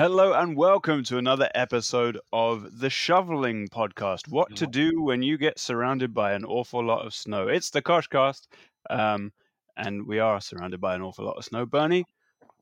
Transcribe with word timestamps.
Hello 0.00 0.32
and 0.32 0.56
welcome 0.56 1.04
to 1.04 1.18
another 1.18 1.50
episode 1.54 2.18
of 2.32 2.78
the 2.80 2.88
Shoveling 2.88 3.68
Podcast. 3.68 4.28
What 4.28 4.56
to 4.56 4.66
do 4.66 5.02
when 5.02 5.20
you 5.20 5.36
get 5.36 5.58
surrounded 5.58 6.14
by 6.14 6.32
an 6.32 6.46
awful 6.46 6.82
lot 6.82 7.04
of 7.04 7.12
snow? 7.12 7.48
It's 7.48 7.68
the 7.68 7.82
Koshcast, 7.82 8.48
um, 8.88 9.30
and 9.76 10.06
we 10.06 10.18
are 10.18 10.40
surrounded 10.40 10.80
by 10.80 10.94
an 10.94 11.02
awful 11.02 11.26
lot 11.26 11.36
of 11.36 11.44
snow. 11.44 11.66
Bernie, 11.66 12.06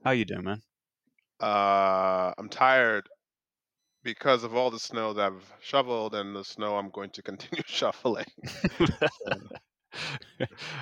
how 0.02 0.10
you 0.10 0.24
doing, 0.24 0.42
man? 0.42 0.62
Uh, 1.40 2.32
I'm 2.36 2.48
tired 2.48 3.08
because 4.02 4.42
of 4.42 4.56
all 4.56 4.72
the 4.72 4.80
snow 4.80 5.12
that 5.12 5.26
I've 5.26 5.54
shoveled 5.60 6.16
and 6.16 6.34
the 6.34 6.42
snow 6.42 6.76
I'm 6.76 6.90
going 6.90 7.10
to 7.10 7.22
continue 7.30 7.62
shoveling. 7.66 8.26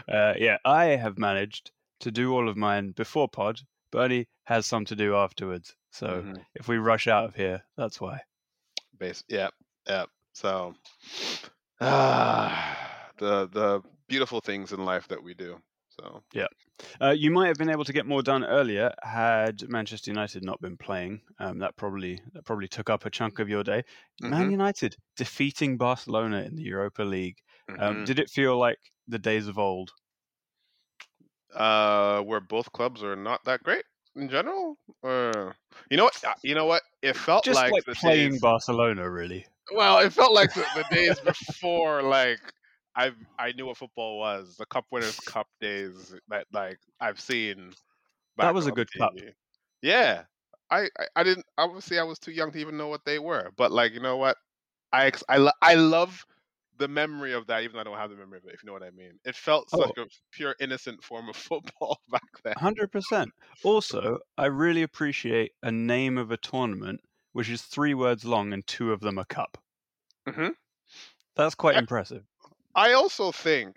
uh, 0.09 0.33
yeah, 0.39 0.57
I 0.65 0.87
have 0.87 1.19
managed 1.19 1.71
to 2.01 2.11
do 2.11 2.33
all 2.33 2.49
of 2.49 2.57
mine 2.57 2.93
before 2.93 3.29
pod. 3.29 3.61
Bernie 3.91 4.27
has 4.45 4.65
some 4.65 4.87
to 4.87 4.97
do 4.97 5.15
afterwards. 5.15 5.77
So 5.97 6.27
Mhm. 6.27 6.47
if 6.55 6.69
we 6.69 6.79
rush 6.79 7.07
out 7.09 7.25
of 7.25 7.35
here, 7.37 7.65
that's 7.77 8.01
why. 8.01 8.23
Base, 8.99 9.23
yeah, 9.29 9.51
yeah. 9.87 10.07
So, 10.35 10.75
ah, 11.81 13.13
the 13.19 13.47
the 13.49 13.83
beautiful 14.09 14.41
things 14.41 14.73
in 14.73 14.85
life 14.85 15.09
that 15.09 15.23
we 15.23 15.35
do. 15.35 15.63
So, 15.89 16.23
yeah, 16.33 16.47
Uh, 17.01 17.11
you 17.17 17.31
might 17.31 17.49
have 17.49 17.59
been 17.59 17.71
able 17.71 17.85
to 17.85 17.93
get 17.95 18.07
more 18.07 18.23
done 18.23 18.45
earlier 18.45 18.93
had 19.03 19.69
Manchester 19.69 20.11
United 20.11 20.45
not 20.45 20.61
been 20.61 20.77
playing. 20.79 21.23
Um, 21.39 21.59
that 21.61 21.77
probably 21.77 22.21
that 22.35 22.45
probably 22.47 22.69
took 22.69 22.91
up 22.91 23.07
a 23.07 23.11
chunk 23.11 23.39
of 23.41 23.49
your 23.51 23.65
day. 23.65 23.85
Man 24.27 24.49
Mhm. 24.49 24.51
United 24.51 24.97
defeating 25.17 25.79
Barcelona 25.79 26.43
in 26.43 26.57
the 26.57 26.65
Europa 26.65 27.03
League. 27.05 27.39
Um, 27.79 27.99
mhm. 27.99 28.05
Did 28.05 28.19
it 28.21 28.31
feel 28.31 28.59
like 28.59 28.79
the 29.09 29.19
days 29.21 29.49
of 29.49 29.59
old? 29.59 29.93
uh, 31.55 32.21
where 32.23 32.41
both 32.41 32.73
clubs 32.73 33.03
are 33.03 33.17
not 33.17 33.45
that 33.45 33.63
great 33.63 33.85
in 34.17 34.29
general. 34.29 34.77
Or 35.03 35.55
you 35.91 35.97
know 35.97 36.05
what? 36.05 36.25
Uh, 36.25 36.35
You 36.43 36.55
know 36.55 36.67
what? 36.67 36.83
It 37.03 37.17
felt 37.17 37.45
Just 37.45 37.57
like, 37.57 37.73
like, 37.73 37.85
the 37.85 37.95
playing 37.95 38.33
days- 38.33 38.41
Barcelona, 38.41 39.09
really. 39.11 39.47
Well, 39.75 39.99
it 39.99 40.13
felt 40.13 40.33
like 40.33 40.55
the, 40.55 40.65
the 40.77 40.85
days 40.95 41.19
before, 41.21 42.03
like 42.03 42.41
I 42.95 43.13
I 43.39 43.53
knew 43.53 43.67
what 43.67 43.77
football 43.77 44.19
was. 44.19 44.57
The 44.57 44.67
Cup 44.67 44.87
Winners' 44.91 45.19
Cup 45.21 45.49
days 45.61 46.15
that 46.29 46.47
like 46.53 46.79
I've 47.01 47.21
seen. 47.21 47.73
That 48.39 48.55
was 48.55 48.67
a 48.67 48.73
good 48.73 48.91
cup. 48.93 49.13
Yeah, 49.83 50.23
I, 50.71 50.83
I 50.99 51.07
I 51.17 51.23
didn't 51.23 51.47
obviously 51.59 51.99
I 51.99 52.03
was 52.05 52.19
too 52.19 52.33
young 52.33 52.53
to 52.53 52.59
even 52.59 52.77
know 52.77 52.89
what 52.89 53.05
they 53.05 53.19
were. 53.19 53.51
But 53.57 53.73
like 53.73 53.93
you 53.93 54.01
know 54.01 54.17
what, 54.17 54.37
I 54.93 55.11
I 55.29 55.51
I 55.63 55.75
love 55.75 56.25
the 56.79 56.89
memory 56.89 57.33
of 57.33 57.47
that, 57.47 57.63
even 57.63 57.75
though 57.75 57.81
I 57.81 57.85
don't 57.85 57.97
have 57.99 58.11
the 58.11 58.17
memory 58.17 58.39
of 58.39 58.45
it. 58.45 58.55
If 58.55 58.63
you 58.63 58.67
know 58.67 58.73
what 58.73 58.83
I 58.83 58.91
mean, 58.91 59.19
it 59.25 59.35
felt 59.35 59.69
Oh. 59.73 59.83
such 59.87 59.99
a 59.99 60.07
pure 60.33 60.55
innocent 60.61 61.03
form 61.03 61.29
of 61.29 61.37
football 61.37 62.01
back 62.11 62.23
then. 62.45 62.55
Hundred 62.57 62.93
percent. 62.93 63.31
Also, 63.63 64.19
I 64.39 64.47
really 64.47 64.83
appreciate 64.83 65.53
a 65.63 65.71
name 65.73 66.19
of 66.19 66.31
a 66.31 66.37
tournament 66.37 67.01
which 67.33 67.51
is 67.51 67.63
three 67.63 67.93
words 67.95 68.25
long 68.25 68.53
and 68.55 68.67
two 68.67 68.93
of 68.93 69.01
them 69.01 69.19
are 69.19 69.25
cup. 69.27 69.59
Mm-hmm. 70.27 70.49
That's 71.35 71.55
quite 71.55 71.75
Yeah. 71.75 71.81
impressive. 71.81 72.25
I 72.75 72.93
also 72.95 73.31
think, 73.33 73.77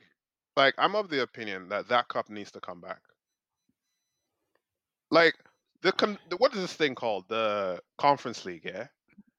like, 0.56 0.74
I'm 0.78 0.96
of 0.96 1.10
the 1.10 1.22
opinion 1.24 1.68
that 1.70 1.88
that 1.90 2.08
cup 2.08 2.30
needs 2.30 2.52
to 2.52 2.62
come 2.62 2.80
back. 2.82 3.02
Like 5.12 5.36
the, 5.82 5.92
con- 5.92 6.20
the 6.30 6.38
what 6.38 6.54
is 6.54 6.62
this 6.62 6.74
thing 6.74 6.96
called? 6.96 7.28
The 7.30 7.82
Conference 7.98 8.46
League, 8.46 8.64
yeah. 8.66 8.88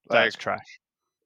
Like, 0.09 0.25
That's 0.33 0.37
trash. 0.37 0.81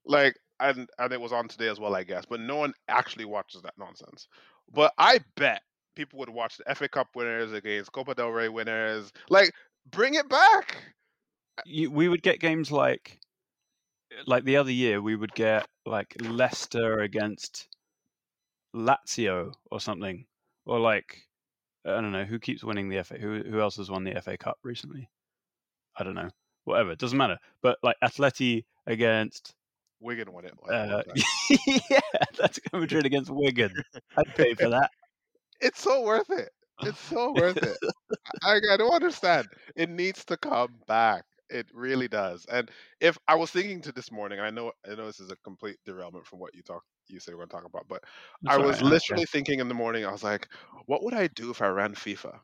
like, 0.04 0.36
and 0.60 0.88
and 0.98 1.12
it 1.12 1.20
was 1.20 1.32
on 1.32 1.48
today 1.48 1.68
as 1.68 1.80
well, 1.80 1.94
I 1.94 2.04
guess. 2.04 2.24
But 2.28 2.40
no 2.40 2.56
one 2.56 2.74
actually 2.88 3.24
watches 3.24 3.62
that 3.62 3.74
nonsense. 3.78 4.28
But 4.72 4.92
I 4.98 5.20
bet 5.36 5.62
people 5.94 6.18
would 6.20 6.30
watch 6.30 6.56
the 6.56 6.74
FA 6.74 6.88
Cup 6.88 7.08
winners 7.14 7.52
against 7.52 7.92
Copa 7.92 8.14
del 8.14 8.30
Rey 8.30 8.48
winners. 8.48 9.12
Like, 9.28 9.52
bring 9.90 10.14
it 10.14 10.28
back. 10.28 10.76
Uh 11.58 11.62
you, 11.66 11.90
we 11.90 12.08
would 12.08 12.22
get 12.22 12.40
games 12.40 12.72
like 12.72 13.18
uh, 14.12 14.22
like 14.26 14.44
the 14.44 14.56
other 14.56 14.72
year 14.72 15.00
we 15.00 15.16
would 15.16 15.34
get 15.34 15.66
like 15.86 16.14
Leicester 16.20 17.00
against 17.00 17.68
Lazio 18.74 19.52
or 19.70 19.80
something 19.80 20.26
or 20.66 20.80
like 20.80 21.28
I 21.86 22.00
don't 22.00 22.12
know 22.12 22.24
who 22.24 22.38
keeps 22.40 22.64
winning 22.64 22.88
the 22.88 23.04
FA 23.04 23.18
who 23.18 23.42
who 23.42 23.60
else 23.60 23.76
has 23.76 23.90
won 23.90 24.02
the 24.02 24.20
FA 24.20 24.36
Cup 24.36 24.58
recently 24.64 25.08
I 25.96 26.02
don't 26.02 26.16
know 26.16 26.30
whatever 26.64 26.90
it 26.90 26.98
doesn't 26.98 27.18
matter 27.18 27.38
but 27.62 27.78
like 27.84 27.96
Atleti 28.02 28.64
against 28.86 29.54
Wigan 30.00 30.32
won 30.32 30.44
it. 30.44 30.54
like, 30.62 30.74
uh, 31.08 31.14
yeah 31.90 32.00
that's 32.38 32.58
Madrid 32.72 33.06
against 33.06 33.30
Wigan 33.30 33.82
I'd 34.16 34.34
pay 34.34 34.54
for 34.54 34.70
that 34.70 34.90
it's 35.60 35.80
so 35.80 36.02
worth 36.02 36.30
it. 36.30 36.50
It's 36.82 37.00
so 37.00 37.32
worth 37.32 37.62
it. 37.62 37.78
I, 38.42 38.60
I 38.72 38.76
don't 38.76 38.94
understand. 38.94 39.48
It 39.76 39.90
needs 39.90 40.24
to 40.26 40.36
come 40.36 40.80
back. 40.86 41.24
It 41.50 41.68
really 41.74 42.08
does. 42.08 42.46
And 42.46 42.70
if 43.00 43.18
I 43.28 43.34
was 43.36 43.50
thinking 43.50 43.80
to 43.82 43.92
this 43.92 44.10
morning, 44.12 44.40
I 44.40 44.50
know 44.50 44.72
I 44.90 44.94
know 44.94 45.06
this 45.06 45.20
is 45.20 45.30
a 45.30 45.36
complete 45.44 45.78
derailment 45.84 46.26
from 46.26 46.40
what 46.40 46.54
you 46.54 46.62
talk 46.62 46.82
you 47.08 47.20
say 47.20 47.32
we're 47.32 47.38
going 47.38 47.48
to 47.50 47.56
talk 47.56 47.64
about, 47.66 47.86
but 47.88 48.02
That's 48.42 48.56
I 48.56 48.58
was 48.58 48.80
right, 48.80 48.82
literally 48.82 49.26
thinking 49.26 49.60
in 49.60 49.68
the 49.68 49.74
morning. 49.74 50.06
I 50.06 50.12
was 50.12 50.24
like, 50.24 50.48
what 50.86 51.04
would 51.04 51.14
I 51.14 51.28
do 51.28 51.50
if 51.50 51.62
I 51.62 51.68
ran 51.68 51.94
FIFA? 51.94 52.40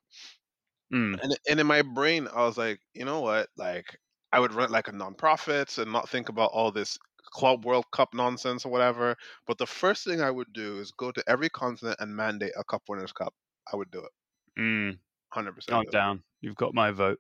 Mm, 0.93 1.21
And 1.23 1.37
and 1.49 1.61
in 1.61 1.67
my 1.67 1.83
brain, 1.83 2.29
I 2.29 2.45
was 2.45 2.57
like, 2.59 2.81
you 2.95 3.05
know 3.05 3.21
what? 3.21 3.49
Like 3.57 3.99
I 4.33 4.41
would 4.41 4.53
run 4.53 4.71
like 4.71 4.89
a 4.89 4.93
nonprofit 4.93 5.79
and 5.79 5.93
not 5.93 6.09
think 6.09 6.29
about 6.29 6.51
all 6.53 6.71
this 6.73 6.99
Club 7.31 7.65
World 7.65 7.87
Cup 7.93 8.15
nonsense 8.15 8.65
or 8.65 8.73
whatever. 8.73 9.17
But 9.47 9.59
the 9.59 9.67
first 9.67 10.05
thing 10.05 10.21
I 10.21 10.31
would 10.31 10.53
do 10.53 10.79
is 10.79 10.91
go 10.93 11.11
to 11.13 11.23
every 11.29 11.49
continent 11.49 11.97
and 12.01 12.15
mandate 12.15 12.53
a 12.59 12.65
Cup 12.65 12.83
Winners' 12.89 13.13
Cup. 13.13 13.35
I 13.73 13.77
would 13.77 13.91
do 13.91 14.01
it, 14.01 14.61
mm, 14.61 14.99
hundred 15.29 15.55
percent. 15.55 15.79
I'm 15.79 15.85
down 15.91 16.23
you've 16.41 16.57
got 16.57 16.75
my 16.75 16.91
vote 16.91 17.19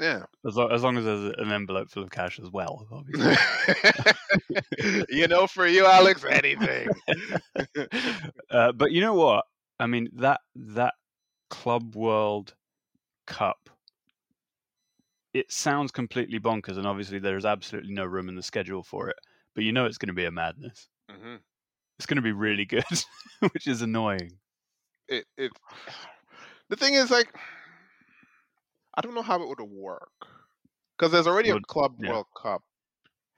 Yeah. 0.00 0.24
as, 0.46 0.56
lo- 0.56 0.68
as 0.68 0.82
long 0.82 0.96
as 0.96 1.04
there's 1.04 1.34
an 1.36 1.52
envelope 1.52 1.90
full 1.90 2.02
of 2.02 2.10
cash 2.10 2.40
as 2.40 2.50
well 2.50 2.88
obviously 2.90 3.36
you 5.08 5.28
know, 5.28 5.46
for 5.46 5.66
you, 5.66 5.86
Alex, 5.86 6.24
anything. 6.28 6.88
uh, 8.50 8.72
but 8.72 8.90
you 8.92 9.00
know 9.00 9.14
what? 9.14 9.44
I 9.78 9.86
mean 9.86 10.08
that 10.14 10.40
that 10.56 10.94
Club 11.50 11.94
World 11.94 12.54
Cup. 13.26 13.70
It 15.32 15.50
sounds 15.50 15.90
completely 15.90 16.38
bonkers, 16.38 16.78
and 16.78 16.86
obviously 16.86 17.18
there 17.18 17.36
is 17.36 17.44
absolutely 17.44 17.92
no 17.92 18.04
room 18.04 18.28
in 18.28 18.36
the 18.36 18.42
schedule 18.42 18.82
for 18.82 19.08
it. 19.08 19.16
But 19.54 19.64
you 19.64 19.72
know 19.72 19.86
it's 19.86 19.98
going 19.98 20.08
to 20.08 20.14
be 20.14 20.24
a 20.24 20.30
madness. 20.30 20.88
hmm 21.10 21.36
It's 21.98 22.06
going 22.06 22.16
to 22.16 22.22
be 22.22 22.32
really 22.32 22.64
good, 22.64 22.84
which 23.52 23.66
is 23.66 23.82
annoying. 23.82 24.38
It 25.08 25.26
it. 25.36 25.52
The 26.70 26.76
thing 26.76 26.94
is, 26.94 27.10
like, 27.10 27.28
I 28.94 29.00
don't 29.02 29.14
know 29.14 29.22
how 29.22 29.42
it 29.42 29.48
would 29.48 29.60
work 29.60 30.10
because 30.96 31.12
there's 31.12 31.26
already 31.26 31.50
a 31.50 31.60
Club 31.60 31.96
yeah. 32.00 32.10
World 32.10 32.26
Cup. 32.40 32.62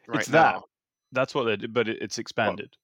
Right 0.06 0.20
It's 0.20 0.28
that. 0.28 0.60
That's 1.12 1.34
what 1.34 1.44
they 1.44 1.56
did, 1.56 1.72
but 1.72 1.88
it, 1.88 1.98
it's 2.00 2.18
expanded, 2.18 2.76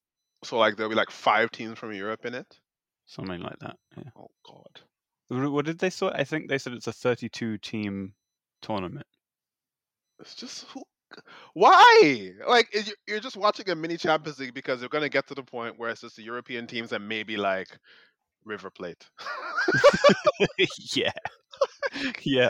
So 0.44 0.56
like 0.59 0.76
there'll 0.76 0.91
be 0.91 0.97
like 0.97 1.10
five 1.10 1.50
teams 1.50 1.78
from 1.78 1.92
Europe 1.92 2.25
in 2.25 2.34
it. 2.34 2.59
something 3.06 3.41
like 3.41 3.59
that. 3.60 3.76
Yeah. 3.97 4.10
Oh 4.16 4.31
God. 4.47 4.81
What 5.28 5.53
what 5.53 5.65
did 5.65 5.78
they 5.78 5.91
say? 5.91 6.06
I 6.06 6.25
think 6.25 6.48
they 6.48 6.59
said 6.59 6.72
it's 6.72 6.87
a 6.87 6.92
32 6.92 7.59
team 7.59 8.15
tournament. 8.60 9.06
It's 10.21 10.34
just 10.34 10.65
who, 10.66 10.82
why? 11.55 12.31
Like 12.47 12.69
you- 12.75 12.95
you're 13.06 13.21
just 13.21 13.37
watching 13.37 13.69
a 13.71 13.75
mini 13.75 13.97
Champions 13.97 14.39
League 14.39 14.55
because 14.55 14.81
they're 14.81 14.89
gonna 14.89 15.09
get 15.09 15.27
to 15.28 15.34
the 15.34 15.43
point 15.43 15.78
where 15.78 15.91
it's 15.91 16.00
just 16.03 16.17
the 16.17 16.23
European 16.23 16.67
teams 16.67 16.93
and 16.93 17.06
maybe 17.09 17.37
like 17.37 17.69
River 18.45 18.71
Plate. 18.71 19.09
yeah, 20.95 21.12
yeah, 22.22 22.49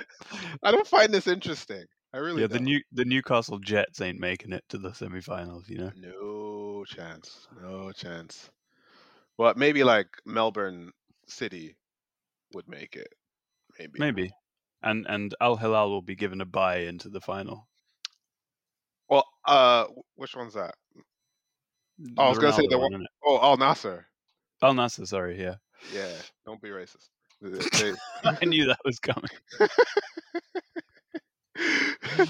I 0.62 0.70
don't 0.72 0.86
find 0.86 1.12
this 1.12 1.26
interesting. 1.26 1.84
I 2.14 2.18
really 2.18 2.42
yeah. 2.42 2.46
The 2.48 2.54
don't. 2.58 2.64
new 2.64 2.80
the 2.92 3.04
Newcastle 3.04 3.58
Jets 3.58 4.00
ain't 4.00 4.20
making 4.20 4.52
it 4.52 4.64
to 4.70 4.78
the 4.78 4.92
semi-finals. 4.92 5.68
You 5.68 5.78
know. 5.78 5.92
No 5.96 6.84
chance. 6.86 7.46
No 7.60 7.92
chance. 7.92 8.50
But 9.38 9.56
maybe 9.56 9.82
like 9.84 10.08
Melbourne 10.26 10.92
City 11.26 11.76
would 12.54 12.68
make 12.68 12.96
it. 12.96 13.08
Maybe. 13.78 13.98
Maybe. 13.98 14.30
And 14.82 15.06
and 15.08 15.34
Al 15.40 15.56
Hilal 15.56 15.90
will 15.90 16.02
be 16.02 16.16
given 16.16 16.40
a 16.40 16.44
bye 16.46 16.78
into 16.78 17.08
the 17.08 17.20
final. 17.20 17.66
Uh, 19.44 19.86
which 20.14 20.36
one's 20.36 20.54
that? 20.54 20.74
Oh, 22.16 22.24
I 22.24 22.28
was 22.28 22.38
gonna 22.38 22.52
say 22.52 22.66
the 22.68 22.78
one-? 22.78 23.06
Oh, 23.24 23.40
Al 23.40 23.56
Nassr. 23.56 24.04
Al 24.62 24.74
Nassr, 24.74 25.06
sorry, 25.06 25.40
yeah. 25.40 25.56
Yeah. 25.94 26.12
Don't 26.46 26.60
be 26.60 26.70
racist. 26.70 27.08
I 28.24 28.44
knew 28.44 28.66
that 28.66 28.78
was 28.84 29.00
coming. 29.00 29.30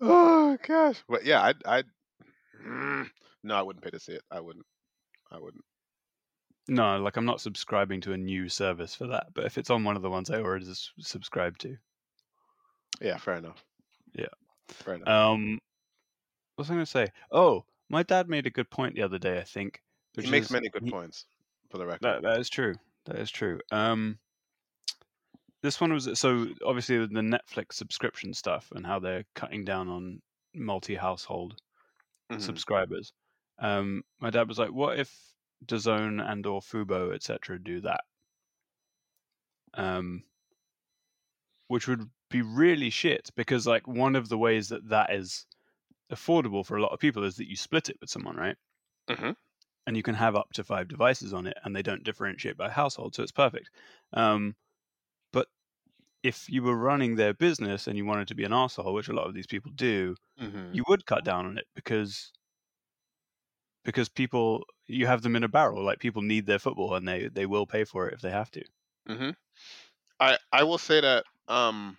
oh 0.00 0.58
gosh. 0.66 1.02
But 1.08 1.24
yeah, 1.24 1.42
I'd, 1.42 1.56
I'd 1.64 1.84
mm, 2.66 3.08
no, 3.44 3.54
I 3.54 3.62
wouldn't 3.62 3.84
pay 3.84 3.90
to 3.90 4.00
see 4.00 4.12
it. 4.12 4.22
I 4.30 4.40
wouldn't. 4.40 4.66
I 5.30 5.38
wouldn't. 5.38 5.64
No, 6.68 6.98
like 6.98 7.16
I'm 7.16 7.24
not 7.24 7.40
subscribing 7.40 8.00
to 8.02 8.12
a 8.12 8.18
new 8.18 8.48
service 8.48 8.94
for 8.94 9.06
that, 9.08 9.28
but 9.34 9.44
if 9.44 9.58
it's 9.58 9.70
on 9.70 9.84
one 9.84 9.96
of 9.96 10.02
the 10.02 10.10
ones 10.10 10.30
I 10.30 10.40
already 10.40 10.66
subscribe 10.98 11.58
to. 11.58 11.76
Yeah, 13.00 13.16
fair 13.16 13.34
enough. 13.34 13.64
Yeah. 14.14 14.26
Fair 14.68 14.94
enough. 14.94 15.08
Um 15.08 15.58
was 16.60 16.70
I 16.70 16.74
gonna 16.74 16.86
say? 16.86 17.08
Oh, 17.32 17.64
my 17.88 18.02
dad 18.04 18.28
made 18.28 18.46
a 18.46 18.50
good 18.50 18.70
point 18.70 18.94
the 18.94 19.02
other 19.02 19.18
day, 19.18 19.38
I 19.38 19.44
think. 19.44 19.82
he 20.16 20.30
makes 20.30 20.46
is- 20.46 20.52
many 20.52 20.68
good 20.68 20.84
he- 20.84 20.90
points, 20.90 21.26
for 21.70 21.78
the 21.78 21.86
record. 21.86 22.02
That 22.02 22.22
that 22.22 22.38
is 22.40 22.48
true. 22.48 22.74
That 23.06 23.16
is 23.16 23.30
true. 23.30 23.60
Um 23.72 24.18
this 25.62 25.80
one 25.80 25.92
was 25.92 26.08
so 26.18 26.46
obviously 26.64 26.98
the 26.98 27.20
Netflix 27.20 27.74
subscription 27.74 28.32
stuff 28.32 28.72
and 28.74 28.86
how 28.86 28.98
they're 28.98 29.24
cutting 29.34 29.64
down 29.64 29.88
on 29.88 30.22
multi-household 30.54 31.60
Mhm. 32.30 32.40
subscribers. 32.40 33.12
Um, 33.58 34.02
my 34.20 34.30
dad 34.30 34.48
was 34.48 34.58
like, 34.58 34.72
"What 34.72 34.98
if 34.98 35.34
DAZN 35.66 36.18
and 36.26 36.46
or 36.46 36.60
Fubo 36.62 37.14
etc. 37.14 37.58
do 37.58 37.80
that?" 37.82 38.04
Um, 39.74 40.24
which 41.68 41.86
would 41.86 42.08
be 42.30 42.40
really 42.42 42.88
shit 42.90 43.30
because 43.36 43.66
like 43.66 43.86
one 43.86 44.16
of 44.16 44.28
the 44.30 44.38
ways 44.38 44.68
that 44.70 44.88
that 44.88 45.12
is 45.12 45.44
affordable 46.10 46.66
for 46.66 46.76
a 46.76 46.82
lot 46.82 46.92
of 46.92 47.00
people 47.00 47.24
is 47.24 47.36
that 47.36 47.48
you 47.48 47.56
split 47.56 47.88
it 47.88 47.98
with 48.00 48.10
someone, 48.10 48.36
right? 48.36 48.56
Mhm. 49.08 49.34
And 49.86 49.94
you 49.96 50.02
can 50.02 50.14
have 50.14 50.36
up 50.36 50.52
to 50.54 50.64
five 50.64 50.88
devices 50.88 51.32
on 51.34 51.46
it, 51.46 51.56
and 51.64 51.74
they 51.76 51.82
don't 51.82 52.02
differentiate 52.04 52.56
by 52.56 52.70
household, 52.70 53.14
so 53.14 53.22
it's 53.22 53.32
perfect. 53.32 53.70
Um, 54.12 54.56
but 55.32 55.48
if 56.22 56.48
you 56.50 56.62
were 56.62 56.76
running 56.76 57.16
their 57.16 57.34
business 57.34 57.86
and 57.88 57.96
you 57.98 58.04
wanted 58.06 58.28
to 58.28 58.34
be 58.36 58.44
an 58.44 58.52
asshole, 58.54 58.94
which 58.94 59.08
a 59.08 59.14
lot 59.14 59.28
of 59.28 59.34
these 59.34 59.46
people 59.48 59.72
do, 59.72 60.16
Mhm. 60.36 60.72
you 60.72 60.84
would 60.88 61.06
cut 61.06 61.24
down 61.24 61.46
on 61.46 61.58
it 61.58 61.66
because 61.74 62.32
because 63.84 64.08
people 64.08 64.64
you 64.86 65.06
have 65.06 65.20
them 65.22 65.36
in 65.36 65.44
a 65.44 65.48
barrel. 65.48 65.82
Like 65.84 65.98
people 66.00 66.22
need 66.22 66.46
their 66.46 66.58
football, 66.58 66.94
and 66.94 67.06
they 67.06 67.28
they 67.28 67.46
will 67.46 67.66
pay 67.66 67.84
for 67.84 68.08
it 68.08 68.14
if 68.14 68.20
they 68.20 68.30
have 68.30 68.50
to. 68.52 68.64
Mhm. 69.08 69.36
I 70.20 70.38
I 70.52 70.64
will 70.64 70.78
say 70.78 71.00
that 71.02 71.26
um, 71.48 71.98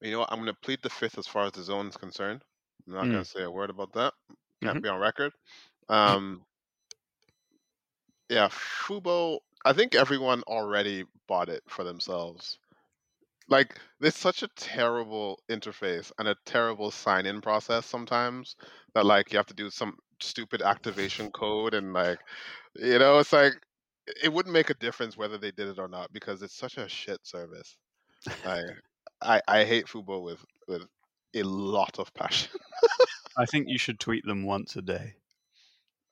you 0.00 0.12
know 0.12 0.20
what? 0.20 0.32
I'm 0.32 0.40
going 0.40 0.54
to 0.54 0.60
plead 0.60 0.82
the 0.82 0.90
fifth 0.90 1.18
as 1.18 1.26
far 1.28 1.46
as 1.46 1.52
the 1.52 1.62
zone 1.64 1.88
is 1.88 1.96
concerned. 1.98 2.44
I'm 2.90 2.96
not 2.96 3.08
Mm. 3.08 3.12
going 3.12 3.24
to 3.24 3.30
say 3.30 3.42
a 3.44 3.50
word 3.50 3.70
about 3.70 3.92
that. 3.94 4.14
Can't 4.62 4.80
Mhm. 4.80 4.82
be 4.82 4.88
on 4.88 5.00
record. 5.00 5.32
Um, 5.88 6.44
yeah, 8.28 8.48
Fubo. 8.48 9.40
I 9.64 9.72
think 9.72 9.94
everyone 9.94 10.42
already 10.44 11.04
bought 11.28 11.48
it 11.48 11.62
for 11.68 11.84
themselves. 11.84 12.58
Like, 13.48 13.80
it's 14.00 14.18
such 14.18 14.42
a 14.42 14.48
terrible 14.56 15.40
interface 15.50 16.12
and 16.18 16.28
a 16.28 16.36
terrible 16.46 16.90
sign-in 16.90 17.40
process 17.40 17.86
sometimes 17.86 18.56
that 18.94 19.06
like 19.06 19.32
you 19.32 19.38
have 19.38 19.46
to 19.46 19.54
do 19.54 19.70
some 19.70 19.98
stupid 20.20 20.62
activation 20.62 21.30
code 21.32 21.74
and 21.74 21.92
like, 21.92 22.20
you 22.76 22.98
know, 22.98 23.18
it's 23.18 23.32
like 23.32 23.54
it 24.22 24.32
wouldn't 24.32 24.52
make 24.54 24.70
a 24.70 24.74
difference 24.74 25.16
whether 25.16 25.38
they 25.38 25.52
did 25.52 25.68
it 25.68 25.78
or 25.78 25.88
not 25.88 26.12
because 26.12 26.42
it's 26.42 26.56
such 26.56 26.78
a 26.78 26.88
shit 26.88 27.26
service. 27.26 27.76
I 28.44 28.60
I, 29.22 29.42
I 29.48 29.64
hate 29.64 29.86
Fubo 29.86 30.22
with 30.22 30.44
with 30.68 30.82
a 31.34 31.42
lot 31.42 31.98
of 31.98 32.12
passion. 32.14 32.50
I 33.36 33.44
think 33.44 33.68
you 33.68 33.76
should 33.76 33.98
tweet 33.98 34.24
them 34.24 34.44
once 34.44 34.76
a 34.76 34.82
day. 34.82 35.16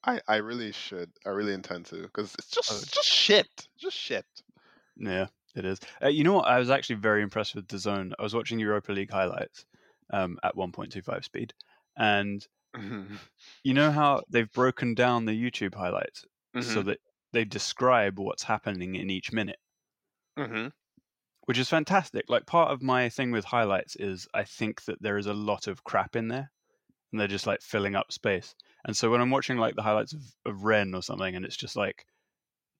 I 0.02 0.20
I 0.26 0.36
really 0.38 0.72
should. 0.72 1.12
I 1.24 1.28
really 1.28 1.52
intend 1.54 1.86
to 1.86 2.02
because 2.02 2.34
it's 2.34 2.50
just 2.50 2.70
Oh. 2.70 2.84
just 2.92 3.06
shit. 3.08 3.68
Just 3.78 3.96
shit. 3.96 4.26
Yeah, 4.96 5.26
it 5.54 5.64
is. 5.64 5.80
Uh, 6.02 6.08
you 6.08 6.24
know 6.24 6.34
what? 6.34 6.48
I 6.48 6.58
was 6.58 6.70
actually 6.70 6.96
very 6.96 7.22
impressed 7.22 7.54
with 7.54 7.68
the 7.68 7.78
zone. 7.78 8.12
I 8.18 8.22
was 8.22 8.34
watching 8.34 8.58
Europa 8.58 8.92
League 8.92 9.10
highlights 9.10 9.64
um, 10.12 10.38
at 10.42 10.56
1.25 10.56 11.24
speed, 11.24 11.54
and 11.96 12.46
you 13.62 13.72
know 13.74 13.90
how 13.92 14.22
they've 14.28 14.50
broken 14.52 14.94
down 14.94 15.24
the 15.24 15.32
YouTube 15.32 15.74
highlights 15.74 16.24
so 16.58 16.82
Mhm. 16.82 16.84
that 16.84 16.98
they 17.32 17.44
describe 17.44 18.18
what's 18.18 18.42
happening 18.42 18.94
in 18.96 19.10
each 19.10 19.32
minute, 19.32 19.58
Mhm. 20.36 20.70
Which 21.48 21.58
is 21.58 21.70
fantastic. 21.70 22.26
Like 22.28 22.44
part 22.44 22.70
of 22.70 22.82
my 22.82 23.08
thing 23.08 23.30
with 23.30 23.46
highlights 23.46 23.96
is 23.96 24.28
I 24.34 24.44
think 24.44 24.84
that 24.84 25.00
there 25.00 25.16
is 25.16 25.24
a 25.24 25.32
lot 25.32 25.66
of 25.66 25.82
crap 25.82 26.14
in 26.14 26.28
there, 26.28 26.50
and 27.10 27.18
they're 27.18 27.26
just 27.26 27.46
like 27.46 27.62
filling 27.62 27.94
up 27.96 28.12
space. 28.12 28.54
And 28.84 28.94
so 28.94 29.10
when 29.10 29.22
I'm 29.22 29.30
watching 29.30 29.56
like 29.56 29.74
the 29.74 29.82
highlights 29.82 30.12
of, 30.12 30.20
of 30.44 30.64
Rennes 30.64 30.94
or 30.94 31.02
something, 31.02 31.34
and 31.34 31.46
it's 31.46 31.56
just 31.56 31.74
like 31.74 32.04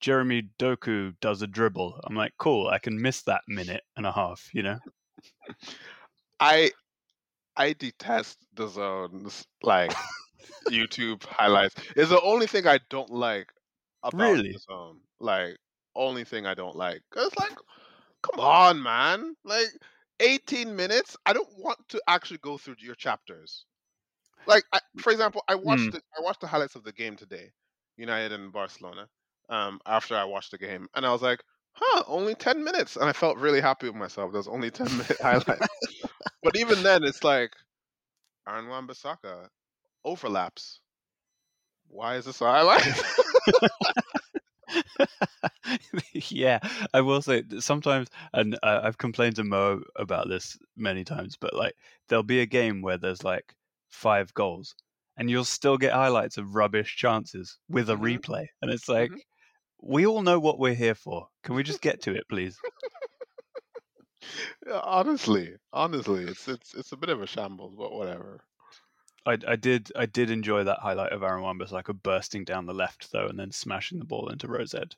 Jeremy 0.01 0.51
Doku 0.59 1.15
does 1.23 1.41
a 1.41 1.47
dribble, 1.47 1.99
I'm 2.05 2.15
like, 2.15 2.33
cool, 2.37 2.69
I 2.69 2.79
can 2.79 3.01
miss 3.01 3.23
that 3.23 3.41
minute 3.49 3.85
and 3.97 4.05
a 4.05 4.13
half, 4.13 4.51
you 4.53 4.63
know? 4.63 4.79
I 6.39 6.71
I 7.57 7.73
detest 7.73 8.37
the 8.53 8.69
zones 8.69 9.47
like 9.63 9.95
YouTube 10.69 11.25
highlights. 11.25 11.75
It's 11.97 12.11
the 12.11 12.21
only 12.21 12.47
thing 12.47 12.67
I 12.67 12.81
don't 12.91 13.15
like 13.15 13.51
about 14.03 14.21
Really? 14.21 14.53
the 14.53 14.59
zone. 14.59 15.01
Like 15.21 15.57
only 15.97 16.25
thing 16.25 16.45
I 16.45 16.53
don't 16.53 16.77
like. 16.77 17.01
Cause 17.11 17.33
like, 17.41 17.57
come 18.23 18.41
on, 18.41 18.83
man. 18.83 19.35
Like 19.45 19.69
18 20.21 20.75
minutes. 20.77 21.17
I 21.27 21.33
don't 21.33 21.49
want 21.59 21.79
to 21.91 22.03
actually 22.09 22.39
go 22.39 22.59
through 22.59 22.77
your 22.79 22.95
chapters. 22.95 23.67
Like 24.47 24.65
I, 24.73 24.81
for 24.99 25.13
example, 25.13 25.43
I 25.49 25.55
watched 25.57 25.95
Mm. 25.95 25.95
it, 25.95 26.03
I 26.19 26.23
watched 26.23 26.41
the 26.41 26.47
highlights 26.49 26.77
of 26.77 26.85
the 26.85 26.93
game 26.93 27.17
today, 27.17 27.53
United 27.97 28.33
and 28.33 28.53
Barcelona. 28.53 29.09
Um, 29.51 29.81
after 29.87 30.17
I 30.17 30.25
watched 30.25 30.51
the 30.53 30.59
game, 30.59 30.89
and 30.95 31.07
I 31.07 31.13
was 31.13 31.23
like, 31.23 31.41
"Huh, 31.75 32.05
only 32.09 32.35
10 32.35 32.65
minutes," 32.65 32.97
and 32.97 33.07
I 33.07 33.13
felt 33.13 33.39
really 33.39 33.61
happy 33.61 33.87
with 33.89 33.97
myself. 33.97 34.33
There's 34.33 34.49
only 34.49 34.71
10 34.71 34.97
minute 34.97 35.19
highlights. 35.23 35.69
but 36.43 36.57
even 36.57 36.83
then, 36.83 37.05
it's 37.05 37.25
like 37.25 37.53
Aaron 38.49 38.69
Wan-Bissaka 38.69 39.49
overlaps. 40.05 40.81
Why 41.89 42.17
is 42.17 42.27
this 42.27 42.41
a 42.41 42.45
highlight? 42.45 42.87
yeah, 46.31 46.59
I 46.95 47.01
will 47.01 47.23
say 47.23 47.45
sometimes, 47.61 48.09
and 48.33 48.59
uh, 48.63 48.81
I've 48.83 48.99
complained 48.99 49.37
to 49.37 49.45
Mo 49.45 49.83
about 49.97 50.29
this 50.29 50.59
many 50.77 51.05
times, 51.05 51.37
but 51.37 51.55
like 51.55 51.75
there'll 52.09 52.23
be 52.23 52.41
a 52.41 52.47
game 52.47 52.83
where 52.83 52.99
there's 52.99 53.25
like 53.25 53.55
five 53.89 54.33
goals, 54.35 54.75
and 55.17 55.31
you'll 55.31 55.45
still 55.45 55.79
get 55.79 55.93
highlights 55.93 56.37
of 56.39 56.55
rubbish 56.55 56.97
chances 56.97 57.59
with 57.69 57.91
a 57.91 57.95
Mhm. 57.95 58.21
replay, 58.21 58.47
and 58.63 58.71
it's 58.71 58.89
like 58.89 59.13
we 59.83 60.07
all 60.07 60.23
know 60.23 60.41
what 60.41 60.59
we're 60.59 60.75
here 60.75 60.95
for. 60.95 61.29
Can 61.45 61.55
we 61.55 61.63
just 61.63 61.83
get 61.83 62.03
to 62.03 62.15
it, 62.15 62.29
please? 62.29 62.63
Honestly, 64.73 65.57
honestly, 65.73 66.25
it's 66.25 66.47
it's 66.49 66.75
it's 66.75 66.93
a 66.93 66.97
bit 66.97 67.09
of 67.09 67.21
a 67.21 67.27
shambles, 67.27 67.75
but 67.75 67.93
whatever. 67.93 68.45
I, 69.25 69.39
I 69.47 69.55
did 69.55 69.93
I 69.95 70.07
did 70.07 70.29
enjoy 70.29 70.65
that 70.65 70.81
highlight 70.81 71.13
of 71.13 71.23
Aaron 71.23 71.43
Wan-Bissaka 71.43 72.03
bursting 72.03 72.45
down 72.45 72.67
the 72.67 72.75
left 72.75 73.13
though, 73.13 73.29
and 73.29 73.39
then 73.39 73.53
smashing 73.53 74.01
the 74.01 74.05
ball 74.05 74.29
into 74.29 74.49
Rose 74.49 74.75
Ed. 74.75 74.97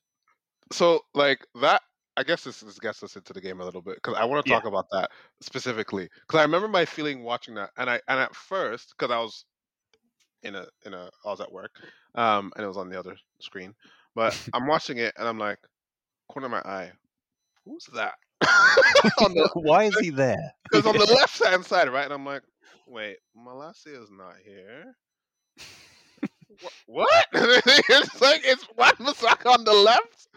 So 0.72 1.00
like 1.14 1.46
that, 1.60 1.82
I 2.16 2.22
guess 2.22 2.44
this, 2.44 2.60
this 2.60 2.78
gets 2.78 3.02
us 3.02 3.16
into 3.16 3.32
the 3.32 3.40
game 3.40 3.60
a 3.60 3.64
little 3.64 3.82
bit 3.82 3.96
because 3.96 4.16
I 4.18 4.24
want 4.24 4.44
to 4.44 4.48
Yeah. 4.48 4.54
talk 4.54 4.64
about 4.66 4.86
that 4.92 5.10
specifically 5.40 6.08
because 6.26 6.40
I 6.40 6.42
remember 6.42 6.68
my 6.68 6.84
feeling 6.84 7.22
watching 7.22 7.54
that, 7.54 7.70
and 7.76 7.88
I 7.90 8.00
and 8.08 8.20
at 8.20 8.34
first 8.34 8.94
because 8.98 9.12
I 9.12 9.18
was 9.18 9.44
in 10.42 10.54
a 10.54 10.66
in 10.84 10.94
a 10.94 11.10
I 11.24 11.28
was 11.28 11.40
at 11.40 11.52
work, 11.52 11.72
um, 12.14 12.52
and 12.56 12.64
it 12.64 12.68
was 12.68 12.76
on 12.78 12.88
the 12.90 12.98
other 12.98 13.16
screen, 13.40 13.74
but 14.14 14.36
I'm 14.52 14.66
watching 14.66 14.98
it 14.98 15.14
and 15.18 15.28
I'm 15.28 15.38
like, 15.38 15.58
corner 16.28 16.46
of 16.46 16.52
my 16.52 16.60
eye, 16.60 16.92
who's 17.64 17.86
that? 17.94 18.14
the 18.40 18.48
Why 19.54 19.84
is 19.84 19.98
he 19.98 20.10
there? 20.10 20.52
because 20.64 20.86
on 20.86 20.96
the 20.96 21.06
left 21.06 21.42
hand 21.44 21.64
side, 21.64 21.88
right? 21.90 22.04
And 22.04 22.12
I'm 22.14 22.24
like, 22.24 22.42
wait, 22.86 23.18
Malacia 23.36 24.02
is 24.02 24.10
not 24.10 24.36
here. 24.44 24.94
Wha- 26.62 26.70
What? 26.86 27.26
it's 27.32 28.20
like 28.20 28.42
it's 28.44 28.66
Wan 28.76 28.92
Bissaka 28.98 29.52
on 29.52 29.64
the 29.64 29.72
left. 29.72 30.28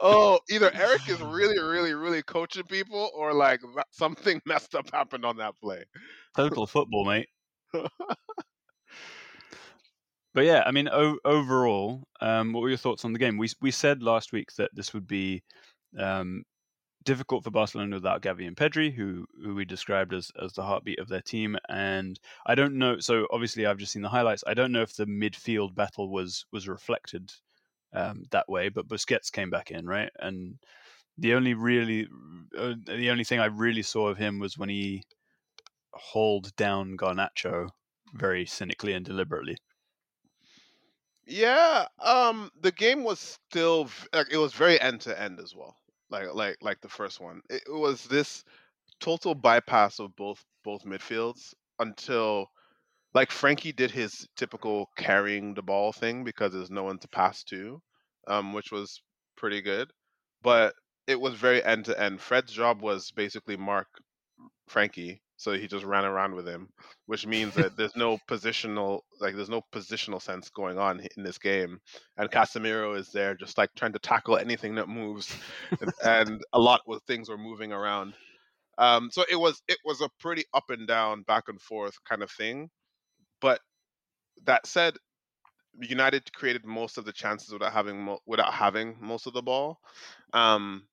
Oh, 0.00 0.40
either 0.50 0.70
Eric 0.74 1.08
is 1.08 1.22
really, 1.22 1.58
really, 1.58 1.94
really 1.94 2.22
coaching 2.22 2.64
people, 2.64 3.10
or 3.14 3.32
like 3.32 3.60
something 3.90 4.40
messed 4.46 4.74
up 4.74 4.90
happened 4.92 5.24
on 5.24 5.36
that 5.38 5.54
play. 5.62 5.84
Total 6.36 6.66
football, 6.66 7.04
mate. 7.04 7.28
But 10.34 10.44
yeah, 10.44 10.62
I 10.66 10.70
mean, 10.70 10.86
o- 10.92 11.18
overall, 11.24 12.02
um, 12.20 12.52
what 12.52 12.60
were 12.60 12.68
your 12.68 12.76
thoughts 12.76 13.06
on 13.06 13.14
the 13.14 13.18
game? 13.18 13.38
We 13.38 13.48
we 13.62 13.70
said 13.70 14.02
last 14.02 14.32
week 14.32 14.52
that 14.58 14.70
this 14.74 14.92
would 14.92 15.06
be 15.06 15.42
um, 15.98 16.42
difficult 17.06 17.44
for 17.44 17.50
Barcelona 17.50 17.96
without 17.96 18.20
Gavi 18.20 18.46
and 18.46 18.56
Pedri, 18.56 18.92
who 18.94 19.26
who 19.42 19.54
we 19.54 19.64
described 19.64 20.12
as 20.12 20.30
as 20.42 20.52
the 20.52 20.64
heartbeat 20.64 20.98
of 20.98 21.08
their 21.08 21.22
team. 21.22 21.56
And 21.68 22.20
I 22.44 22.54
don't 22.54 22.74
know. 22.76 22.98
So 23.00 23.26
obviously, 23.30 23.64
I've 23.64 23.78
just 23.78 23.92
seen 23.92 24.02
the 24.02 24.10
highlights. 24.10 24.44
I 24.46 24.54
don't 24.54 24.72
know 24.72 24.82
if 24.82 24.96
the 24.96 25.06
midfield 25.06 25.74
battle 25.74 26.10
was 26.10 26.44
was 26.52 26.68
reflected 26.68 27.32
um, 27.94 28.24
that 28.32 28.48
way, 28.48 28.68
but 28.68 28.88
Busquets 28.88 29.32
came 29.32 29.50
back 29.50 29.70
in, 29.70 29.86
right? 29.86 30.10
And 30.18 30.58
the 31.18 31.34
only 31.34 31.54
really 31.54 32.08
uh, 32.58 32.74
the 32.84 33.10
only 33.10 33.24
thing 33.24 33.40
I 33.40 33.46
really 33.46 33.82
saw 33.82 34.08
of 34.08 34.18
him 34.18 34.38
was 34.38 34.58
when 34.58 34.68
he 34.68 35.04
hauled 35.94 36.54
down 36.56 36.96
Garnacho 36.96 37.70
very 38.14 38.46
cynically 38.46 38.92
and 38.92 39.04
deliberately. 39.04 39.56
Yeah, 41.26 41.88
um, 41.98 42.50
the 42.58 42.72
game 42.72 43.04
was 43.04 43.18
still 43.20 43.90
like 44.12 44.28
it 44.30 44.38
was 44.38 44.54
very 44.54 44.80
end 44.80 45.02
to 45.02 45.20
end 45.20 45.40
as 45.40 45.54
well. 45.54 45.76
Like 46.10 46.34
like 46.34 46.56
like 46.62 46.80
the 46.80 46.88
first 46.88 47.20
one, 47.20 47.40
it, 47.50 47.62
was 47.68 48.04
this 48.04 48.44
total 49.00 49.34
bypass 49.34 49.98
of 50.00 50.14
both 50.16 50.44
both 50.64 50.84
midfields 50.84 51.54
until 51.78 52.48
like 53.14 53.30
Frankie 53.30 53.72
did 53.72 53.90
his 53.90 54.28
typical 54.36 54.90
carrying 54.96 55.54
the 55.54 55.62
ball 55.62 55.92
thing 55.92 56.24
because 56.24 56.52
there's 56.52 56.70
no 56.70 56.84
one 56.84 56.98
to 57.00 57.08
pass 57.08 57.44
to, 57.44 57.80
um, 58.28 58.52
which 58.52 58.72
was 58.72 59.02
pretty 59.36 59.62
good. 59.62 59.90
But 60.42 60.74
it 61.06 61.20
was 61.20 61.34
very 61.34 61.64
end 61.64 61.86
to 61.86 62.00
end. 62.00 62.20
Fred's 62.20 62.52
job 62.52 62.82
was 62.82 63.10
basically 63.12 63.56
mark 63.56 63.88
Frankie 64.68 65.22
so 65.36 65.52
he 65.52 65.66
just 65.66 65.84
ran 65.84 66.04
around 66.04 66.34
with 66.34 66.46
him, 66.48 66.68
which 67.06 67.26
means 67.26 67.54
that 67.56 67.76
there's 67.76 67.96
no 67.96 68.18
positional 68.28 69.00
like 69.20 69.34
there's 69.36 69.50
no 69.50 69.62
positional 69.72 70.20
sense 70.22 70.50
going 70.50 70.78
on 70.78 71.00
in 71.16 71.22
this 71.22 71.38
game, 71.38 71.80
and 72.16 72.30
Casemiro 72.30 72.96
is 72.98 73.10
there 73.12 73.34
just 73.34 73.58
like 73.58 73.70
trying 73.76 73.92
to 73.92 73.98
tackle 73.98 74.36
anything 74.38 74.74
that 74.76 74.88
moves, 74.88 75.34
and, 75.80 75.92
and 76.04 76.42
a 76.52 76.58
lot 76.58 76.80
of 76.88 77.02
things 77.06 77.28
were 77.28 77.38
moving 77.38 77.72
around. 77.72 78.14
Um, 78.78 79.10
so 79.12 79.24
it 79.30 79.36
was 79.36 79.62
it 79.68 79.78
was 79.84 80.00
a 80.00 80.10
pretty 80.20 80.44
up 80.54 80.70
and 80.70 80.86
down, 80.86 81.22
back 81.22 81.44
and 81.48 81.60
forth 81.60 81.94
kind 82.08 82.22
of 82.22 82.30
thing. 82.30 82.70
But 83.40 83.60
that 84.44 84.66
said, 84.66 84.94
United 85.80 86.32
created 86.32 86.66
most 86.66 86.98
of 86.98 87.04
the 87.04 87.12
chances 87.12 87.52
without 87.52 87.72
having 87.72 88.02
mo- 88.04 88.20
without 88.26 88.52
having 88.52 88.96
most 89.00 89.26
of 89.26 89.34
the 89.34 89.42
ball. 89.42 89.78
Um, 90.32 90.86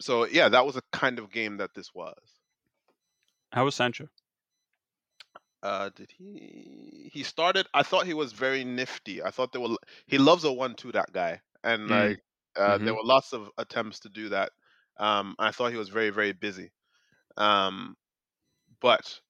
so 0.00 0.26
yeah, 0.26 0.48
that 0.50 0.66
was 0.66 0.76
a 0.76 0.82
kind 0.92 1.18
of 1.18 1.32
game 1.32 1.58
that 1.58 1.74
this 1.74 1.94
was. 1.94 2.35
How 3.56 3.64
was 3.64 3.74
Sancho? 3.74 4.10
Uh, 5.62 5.88
did 5.94 6.12
he? 6.12 7.10
He 7.12 7.22
started. 7.22 7.66
I 7.74 7.82
thought 7.82 8.06
he 8.06 8.14
was 8.14 8.32
very 8.32 8.64
nifty. 8.64 9.22
I 9.22 9.30
thought 9.30 9.52
there 9.52 9.60
were. 9.60 9.76
He 10.06 10.18
loves 10.18 10.44
a 10.44 10.52
one-two. 10.52 10.92
That 10.92 11.12
guy, 11.12 11.40
and 11.64 11.88
Mm. 11.88 11.88
like 11.88 12.20
uh, 12.56 12.78
there 12.78 12.94
Mhm. 12.94 12.94
were 12.94 13.02
lots 13.04 13.32
of 13.32 13.50
attempts 13.58 14.00
to 14.00 14.08
do 14.08 14.28
that. 14.28 14.52
Um, 14.98 15.34
I 15.38 15.50
thought 15.50 15.72
he 15.72 15.78
was 15.78 15.88
very 15.88 16.10
very 16.10 16.32
busy. 16.32 16.72
Um, 17.36 17.96
but 18.80 19.20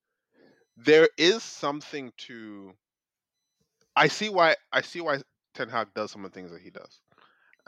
there 0.76 1.08
is 1.18 1.42
something 1.44 2.12
to. 2.18 2.74
I 3.96 4.08
see 4.08 4.28
why. 4.28 4.56
I 4.72 4.80
see 4.82 5.00
why 5.00 5.22
Ten 5.54 5.68
Hag 5.68 5.94
does 5.94 6.10
some 6.12 6.24
of 6.24 6.30
the 6.32 6.34
things 6.34 6.50
that 6.50 6.62
he 6.62 6.70
does. 6.70 7.00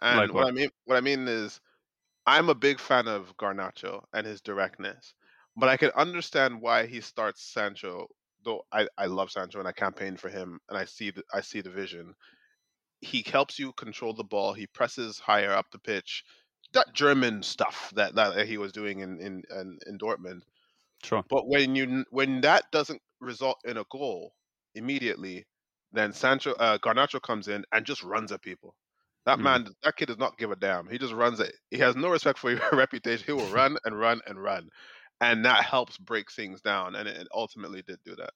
And 0.02 0.30
Like 0.30 0.34
what 0.34 0.44
what? 0.44 0.48
I 0.48 0.52
mean, 0.52 0.70
what 0.84 0.96
I 0.96 1.00
mean 1.02 1.28
is, 1.28 1.60
I'm 2.26 2.48
a 2.50 2.54
big 2.56 2.80
fan 2.80 3.08
of 3.08 3.36
Garnacho 3.38 4.06
and 4.12 4.26
his 4.26 4.40
directness, 4.42 5.14
but 5.58 5.68
I 5.68 5.76
can 5.76 5.90
understand 5.96 6.60
why 6.62 6.86
he 6.86 7.00
starts 7.00 7.42
Sancho. 7.42 8.08
Though 8.44 8.62
I, 8.72 8.88
I 8.96 9.06
love 9.06 9.30
Sancho 9.32 9.58
and 9.58 9.68
I 9.68 9.72
campaign 9.72 10.16
for 10.16 10.28
him, 10.30 10.60
and 10.68 10.78
I 10.78 10.84
see 10.84 11.10
the, 11.10 11.24
I 11.32 11.40
see 11.42 11.60
the 11.60 11.70
vision. 11.70 12.14
He 13.00 13.22
helps 13.22 13.58
you 13.58 13.72
control 13.74 14.14
the 14.14 14.24
ball. 14.24 14.52
He 14.54 14.66
presses 14.66 15.18
higher 15.18 15.52
up 15.52 15.70
the 15.72 15.78
pitch. 15.80 16.24
That 16.72 16.94
German 16.94 17.42
stuff 17.42 17.92
that, 17.96 18.14
that 18.16 18.46
he 18.46 18.58
was 18.58 18.72
doing 18.72 19.00
in 19.00 19.20
in 19.20 19.42
in, 19.50 19.78
in 19.86 19.98
Dortmund. 19.98 20.42
Sure. 21.02 21.24
But 21.28 21.46
when 21.48 21.74
you 21.76 22.04
when 22.10 22.40
that 22.42 22.70
doesn't 22.72 23.02
result 23.20 23.58
in 23.64 23.76
a 23.78 23.84
goal 23.90 24.34
immediately, 24.74 25.46
then 25.92 26.12
Sancho 26.12 26.52
uh, 26.54 26.78
Garnacho 26.78 27.20
comes 27.22 27.48
in 27.48 27.64
and 27.72 27.86
just 27.86 28.02
runs 28.02 28.32
at 28.32 28.42
people. 28.42 28.74
That 29.24 29.40
Mm. 29.40 29.42
man, 29.42 29.68
that 29.82 29.96
kid 29.96 30.06
does 30.06 30.18
not 30.18 30.38
give 30.38 30.50
a 30.50 30.56
damn. 30.56 30.88
He 30.88 30.98
just 30.98 31.12
runs 31.14 31.40
it. 31.40 31.54
He 31.70 31.78
has 31.78 31.96
no 31.96 32.08
respect 32.10 32.38
for 32.38 32.50
your 32.50 32.60
reputation. 32.72 33.26
He 33.26 33.32
will 33.32 33.46
run 33.48 33.78
and 33.84 33.98
run 33.98 34.20
and 34.26 34.42
run, 34.42 34.70
and 35.20 35.44
that 35.44 35.64
helps 35.64 35.98
break 35.98 36.30
things 36.30 36.60
down. 36.60 36.94
And 36.94 37.08
it, 37.08 37.28
ultimately 37.32 37.82
did 37.82 37.98
do 38.04 38.16
that. 38.16 38.30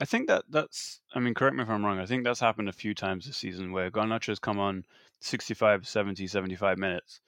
I 0.00 0.04
think 0.04 0.28
that 0.28 0.44
that's. 0.50 1.00
I 1.14 1.20
mean, 1.20 1.34
correct 1.34 1.56
me 1.56 1.62
if 1.62 1.70
I'm 1.70 1.84
wrong. 1.84 1.98
I 1.98 2.06
think 2.06 2.24
that's 2.24 2.40
happened 2.40 2.68
a 2.68 2.72
few 2.72 2.94
times 2.94 3.26
this 3.26 3.36
season 3.36 3.72
where 3.72 3.90
Garnacho's 3.90 4.38
come 4.38 4.58
on 4.58 4.84
65, 5.20 5.86
70, 5.86 6.26
75 6.26 6.78
minutes 6.78 7.20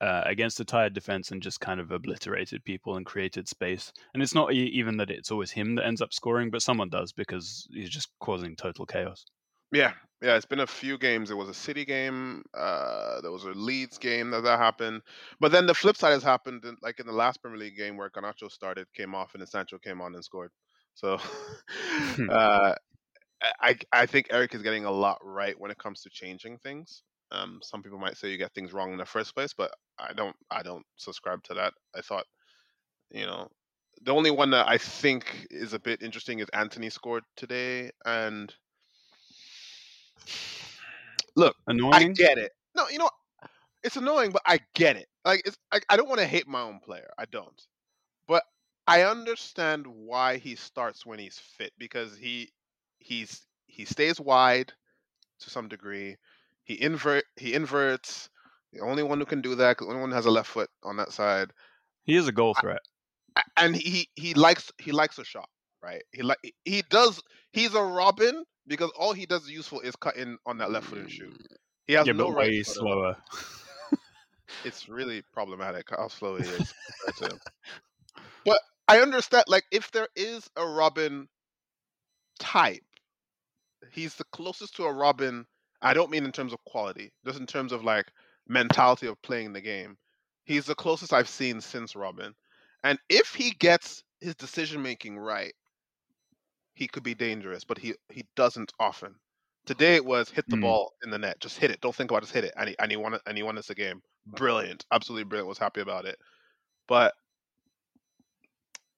uh, 0.00 0.22
against 0.26 0.58
a 0.58 0.64
tired 0.64 0.94
defense 0.94 1.30
and 1.30 1.42
just 1.42 1.60
kind 1.60 1.80
of 1.80 1.92
obliterated 1.92 2.64
people 2.64 2.96
and 2.96 3.06
created 3.06 3.48
space. 3.48 3.92
And 4.14 4.22
it's 4.22 4.34
not 4.34 4.52
even 4.52 4.96
that 4.96 5.10
it's 5.10 5.30
always 5.30 5.52
him 5.52 5.76
that 5.76 5.86
ends 5.86 6.02
up 6.02 6.12
scoring, 6.12 6.50
but 6.50 6.62
someone 6.62 6.88
does 6.88 7.12
because 7.12 7.68
he's 7.72 7.90
just 7.90 8.08
causing 8.18 8.56
total 8.56 8.84
chaos. 8.84 9.24
Yeah, 9.72 9.92
yeah. 10.22 10.36
It's 10.36 10.46
been 10.46 10.60
a 10.60 10.66
few 10.66 10.98
games. 10.98 11.28
There 11.28 11.36
was 11.36 11.48
a 11.48 11.54
City 11.54 11.84
game. 11.84 12.42
Uh, 12.54 13.20
there 13.20 13.32
was 13.32 13.44
a 13.44 13.50
Leeds 13.50 13.98
game 13.98 14.30
that 14.30 14.42
that 14.42 14.58
happened. 14.58 15.02
But 15.40 15.52
then 15.52 15.66
the 15.66 15.74
flip 15.74 15.96
side 15.96 16.12
has 16.12 16.22
happened. 16.22 16.64
In, 16.64 16.76
like 16.82 17.00
in 17.00 17.06
the 17.06 17.12
last 17.12 17.42
Premier 17.42 17.58
League 17.58 17.76
game 17.76 17.96
where 17.96 18.10
Garnacho 18.10 18.50
started, 18.50 18.86
came 18.94 19.14
off, 19.14 19.34
and 19.34 19.40
then 19.40 19.46
Sancho 19.48 19.78
came 19.78 20.00
on 20.00 20.14
and 20.14 20.24
scored. 20.24 20.50
So 20.94 21.18
uh, 22.30 22.74
I 23.60 23.76
I 23.92 24.06
think 24.06 24.28
Eric 24.30 24.54
is 24.54 24.62
getting 24.62 24.84
a 24.84 24.90
lot 24.90 25.18
right 25.22 25.58
when 25.58 25.70
it 25.70 25.78
comes 25.78 26.02
to 26.02 26.10
changing 26.10 26.58
things. 26.58 27.02
Um, 27.32 27.60
some 27.62 27.82
people 27.82 27.98
might 27.98 28.16
say 28.16 28.30
you 28.30 28.38
get 28.38 28.54
things 28.54 28.72
wrong 28.74 28.92
in 28.92 28.98
the 28.98 29.06
first 29.06 29.34
place, 29.34 29.54
but 29.54 29.72
I 29.98 30.12
don't. 30.14 30.36
I 30.50 30.62
don't 30.62 30.84
subscribe 30.96 31.42
to 31.44 31.54
that. 31.54 31.72
I 31.96 32.02
thought, 32.02 32.26
you 33.10 33.26
know, 33.26 33.48
the 34.02 34.12
only 34.14 34.30
one 34.30 34.50
that 34.50 34.68
I 34.68 34.78
think 34.78 35.46
is 35.50 35.72
a 35.74 35.78
bit 35.78 36.02
interesting 36.02 36.40
is 36.40 36.48
Antony 36.54 36.90
scored 36.90 37.24
today, 37.36 37.90
and 38.04 38.54
look, 41.36 41.56
annoying. 41.66 41.92
I 41.92 42.04
get 42.04 42.38
it. 42.38 42.52
No, 42.74 42.88
you 42.88 42.98
know, 42.98 43.10
it's 43.84 43.96
annoying, 43.96 44.32
but 44.32 44.42
I 44.46 44.60
get 44.74 44.96
it. 44.96 45.08
Like, 45.24 45.42
it's 45.46 45.58
I, 45.72 45.80
I 45.90 45.96
don't 45.96 46.08
want 46.08 46.20
to 46.20 46.26
hate 46.26 46.48
my 46.48 46.62
own 46.62 46.80
player. 46.80 47.10
I 47.18 47.26
don't, 47.26 47.60
but 48.28 48.44
I 48.86 49.02
understand 49.02 49.86
why 49.86 50.38
he 50.38 50.56
starts 50.56 51.06
when 51.06 51.18
he's 51.18 51.38
fit 51.38 51.72
because 51.78 52.16
he 52.16 52.52
he's 52.98 53.46
he 53.66 53.84
stays 53.84 54.20
wide 54.20 54.72
to 55.40 55.50
some 55.50 55.68
degree. 55.68 56.16
He 56.64 56.80
invert 56.80 57.24
he 57.36 57.54
inverts. 57.54 58.30
The 58.72 58.80
only 58.80 59.02
one 59.02 59.20
who 59.20 59.26
can 59.26 59.42
do 59.42 59.56
that, 59.56 59.78
the 59.78 59.86
only 59.86 60.00
one 60.00 60.10
who 60.10 60.16
has 60.16 60.26
a 60.26 60.30
left 60.30 60.50
foot 60.50 60.70
on 60.82 60.96
that 60.98 61.12
side, 61.12 61.52
He 62.04 62.14
is 62.16 62.28
a 62.28 62.32
goal 62.32 62.54
threat. 62.54 62.82
A- 63.36 63.42
and 63.56 63.74
he 63.76 64.08
he 64.14 64.34
likes 64.34 64.70
he 64.78 64.92
likes 64.92 65.18
a 65.18 65.24
shot, 65.24 65.48
right? 65.82 66.02
He 66.12 66.22
like 66.22 66.38
he 66.64 66.82
does. 66.82 67.22
He's 67.52 67.74
a 67.74 67.78
Robben 67.78 68.44
because 68.66 68.90
all 68.98 69.12
he 69.12 69.26
does 69.26 69.48
useful 69.50 69.80
is 69.80 69.96
cut 69.96 70.16
in 70.16 70.38
on 70.46 70.58
that 70.58 70.70
left 70.70 70.86
foot 70.88 70.98
and 71.00 71.10
shoot. 71.10 71.32
Mm. 71.32 71.46
He 71.86 71.94
has 71.94 72.08
Yeah, 72.08 72.12
no 72.12 72.28
but 72.28 72.30
right 72.30 72.50
way 72.50 72.62
foot 72.64 72.78
at 72.78 72.82
all. 72.82 72.88
slower. 72.90 73.16
It's 74.64 74.88
really 74.88 75.22
problematic 75.32 75.90
how 75.90 76.08
slow 76.08 76.36
he 76.36 76.46
is. 76.48 76.74
compared 76.86 77.16
to 77.16 77.30
him. 77.32 77.40
But 78.44 78.60
I 78.88 79.00
understand, 79.00 79.44
like, 79.48 79.64
if 79.72 79.90
there 79.90 80.08
is 80.14 80.48
a 80.56 80.62
Robben 80.62 81.28
type, 82.38 82.84
he's 83.90 84.14
the 84.16 84.24
closest 84.32 84.76
to 84.76 84.84
a 84.84 84.92
Robben. 84.92 85.44
I 85.82 85.94
don't 85.94 86.10
mean 86.10 86.24
in 86.24 86.32
terms 86.32 86.52
of 86.52 86.64
quality, 86.64 87.12
just 87.24 87.38
in 87.38 87.46
terms 87.46 87.72
of 87.72 87.84
like 87.84 88.06
mentality 88.46 89.06
of 89.06 89.20
playing 89.22 89.52
the 89.52 89.60
game. 89.60 89.96
He's 90.44 90.66
the 90.66 90.74
closest 90.74 91.12
I've 91.12 91.28
seen 91.28 91.60
since 91.60 91.94
Robben. 91.94 92.32
And 92.84 92.98
if 93.08 93.34
he 93.34 93.52
gets 93.52 94.02
his 94.20 94.34
decision 94.34 94.82
making 94.82 95.18
right, 95.18 95.52
he 96.74 96.88
could 96.88 97.02
be 97.02 97.14
dangerous, 97.14 97.64
but 97.64 97.78
he 97.78 97.94
he 98.10 98.26
doesn't 98.36 98.72
often. 98.78 99.20
Today 99.66 99.96
it 99.96 100.04
was 100.04 100.30
hit 100.30 100.48
the 100.50 100.56
Hmm. 100.56 100.58
ball 100.58 100.92
in 101.02 101.10
the 101.10 101.18
net, 101.18 101.40
just 101.40 101.58
hit 101.58 101.70
it. 101.70 101.80
Don't 101.80 101.94
think 101.94 102.10
about 102.10 102.18
it, 102.18 102.26
just 102.26 102.34
hit 102.34 102.44
it. 102.44 102.54
And 102.56 102.68
he 102.70 102.76
and 102.78 102.90
he 102.90 102.96
won 102.96 103.18
and 103.26 103.36
he 103.36 103.42
won 103.42 103.58
us 103.58 103.70
a 103.70 103.74
game. 103.74 104.02
Brilliant. 104.26 104.84
Absolutely 104.92 105.24
brilliant. 105.24 105.48
Was 105.48 105.58
happy 105.58 105.80
about 105.80 106.06
it. 106.06 106.18
But 106.88 107.14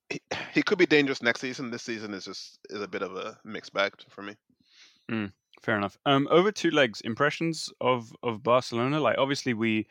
he, 0.09 0.19
he 0.53 0.63
could 0.63 0.77
be 0.77 0.85
dangerous 0.85 1.21
next 1.21 1.41
season. 1.41 1.71
This 1.71 1.83
season 1.83 2.13
is 2.13 2.25
just 2.25 2.59
is 2.69 2.81
a 2.81 2.87
bit 2.87 3.01
of 3.01 3.15
a 3.15 3.39
mixed 3.43 3.73
bag 3.73 3.93
for 4.09 4.21
me. 4.21 4.35
Fair 5.61 5.77
enough. 5.77 5.97
Um, 6.05 6.27
over 6.29 6.51
two 6.51 6.71
legs, 6.71 7.01
impressions 7.01 7.71
of 7.81 8.13
of 8.21 8.43
Barcelona. 8.43 8.99
Like 8.99 9.17
obviously 9.17 9.53
we 9.53 9.87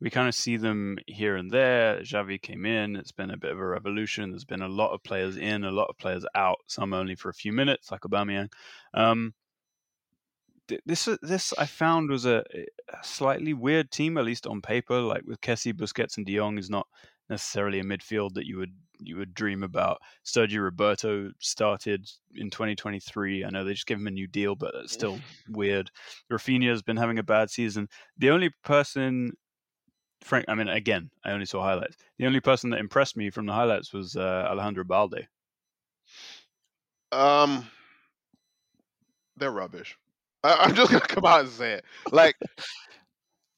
we 0.00 0.10
kind 0.10 0.28
of 0.28 0.34
see 0.34 0.56
them 0.56 0.98
here 1.06 1.36
and 1.36 1.50
there. 1.50 2.00
Xavi 2.00 2.40
came 2.40 2.66
in. 2.66 2.96
It's 2.96 3.12
been 3.12 3.30
a 3.30 3.36
bit 3.36 3.52
of 3.52 3.58
a 3.58 3.66
revolution. 3.66 4.30
There's 4.30 4.44
been 4.44 4.62
a 4.62 4.68
lot 4.68 4.92
of 4.92 5.02
players 5.02 5.36
in, 5.36 5.64
a 5.64 5.70
lot 5.70 5.88
of 5.88 5.96
players 5.96 6.26
out. 6.34 6.58
Some 6.66 6.92
only 6.92 7.14
for 7.14 7.30
a 7.30 7.34
few 7.34 7.52
minutes, 7.52 7.90
like 7.90 8.02
Aubameyang. 8.02 8.52
Um, 8.92 9.34
this 10.86 11.08
this 11.22 11.54
I 11.58 11.66
found 11.66 12.10
was 12.10 12.26
a, 12.26 12.44
a 12.88 13.04
slightly 13.04 13.54
weird 13.54 13.90
team, 13.90 14.18
at 14.18 14.24
least 14.24 14.46
on 14.46 14.62
paper. 14.62 15.00
Like 15.00 15.22
with 15.26 15.40
Kessie, 15.40 15.72
Busquets, 15.72 16.16
and 16.16 16.26
De 16.26 16.36
Jong 16.36 16.58
is 16.58 16.70
not 16.70 16.86
necessarily 17.28 17.80
a 17.80 17.84
midfield 17.84 18.34
that 18.34 18.46
you 18.46 18.58
would 18.58 18.74
you 19.06 19.16
would 19.16 19.34
dream 19.34 19.62
about. 19.62 20.00
Sergio 20.24 20.62
Roberto 20.62 21.30
started 21.38 22.08
in 22.34 22.50
2023. 22.50 23.44
I 23.44 23.50
know 23.50 23.64
they 23.64 23.72
just 23.72 23.86
gave 23.86 23.98
him 23.98 24.06
a 24.06 24.10
new 24.12 24.26
deal, 24.26 24.54
but 24.54 24.74
it's 24.74 24.92
still 24.92 25.18
weird. 25.48 25.90
Raphinha 26.30 26.68
has 26.70 26.82
been 26.82 26.96
having 26.96 27.18
a 27.18 27.22
bad 27.22 27.50
season. 27.50 27.88
The 28.18 28.30
only 28.30 28.50
person, 28.64 29.32
Frank, 30.22 30.46
I 30.48 30.54
mean, 30.54 30.68
again, 30.68 31.10
I 31.24 31.32
only 31.32 31.46
saw 31.46 31.62
highlights. 31.62 31.96
The 32.18 32.26
only 32.26 32.40
person 32.40 32.70
that 32.70 32.80
impressed 32.80 33.16
me 33.16 33.30
from 33.30 33.46
the 33.46 33.52
highlights 33.52 33.92
was 33.92 34.16
uh, 34.16 34.48
Alejandro 34.50 34.84
Balde. 34.84 35.28
Um, 37.12 37.68
they're 39.36 39.50
rubbish. 39.50 39.96
I, 40.42 40.54
I'm 40.60 40.74
just 40.74 40.90
gonna 40.90 41.06
come 41.06 41.24
out 41.24 41.40
and 41.40 41.48
say 41.48 41.72
it. 41.74 41.84
Like, 42.10 42.36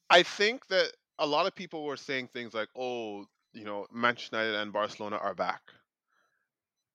I 0.09 0.23
think 0.23 0.67
that 0.67 0.91
a 1.19 1.25
lot 1.25 1.47
of 1.47 1.55
people 1.55 1.83
were 1.83 1.97
saying 1.97 2.29
things 2.33 2.53
like, 2.53 2.69
"Oh, 2.75 3.25
you 3.57 3.65
know, 3.65 3.87
Manchester 3.91 4.37
United 4.37 4.55
and 4.61 4.73
Barcelona 4.73 5.17
are 5.17 5.35
back," 5.35 5.61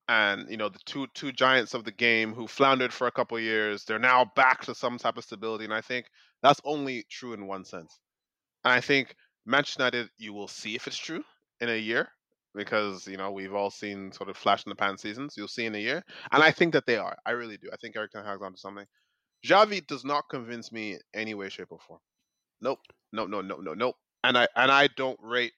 and 0.08 0.48
you 0.50 0.56
know, 0.56 0.68
the 0.68 0.78
two 0.84 1.06
two 1.14 1.32
giants 1.32 1.74
of 1.74 1.84
the 1.84 1.92
game 1.92 2.34
who 2.34 2.46
floundered 2.46 2.92
for 2.92 3.06
a 3.06 3.12
couple 3.12 3.38
years, 3.40 3.84
they're 3.84 3.98
now 3.98 4.24
back 4.36 4.62
to 4.64 4.74
some 4.74 4.98
type 4.98 5.16
of 5.16 5.24
stability. 5.24 5.64
And 5.64 5.74
I 5.74 5.80
think 5.80 6.06
that's 6.42 6.60
only 6.64 7.04
true 7.10 7.32
in 7.34 7.46
one 7.46 7.64
sense. 7.64 7.98
And 8.64 8.72
I 8.72 8.80
think 8.80 9.16
Manchester 9.46 9.82
United, 9.82 10.10
you 10.18 10.32
will 10.32 10.48
see 10.48 10.74
if 10.76 10.86
it's 10.86 10.96
true 10.96 11.24
in 11.60 11.68
a 11.68 11.78
year 11.78 12.08
because 12.54 13.06
you 13.06 13.16
know 13.16 13.30
we've 13.32 13.54
all 13.54 13.70
seen 13.70 14.12
sort 14.12 14.28
of 14.30 14.36
flash 14.36 14.64
in 14.66 14.70
the 14.70 14.76
pan 14.76 14.98
seasons. 14.98 15.36
You'll 15.36 15.48
see 15.48 15.66
in 15.66 15.74
a 15.74 15.78
year, 15.78 16.04
and 16.32 16.42
I 16.42 16.50
think 16.52 16.72
that 16.74 16.86
they 16.86 16.96
are. 16.96 17.16
I 17.26 17.32
really 17.32 17.56
do. 17.56 17.70
I 17.72 17.76
think 17.76 17.96
Eric 17.96 18.12
Ten 18.12 18.24
Hag's 18.24 18.42
onto 18.42 18.58
something. 18.58 18.86
Xavi 19.46 19.86
does 19.86 20.04
not 20.04 20.28
convince 20.30 20.72
me 20.72 20.94
in 20.94 21.00
any 21.14 21.34
way, 21.34 21.48
shape, 21.48 21.72
or 21.72 21.78
form. 21.80 22.00
Nope. 22.60 22.80
No, 23.12 23.26
no, 23.26 23.40
no, 23.40 23.56
no, 23.56 23.74
nope. 23.74 23.96
And 24.24 24.38
I 24.38 24.48
and 24.56 24.70
I 24.70 24.88
don't 24.88 25.18
rate 25.22 25.52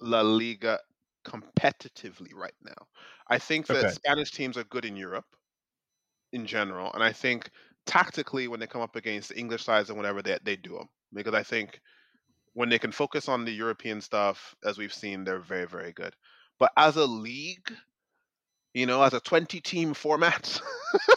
La 0.00 0.22
Liga 0.22 0.80
competitively 1.24 2.34
right 2.34 2.54
now. 2.62 2.88
I 3.28 3.38
think 3.38 3.68
that 3.68 3.90
Okay. 3.90 3.92
Spanish 3.92 4.30
teams 4.32 4.56
are 4.56 4.64
good 4.64 4.84
in 4.84 4.96
Europe 4.96 5.36
in 6.32 6.46
general, 6.46 6.92
and 6.92 7.02
I 7.02 7.12
think 7.12 7.50
tactically 7.86 8.48
when 8.48 8.60
they 8.60 8.66
come 8.66 8.82
up 8.82 8.96
against 8.96 9.30
the 9.30 9.38
English 9.38 9.64
sides 9.64 9.88
and 9.90 9.96
whatever, 9.96 10.22
they 10.22 10.38
they 10.42 10.56
do 10.56 10.74
them 10.76 10.88
because 11.12 11.34
I 11.34 11.42
think 11.42 11.80
when 12.54 12.70
they 12.70 12.78
can 12.78 12.92
focus 12.92 13.28
on 13.28 13.44
the 13.44 13.52
European 13.52 14.00
stuff, 14.02 14.54
as 14.64 14.78
we've 14.78 14.94
seen, 14.94 15.24
they're 15.24 15.40
very 15.40 15.66
very 15.66 15.92
good. 15.94 16.14
But 16.58 16.72
as 16.76 16.96
a 16.96 17.06
league, 17.06 17.72
you 18.74 18.86
know, 18.86 19.02
as 19.02 19.14
a 19.14 19.20
twenty 19.20 19.60
team 19.60 19.94
format, 19.94 20.60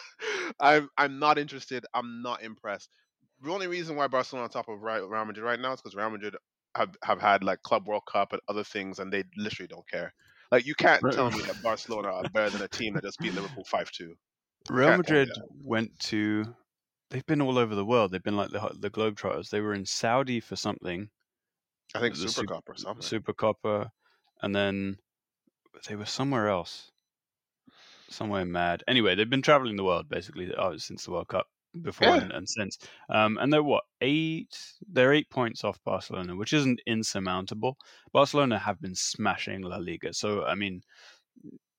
I'm 0.59 0.89
I'm 0.97 1.19
not 1.19 1.38
interested. 1.38 1.85
I'm 1.93 2.21
not 2.21 2.41
impressed. 2.43 2.89
The 3.41 3.51
only 3.51 3.67
reason 3.67 3.95
why 3.95 4.07
Barcelona 4.07 4.45
on 4.45 4.50
top 4.50 4.69
of 4.69 4.81
Real 4.81 5.09
Madrid 5.25 5.39
right 5.45 5.59
now 5.59 5.73
is 5.73 5.81
because 5.81 5.95
Real 5.95 6.09
Madrid 6.09 6.35
have 6.75 6.95
have 7.03 7.21
had 7.21 7.43
like 7.43 7.61
Club 7.63 7.87
World 7.87 8.03
Cup 8.07 8.33
and 8.33 8.41
other 8.47 8.63
things, 8.63 8.99
and 8.99 9.11
they 9.13 9.23
literally 9.37 9.67
don't 9.67 9.87
care. 9.89 10.13
Like 10.51 10.65
you 10.65 10.75
can't 10.75 11.03
Right. 11.03 11.15
tell 11.15 11.31
me 11.31 11.43
that 11.47 11.61
Barcelona 11.61 12.09
are 12.09 12.25
better 12.25 12.49
than 12.51 12.61
a 12.61 12.67
team 12.69 12.95
that 12.95 13.03
just 13.03 13.21
beat 13.21 13.35
Liverpool 13.35 13.65
five 13.65 13.91
two. 13.91 14.15
Real 14.69 14.91
can't 14.91 15.03
tell 15.03 15.17
me 15.17 15.25
Madrid 15.25 15.37
went 15.49 15.99
to. 15.99 16.55
They've 17.09 17.25
been 17.25 17.41
all 17.41 17.57
over 17.59 17.75
the 17.75 17.85
world. 17.85 18.11
They've 18.11 18.23
been 18.23 18.37
like 18.37 18.51
the 18.51 18.75
the 18.79 18.89
Globetrotters. 18.91 19.49
They 19.49 19.61
were 19.61 19.73
in 19.73 19.85
Saudi 19.85 20.39
for 20.39 20.55
something, 20.55 21.11
I 21.95 21.99
think 22.01 22.17
Super 22.17 22.43
Sup- 22.43 22.45
Cup 22.45 22.67
or 22.67 22.75
something. 22.75 23.11
Supercopa, 23.11 23.91
and 24.41 24.55
then 24.55 24.99
they 25.87 25.95
were 25.95 26.05
somewhere 26.05 26.49
else, 26.49 26.91
somewhere 28.09 28.45
mad. 28.45 28.83
Anyway, 28.87 29.15
they've 29.15 29.29
been 29.29 29.41
traveling 29.41 29.75
the 29.75 29.83
world 29.83 30.07
basically 30.09 30.53
uh, 30.53 30.77
since 30.77 31.05
the 31.05 31.11
World 31.11 31.27
Cup, 31.29 31.47
before 31.81 32.07
Yeah. 32.09 32.21
and, 32.23 32.31
and 32.31 32.49
since. 32.49 32.77
Um, 33.09 33.37
and 33.39 33.51
they're 33.51 33.63
what 33.63 33.83
eight? 34.01 34.57
They're 34.91 35.13
eight 35.13 35.29
points 35.29 35.63
off 35.63 35.79
Barcelona, 35.83 36.35
which 36.35 36.53
isn't 36.53 36.81
insurmountable. 36.85 37.77
Barcelona 38.13 38.59
have 38.59 38.81
been 38.81 38.95
smashing 38.95 39.61
La 39.61 39.77
Liga, 39.77 40.13
so 40.13 40.43
I 40.43 40.55
mean, 40.55 40.81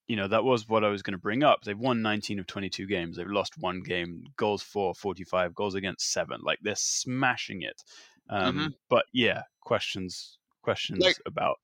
you 0.08 0.16
know 0.16 0.28
that 0.28 0.44
was 0.44 0.68
what 0.68 0.84
I 0.84 0.88
was 0.88 1.02
going 1.02 1.12
to 1.12 1.18
bring 1.18 1.42
up. 1.42 1.62
They've 1.62 1.78
won 1.78 2.02
19 2.02 2.38
of 2.40 2.46
22 2.46 2.86
games. 2.86 3.16
They've 3.16 3.26
lost 3.26 3.58
one 3.58 3.80
game. 3.82 4.24
Goals 4.36 4.62
for 4.62 4.94
45. 4.94 5.54
Goals 5.54 5.74
against 5.74 6.12
seven. 6.12 6.40
Like 6.42 6.58
they're 6.62 6.74
smashing 6.76 7.62
it. 7.62 7.82
Um, 8.28 8.58
Mhm. 8.58 8.74
But 8.88 9.04
yeah, 9.12 9.42
questions 9.60 10.38
questions 10.62 11.00
Like, 11.02 11.16
about 11.26 11.58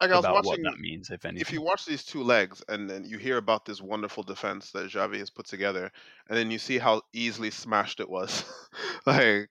Like 0.00 0.10
I 0.10 0.16
was 0.16 0.28
about 0.28 0.40
what 0.40 0.60
watching. 0.60 0.62
that 0.62 0.78
means, 0.78 1.10
if 1.10 1.24
anything. 1.24 1.40
If 1.40 1.52
you 1.52 1.62
watch 1.62 1.86
these 1.86 2.04
two 2.04 2.22
legs 2.22 2.62
and 2.68 2.90
then 2.90 3.04
you 3.04 3.18
hear 3.18 3.38
about 3.38 3.64
this 3.66 3.80
wonderful 3.82 4.22
defense 4.24 4.72
that 4.72 4.90
Xavi 4.90 5.18
has 5.18 5.30
put 5.30 5.46
together, 5.46 5.92
and 6.28 6.38
then 6.38 6.50
you 6.50 6.58
see 6.58 6.78
how 6.78 7.02
easily 7.14 7.50
smashed 7.50 8.00
it 8.00 8.10
was, 8.10 8.44
like 9.06 9.50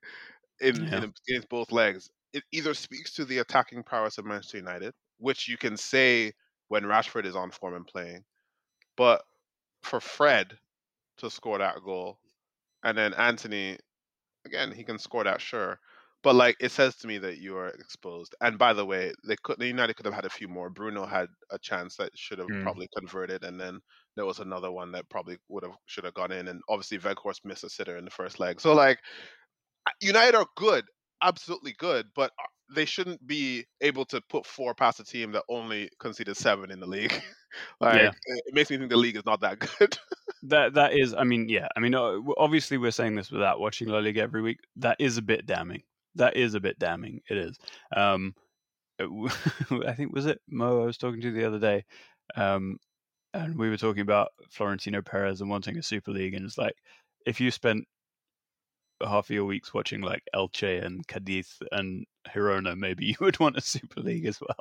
in, 0.61 0.87
Yeah. 0.91 0.91
in 0.93 1.13
against 1.27 1.49
both 1.49 1.71
legs, 1.71 2.09
it 2.33 2.43
either 2.51 2.73
speaks 2.75 3.13
to 3.15 3.25
the 3.25 3.39
attacking 3.39 3.83
prowess 3.83 4.17
of 4.19 4.25
Manchester 4.25 4.57
United, 4.57 4.93
which 5.19 5.47
you 5.47 5.57
can 5.57 5.77
say 5.77 6.33
when 6.69 6.83
Rashford 6.85 7.25
is 7.25 7.35
on 7.35 7.51
form 7.51 7.75
and 7.75 7.87
playing, 7.87 8.25
but 8.97 9.23
for 9.83 9.99
Fred 10.01 10.59
to 11.17 11.29
score 11.31 11.59
that 11.59 11.83
goal, 11.83 12.19
and 12.83 12.97
then 12.97 13.13
Antony, 13.15 13.79
again, 14.45 14.71
he 14.73 14.83
can 14.83 14.99
score 14.99 15.23
that, 15.25 15.41
sure. 15.41 15.79
But 16.21 16.35
like 16.35 16.57
it 16.59 16.71
says 16.71 16.95
to 16.97 17.07
me 17.07 17.17
that 17.19 17.37
you 17.39 17.55
are 17.57 17.69
exposed. 17.69 18.35
And 18.41 18.57
by 18.57 18.73
the 18.73 18.85
way, 18.85 19.13
they 19.25 19.35
could 19.43 19.59
the 19.59 19.67
United 19.67 19.95
could 19.95 20.05
have 20.05 20.15
had 20.15 20.25
a 20.25 20.29
few 20.29 20.47
more. 20.49 20.69
Bruno 20.69 21.05
had 21.05 21.29
a 21.49 21.59
chance 21.59 21.95
that 21.97 22.17
should 22.17 22.39
have 22.39 22.49
Mm. 22.49 22.59
probably 22.59 22.89
converted, 22.97 23.43
and 23.43 23.59
then 23.59 23.79
there 24.15 24.25
was 24.25 24.39
another 24.39 24.71
one 24.71 24.91
that 24.93 25.09
probably 25.09 25.37
would 25.47 25.63
have 25.63 25.75
should 25.85 26.03
have 26.03 26.13
gone 26.13 26.31
in. 26.31 26.47
And 26.49 26.61
obviously 26.69 26.97
Weghorst 26.99 27.45
missed 27.45 27.63
a 27.63 27.69
sitter 27.69 27.97
in 27.97 28.05
the 28.05 28.11
first 28.11 28.39
leg. 28.39 28.59
So 28.61 28.73
like 28.73 28.99
United 30.01 30.35
are 30.37 30.47
good, 30.55 30.85
absolutely 31.21 31.73
good, 31.77 32.07
but 32.15 32.31
uh, 32.39 32.47
they 32.75 32.85
shouldn't 32.85 33.25
be 33.25 33.65
able 33.81 34.05
to 34.05 34.21
put 34.29 34.45
four 34.45 34.73
past 34.75 34.99
a 34.99 35.03
team 35.03 35.31
that 35.31 35.43
only 35.49 35.89
conceded 35.99 36.37
seven 36.37 36.71
in 36.71 36.79
the 36.79 36.87
league. 36.87 37.13
like 37.81 38.01
Yeah. 38.01 38.11
it 38.25 38.53
makes 38.53 38.69
me 38.69 38.77
think 38.77 38.89
the 38.89 38.97
league 38.97 39.15
is 39.17 39.25
not 39.25 39.41
that 39.41 39.59
good. 39.79 39.97
That 40.43 40.73
that 40.75 40.93
is, 40.93 41.13
I 41.13 41.23
mean, 41.25 41.49
yeah, 41.49 41.67
I 41.75 41.79
mean, 41.81 41.93
uh, 41.95 42.19
obviously 42.37 42.77
we're 42.77 42.91
saying 42.91 43.15
this 43.15 43.29
without 43.31 43.59
watching 43.59 43.89
La 43.89 43.99
Liga 43.99 44.21
every 44.21 44.41
week. 44.41 44.59
That 44.77 44.95
is 44.99 45.17
a 45.17 45.21
bit 45.21 45.45
damning. 45.45 45.83
That 46.15 46.35
is 46.35 46.53
a 46.53 46.59
bit 46.59 46.79
damning. 46.79 47.21
It 47.29 47.37
is. 47.37 47.57
Um, 47.95 48.33
w- 48.99 49.29
I 49.87 49.93
think 49.93 50.13
was 50.13 50.25
it 50.25 50.41
Mo 50.49 50.81
I 50.81 50.85
was 50.85 50.97
talking 50.97 51.21
to 51.21 51.31
the 51.31 51.45
other 51.45 51.59
day, 51.59 51.85
um, 52.35 52.77
and 53.33 53.57
we 53.57 53.69
were 53.69 53.77
talking 53.77 54.01
about 54.01 54.29
Florentino 54.49 55.01
Perez 55.01 55.41
and 55.41 55.49
wanting 55.49 55.77
a 55.77 55.83
Super 55.83 56.11
League, 56.11 56.33
and 56.33 56.45
it's 56.45 56.57
like 56.57 56.75
if 57.25 57.39
you 57.39 57.51
spent 57.51 57.85
half 59.01 59.27
of 59.29 59.33
your 59.33 59.45
weeks 59.45 59.73
watching 59.73 60.01
like 60.01 60.23
Elche 60.35 60.83
and 60.83 61.07
Cadiz 61.07 61.59
and 61.71 62.05
Girona, 62.27 62.77
maybe 62.77 63.05
you 63.07 63.15
would 63.19 63.39
want 63.39 63.57
a 63.57 63.61
Super 63.61 64.01
League 64.01 64.25
as 64.25 64.39
well. 64.41 64.57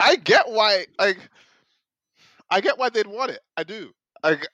I 0.00 0.16
get 0.16 0.48
why 0.48 0.86
like 0.98 1.18
I 2.50 2.60
get 2.60 2.78
why 2.78 2.88
they'd 2.88 3.06
want 3.06 3.32
it. 3.32 3.40
I 3.56 3.64
do. 3.64 3.90
Like 4.22 4.46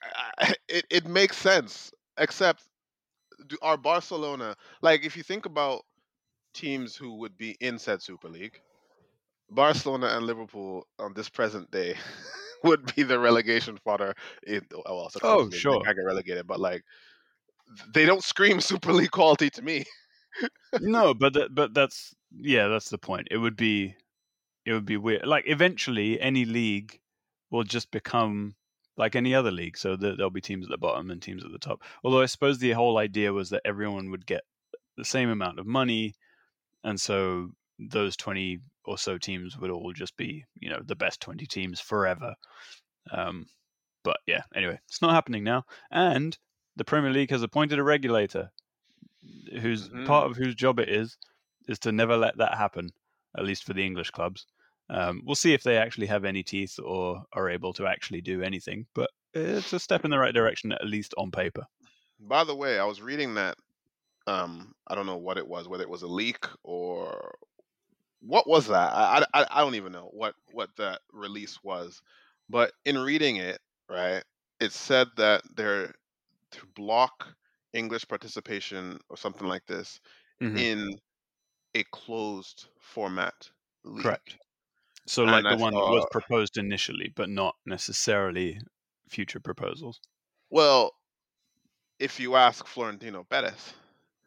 it 0.67 0.85
it 0.89 1.07
makes 1.07 1.37
sense. 1.37 1.91
Except 2.17 2.63
do 3.47 3.57
our 3.61 3.77
Barcelona 3.77 4.55
like 4.81 5.05
if 5.05 5.17
you 5.17 5.23
think 5.23 5.45
about 5.45 5.81
teams 6.53 6.95
who 6.95 7.15
would 7.15 7.37
be 7.37 7.55
in 7.59 7.77
said 7.79 8.01
Super 8.01 8.29
League, 8.29 8.59
Barcelona 9.49 10.07
and 10.07 10.25
Liverpool 10.25 10.87
on 10.99 11.13
this 11.13 11.29
present 11.29 11.69
day 11.71 11.95
would 12.63 12.93
be 12.95 13.03
the 13.03 13.19
relegation 13.19 13.77
fodder. 13.77 14.13
In, 14.45 14.61
oh, 14.73 14.95
well, 14.95 15.11
Oh, 15.23 15.49
sure. 15.51 15.81
I 15.87 15.93
get 15.93 16.01
relegated, 16.05 16.47
but 16.47 16.59
like 16.59 16.83
they 17.93 18.05
don't 18.05 18.23
scream 18.23 18.59
Super 18.71 18.93
League 18.93 19.11
quality 19.11 19.49
to 19.51 19.61
me. 19.61 19.85
no, 20.79 21.13
but 21.13 21.33
that, 21.33 21.53
but 21.53 21.73
that's 21.73 22.15
yeah, 22.35 22.67
that's 22.67 22.89
the 22.89 22.97
point. 22.97 23.27
It 23.31 23.37
would 23.37 23.55
be 23.55 23.95
it 24.65 24.73
would 24.73 24.85
be 24.85 24.97
weird. 24.97 25.25
Like 25.25 25.45
eventually, 25.47 26.19
any 26.19 26.45
league 26.45 26.99
will 27.49 27.63
just 27.63 27.91
become 27.91 28.55
like 28.97 29.15
any 29.15 29.33
other 29.35 29.51
league. 29.51 29.77
So 29.77 29.95
that 29.95 30.17
there'll 30.17 30.29
be 30.31 30.41
teams 30.41 30.65
at 30.65 30.71
the 30.71 30.77
bottom 30.77 31.11
and 31.11 31.21
teams 31.21 31.45
at 31.45 31.51
the 31.51 31.59
top. 31.59 31.83
Although 32.03 32.21
I 32.21 32.25
suppose 32.25 32.57
the 32.57 32.71
whole 32.71 32.97
idea 32.97 33.31
was 33.33 33.49
that 33.51 33.61
everyone 33.65 34.09
would 34.11 34.25
get 34.25 34.43
the 34.97 35.05
same 35.05 35.29
amount 35.29 35.59
of 35.59 35.67
money, 35.67 36.15
and 36.83 36.99
so 36.99 37.49
those 37.79 38.17
twenty 38.17 38.59
or 38.85 38.97
so 38.97 39.17
teams 39.17 39.57
would 39.57 39.69
all 39.71 39.93
just 39.93 40.17
be 40.17 40.43
you 40.59 40.69
know 40.69 40.81
the 40.85 40.95
best 40.95 41.21
twenty 41.21 41.45
teams 41.45 41.79
forever. 41.79 42.33
Um, 43.11 43.45
but 44.03 44.17
yeah, 44.27 44.41
anyway, 44.55 44.79
it's 44.87 45.01
not 45.01 45.13
happening 45.13 45.43
now, 45.43 45.65
and 45.91 46.37
the 46.75 46.85
Premier 46.85 47.11
League 47.11 47.31
has 47.31 47.43
appointed 47.43 47.79
a 47.79 47.83
regulator 47.83 48.51
whose 49.61 49.89
Mhm. 49.89 50.05
part 50.05 50.29
of 50.29 50.37
whose 50.37 50.55
job 50.55 50.79
it 50.79 50.89
is 50.89 51.17
is 51.67 51.79
to 51.79 51.91
never 51.91 52.15
let 52.17 52.37
that 52.37 52.57
happen, 52.57 52.89
at 53.37 53.45
least 53.45 53.63
for 53.63 53.73
the 53.73 53.85
English 53.85 54.11
clubs. 54.11 54.45
Um, 54.89 55.21
we'll 55.25 55.35
see 55.35 55.53
if 55.53 55.63
they 55.63 55.77
actually 55.77 56.07
have 56.07 56.25
any 56.25 56.43
teeth 56.43 56.79
or 56.79 57.25
are 57.33 57.49
able 57.49 57.73
to 57.73 57.87
actually 57.87 58.21
do 58.21 58.41
anything, 58.41 58.87
but 58.93 59.11
it's 59.33 59.73
a 59.73 59.79
step 59.79 60.05
in 60.05 60.11
the 60.11 60.19
right 60.19 60.33
direction, 60.33 60.71
at 60.71 60.85
least 60.87 61.13
on 61.17 61.31
paper. 61.31 61.67
By 62.19 62.43
the 62.43 62.55
way, 62.55 62.79
I 62.79 62.85
was 62.85 63.01
reading 63.01 63.35
that 63.35 63.57
um 64.27 64.75
I 64.87 64.95
don't 64.95 65.05
know 65.07 65.17
what 65.17 65.37
it 65.39 65.47
was, 65.47 65.67
whether 65.67 65.83
it 65.83 65.89
was 65.89 66.03
a 66.03 66.07
leak 66.07 66.45
or 66.63 67.35
what 68.21 68.47
was 68.47 68.67
that? 68.67 68.93
I, 68.93 69.25
I, 69.33 69.47
I 69.51 69.61
don't 69.61 69.75
even 69.75 69.91
know 69.93 70.09
what 70.13 70.35
what 70.51 70.75
that 70.77 71.01
release 71.13 71.63
was. 71.63 72.01
But 72.49 72.73
in 72.85 72.97
reading 72.99 73.37
it, 73.37 73.59
right, 73.89 74.23
it 74.61 74.73
said 74.73 75.09
that 75.17 75.43
they're 75.55 75.93
to 76.53 76.67
block 76.75 77.35
English 77.73 78.07
participation 78.07 78.99
or 79.09 79.17
something 79.17 79.47
like 79.47 79.65
this 79.67 80.01
Mhm. 80.41 80.67
in 80.67 80.89
a 81.75 81.83
closed 81.85 82.69
format 82.81 83.51
league. 83.85 84.19
Correct. 84.19 84.37
So, 85.07 85.23
And 85.23 85.31
like 85.31 85.45
I 85.45 85.55
the 85.55 85.61
one 85.61 85.73
that 85.73 85.79
was 85.79 86.05
proposed 86.11 86.57
initially, 86.57 87.11
but 87.15 87.29
not 87.29 87.55
necessarily 87.65 88.59
future 89.09 89.39
proposals. 89.39 89.99
Well, 90.49 90.91
if 91.99 92.19
you 92.19 92.35
ask 92.35 92.65
Florentino 92.67 93.23
Perez, 93.23 93.73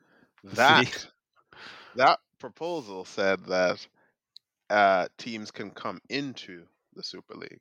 that 0.45 0.87
See? 0.87 1.09
that 1.97 2.19
proposal 2.39 3.05
said 3.05 3.45
that 3.47 3.87
uh, 4.71 5.09
teams 5.19 5.51
can 5.51 5.71
come 5.71 6.01
into 6.09 6.65
the 6.95 7.03
Super 7.03 7.35
League. 7.35 7.61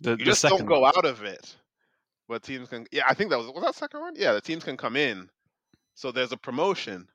The, 0.00 0.10
You 0.12 0.24
the 0.24 0.24
just 0.24 0.42
don't 0.42 0.66
go 0.66 0.80
one. 0.80 0.92
out 0.96 1.04
of 1.04 1.22
it. 1.24 1.56
But 2.28 2.42
teams 2.42 2.68
can. 2.68 2.86
Yeah, 2.92 3.04
I 3.08 3.14
think 3.14 3.30
that 3.30 3.38
was 3.38 3.48
was 3.48 3.62
that 3.64 3.74
second 3.74 4.00
one. 4.00 4.14
Yeah, 4.16 4.32
the 4.32 4.40
teams 4.40 4.64
can 4.64 4.76
come 4.76 4.96
in. 4.96 5.28
So 5.94 6.10
there's 6.12 6.32
a 6.32 6.36
promotion, 6.36 7.08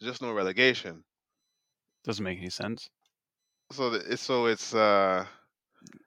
just 0.00 0.22
no 0.22 0.32
relegation. 0.32 1.04
Doesn't 2.04 2.24
make 2.24 2.38
any 2.38 2.50
sense. 2.50 2.88
So 3.72 3.90
the, 3.90 3.98
it's 4.12 4.22
so 4.22 4.46
it's 4.46 4.74
uh 4.74 5.26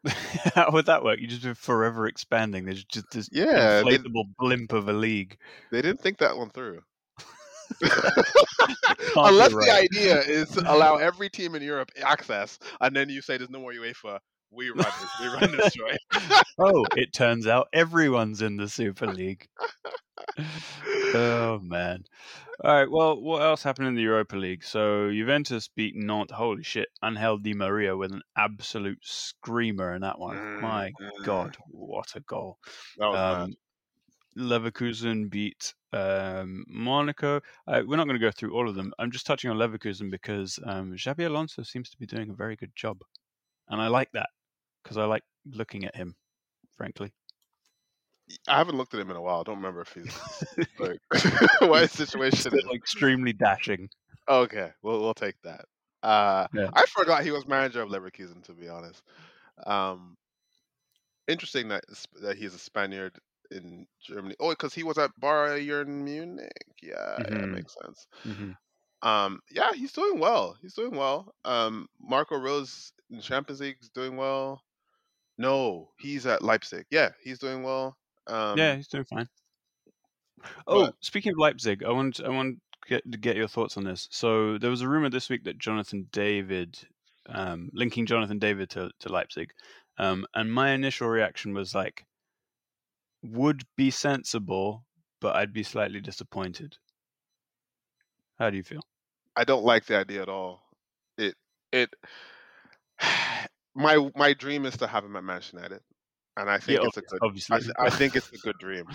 How 0.56 0.72
would 0.72 0.88
that 0.88 1.04
work? 1.04 1.20
You 1.20 1.28
just 1.28 1.44
be 1.44 1.54
forever 1.54 2.08
expanding. 2.08 2.66
There's 2.66 2.84
just 2.84 3.10
this 3.12 3.30
Yeah, 3.32 3.82
they- 3.84 3.98
inflatable 3.98 4.26
blimp 4.38 4.74
of 4.74 4.90
a 4.90 4.94
league. 4.94 5.38
they 5.72 5.82
didn't 5.82 6.02
think 6.02 6.18
that 6.20 6.38
one 6.38 6.50
through. 6.50 6.82
Unless 9.16 9.54
right. 9.54 9.66
the 9.66 9.72
idea 9.72 10.20
is 10.22 10.50
to 10.52 10.62
allow 10.72 10.98
every 10.98 11.30
team 11.30 11.56
in 11.56 11.62
Europe 11.62 11.90
access, 12.04 12.60
and 12.82 12.94
then 12.96 13.08
you 13.10 13.22
say 13.22 13.38
there's 13.38 13.50
no 13.50 13.60
more 13.62 13.72
UEFA. 13.72 14.20
We 14.52 14.70
run 14.70 14.86
it. 14.86 15.10
We 15.22 15.28
run 15.28 15.58
this 15.58 15.74
joint. 15.74 16.00
oh, 16.60 16.86
it 16.98 17.14
turns 17.14 17.48
out 17.48 17.70
everyone's 17.72 18.42
in 18.42 18.58
the 18.58 18.68
Super 18.68 19.08
League. 19.08 19.48
oh 21.14 21.60
man. 21.64 22.04
All 22.64 22.72
right. 22.74 22.92
Well, 22.92 23.20
what 23.20 23.42
else 23.42 23.64
happened 23.64 23.88
in 23.88 23.96
the 23.96 24.02
Europa 24.02 24.36
League? 24.36 24.64
So 24.64 25.10
Juventus 25.10 25.70
beat 25.74 25.96
Nantes. 25.96 26.36
Holy 26.36 26.64
shit! 26.64 26.90
Angel 27.04 27.38
Di 27.38 27.54
Maria 27.54 27.96
with 27.96 28.12
an 28.12 28.22
absolute 28.38 29.00
screamer 29.02 29.96
in 29.96 30.02
that 30.02 30.20
one. 30.20 30.36
Mm, 30.36 30.62
My 30.62 30.92
mm. 31.02 31.24
God, 31.24 31.56
what 31.70 32.14
a 32.16 32.20
goal! 32.20 32.58
That 32.98 33.08
was. 33.08 33.44
Um, 33.44 33.56
Leverkusen 34.38 35.30
beat 35.30 35.74
um, 35.92 36.64
Monaco. 36.68 37.42
Uh, 37.68 37.82
we're 37.86 37.98
not 37.98 38.08
going 38.08 38.18
to 38.18 38.26
go 38.26 38.32
through 38.32 38.54
all 38.54 38.70
of 38.70 38.76
them. 38.76 38.94
I'm 38.98 39.12
just 39.12 39.26
touching 39.26 39.50
on 39.50 39.58
Leverkusen 39.58 40.10
because 40.10 40.58
um, 40.66 40.94
Xabi 40.94 41.26
Alonso 41.26 41.64
seems 41.64 41.90
to 41.90 41.98
be 41.98 42.06
doing 42.06 42.30
a 42.30 42.34
very 42.34 42.56
good 42.56 42.72
job, 42.74 43.02
and 43.68 43.82
I 43.82 43.88
like 43.88 44.10
that 44.14 44.30
because 44.84 44.98
I 44.98 45.06
like 45.06 45.24
looking 45.46 45.86
at 45.86 45.96
him, 45.96 46.16
frankly. 46.78 47.12
I 48.48 48.58
haven't 48.58 48.78
looked 48.78 48.94
at 48.94 49.00
him 49.00 49.10
in 49.10 49.18
a 49.18 49.22
while. 49.22 49.42
I 49.42 49.44
don't 49.44 49.58
remember 49.58 49.82
if 49.82 49.94
he's 49.94 50.56
like 50.80 51.00
what 51.62 51.82
his 51.82 51.92
situation 51.92 52.54
is. 52.54 52.66
Extremely 52.74 53.34
dashing. 53.34 53.90
Okay, 54.30 54.72
we'll 54.82 55.02
we'll 55.02 55.14
take 55.14 55.36
that. 55.44 55.66
Uh, 56.04 56.48
Yeah. 56.54 56.70
I 56.74 56.86
forgot 56.86 57.24
he 57.24 57.32
was 57.32 57.48
manager 57.48 57.82
of 57.82 57.90
Leverkusen. 57.90 58.44
To 58.46 58.54
be 58.54 58.70
honest, 58.70 59.04
um, 59.66 60.18
interesting 61.28 61.68
that 61.70 61.84
that 62.22 62.38
he's 62.38 62.54
a 62.54 62.60
Spaniard 62.60 63.18
in 63.52 63.86
Germany. 64.02 64.36
Oh, 64.40 64.50
because 64.52 64.74
he 64.74 64.84
was 64.84 64.98
at 64.98 65.12
Bayern 65.22 65.88
Munich. 66.04 66.52
Yeah, 66.82 67.20
yeah, 67.30 67.46
Mhm. 67.46 67.52
makes 67.54 67.76
sense. 67.84 68.08
hmm 68.24 68.52
Um, 69.04 69.42
yeah, 69.50 69.74
he's 69.74 69.94
doing 69.94 70.20
well. 70.20 70.58
He's 70.62 70.76
doing 70.76 70.96
well. 70.96 71.34
Um, 71.44 71.88
Marco 72.00 72.38
Rose 72.38 72.94
in 73.10 73.20
Champions 73.20 73.60
League 73.60 73.78
is 73.82 73.90
doing 73.90 74.16
well. 74.16 74.64
No, 75.42 75.90
he's 76.00 76.26
at 76.26 76.44
Leipzig. 76.44 76.86
Yeah, 76.90 77.10
he's 77.24 77.40
doing 77.40 77.64
well. 77.64 77.98
Um, 78.28 78.58
yeah, 78.58 78.76
he's 78.76 78.88
doing 78.88 79.06
fine. 79.06 79.28
Oh, 80.68 80.86
but 80.86 80.96
speaking 81.02 81.32
of 81.34 81.38
Leipzig, 81.38 81.84
I 81.84 81.92
want 81.92 82.22
I 82.24 82.30
want 82.30 82.58
to 82.84 82.90
get, 82.90 83.12
to 83.12 83.18
get 83.18 83.36
your 83.36 83.48
thoughts 83.48 83.78
on 83.78 83.84
this. 83.84 84.08
So 84.12 84.58
there 84.58 84.70
was 84.70 84.82
a 84.82 84.88
rumor 84.88 85.10
this 85.10 85.30
week 85.30 85.44
that 85.44 85.60
Jonathan 85.60 86.08
David, 86.12 86.78
um, 87.28 87.70
linking 87.74 88.06
Jonathan 88.06 88.40
David 88.40 88.70
to, 88.72 88.92
to 89.00 89.12
Leipzig, 89.12 89.52
um, 89.98 90.26
and 90.34 90.52
my 90.52 90.72
initial 90.72 91.08
reaction 91.08 91.54
was 91.54 91.76
like, 91.76 92.06
would 93.24 93.64
be 93.78 93.92
sensible, 93.92 94.86
but 95.20 95.36
I'd 95.36 95.54
be 95.54 95.64
slightly 95.64 96.02
disappointed. 96.02 96.78
How 98.40 98.50
do 98.50 98.58
you 98.58 98.64
feel? 98.64 98.82
I 99.36 99.44
don't 99.44 99.64
like 99.64 99.86
the 99.86 99.98
idea 99.98 100.24
at 100.24 100.30
all. 100.30 100.64
It 101.18 101.36
it 101.72 101.94
my 103.76 104.10
my 104.16 104.34
dream 104.34 104.66
is 104.66 104.78
to 104.78 104.88
have 104.88 105.04
him 105.06 105.16
at 105.16 105.24
Manchester 105.24 105.58
United, 105.58 105.82
and 106.38 106.50
I 106.50 106.58
think 106.60 106.80
Yeah, 106.82 106.88
it's 106.88 106.98
a 106.98 107.02
good. 107.02 107.20
obviously. 107.22 107.58
I, 107.78 107.86
I 107.86 107.90
think 107.90 108.16
it's 108.16 108.32
a 108.32 108.38
good 108.38 108.58
dream. 108.60 108.86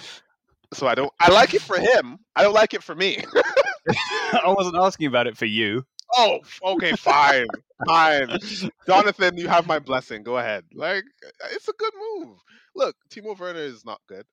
So 0.74 0.86
I 0.86 0.94
don't. 0.94 1.12
I 1.20 1.30
like 1.30 1.54
it 1.54 1.62
for 1.62 1.78
him. 1.78 2.18
I 2.34 2.42
don't 2.42 2.54
like 2.54 2.74
it 2.74 2.82
for 2.82 2.94
me. 2.94 3.24
I 3.88 4.42
wasn't 4.46 4.76
asking 4.76 5.06
about 5.06 5.26
it 5.26 5.36
for 5.36 5.46
you. 5.46 5.84
oh, 6.16 6.40
okay, 6.62 6.92
fine, 6.92 7.46
fine. 7.86 8.28
Jonathan, 8.86 9.36
you 9.36 9.48
have 9.48 9.66
my 9.66 9.78
blessing. 9.78 10.22
Go 10.22 10.38
ahead. 10.38 10.64
Like 10.74 11.04
it's 11.52 11.68
a 11.68 11.72
good 11.78 11.92
move. 12.18 12.38
Look, 12.74 12.96
Timo 13.10 13.38
Werner 13.38 13.60
is 13.60 13.84
not 13.84 14.00
good, 14.08 14.24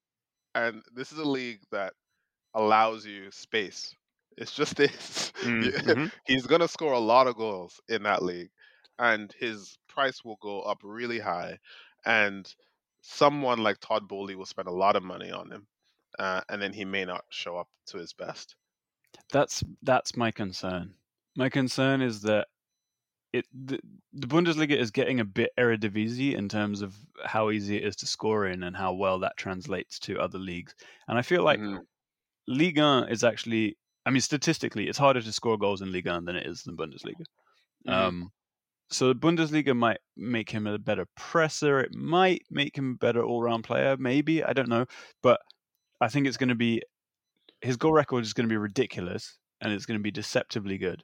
and 0.55 0.81
this 0.93 1.11
is 1.11 1.19
a 1.19 1.23
league 1.27 1.61
that 1.71 1.93
allows 2.55 3.05
you 3.05 3.31
space. 3.31 3.95
It's 4.37 4.53
just 4.53 4.75
this. 4.75 5.31
Mm-hmm. 5.43 6.07
He's 6.25 6.47
gonna 6.47 6.67
score 6.67 6.93
a 6.93 6.99
lot 6.99 7.27
of 7.27 7.35
goals 7.35 7.79
in 7.89 8.03
that 8.03 8.23
league, 8.23 8.49
and 8.99 9.31
his 9.39 9.77
price 9.93 10.23
will 10.23 10.37
go 10.37 10.61
up 10.61 10.79
really 10.83 11.19
high. 11.19 11.59
And 12.05 12.53
someone 13.01 13.59
like 13.63 13.79
Todd 13.79 14.07
Boehly 14.07 14.35
will 14.35 14.45
spend 14.45 14.67
a 14.67 14.71
lot 14.71 14.95
of 14.95 15.03
money 15.03 15.31
on 15.31 15.51
him, 15.51 15.67
uh, 16.19 16.41
and 16.49 16.61
then 16.61 16.73
he 16.73 16.85
may 16.85 17.05
not 17.05 17.25
show 17.29 17.57
up 17.57 17.69
to 17.87 17.97
his 17.97 18.13
best. 18.13 18.55
That's 19.31 19.63
that's 19.81 20.15
my 20.15 20.31
concern. 20.31 20.95
My 21.35 21.49
concern 21.49 22.01
is 22.01 22.21
that 22.21 22.47
it 23.33 23.47
the, 23.53 23.79
the 24.13 24.27
Bundesliga 24.27 24.77
is 24.77 24.91
getting 24.91 25.19
a 25.19 25.25
bit 25.25 25.51
Eredivisie 25.57 26.35
in 26.35 26.49
terms 26.49 26.81
of 26.81 26.97
how 27.25 27.51
easy 27.51 27.77
it 27.77 27.85
is 27.85 27.95
to 27.97 28.07
score 28.07 28.47
in 28.47 28.63
and 28.63 28.75
how 28.77 28.93
well 28.93 29.19
that 29.19 29.37
translates 29.37 29.99
to 30.01 30.19
other 30.19 30.39
leagues. 30.39 30.75
And 31.07 31.17
I 31.17 31.23
feel 31.23 31.43
like 31.43 31.61
Mhm. 31.61 31.85
Ligue 32.47 32.79
1 32.79 33.09
is 33.09 33.23
actually, 33.23 33.77
I 34.05 34.11
mean, 34.11 34.21
statistically, 34.21 34.87
it's 34.89 34.97
harder 34.99 35.21
to 35.21 35.33
score 35.33 35.57
goals 35.57 35.81
in 35.81 35.91
Ligue 35.91 36.07
1 36.07 36.25
than 36.25 36.35
it 36.37 36.47
is 36.47 36.65
in 36.67 36.77
Bundesliga. 36.77 37.25
Mhm. 37.85 38.13
Um, 38.13 38.31
so 38.93 39.07
the 39.07 39.15
Bundesliga 39.15 39.75
might 39.75 39.99
make 40.15 40.49
him 40.49 40.67
a 40.67 40.77
better 40.77 41.07
presser. 41.15 41.79
It 41.79 41.93
might 41.93 42.43
make 42.49 42.77
him 42.77 42.91
a 42.91 43.05
better 43.05 43.23
all-round 43.23 43.63
player. 43.63 43.97
Maybe 43.97 44.43
I 44.43 44.53
don't 44.53 44.69
know, 44.69 44.85
but 45.21 45.41
I 45.99 46.07
think 46.09 46.27
it's 46.27 46.37
going 46.37 46.49
to 46.49 46.55
be 46.55 46.81
his 47.61 47.77
goal 47.77 47.93
record 47.93 48.23
is 48.23 48.33
going 48.33 48.47
to 48.47 48.53
be 48.53 48.57
ridiculous, 48.57 49.37
and 49.61 49.71
it's 49.71 49.85
going 49.85 49.99
to 49.99 50.03
be 50.03 50.11
deceptively 50.11 50.77
good. 50.77 51.03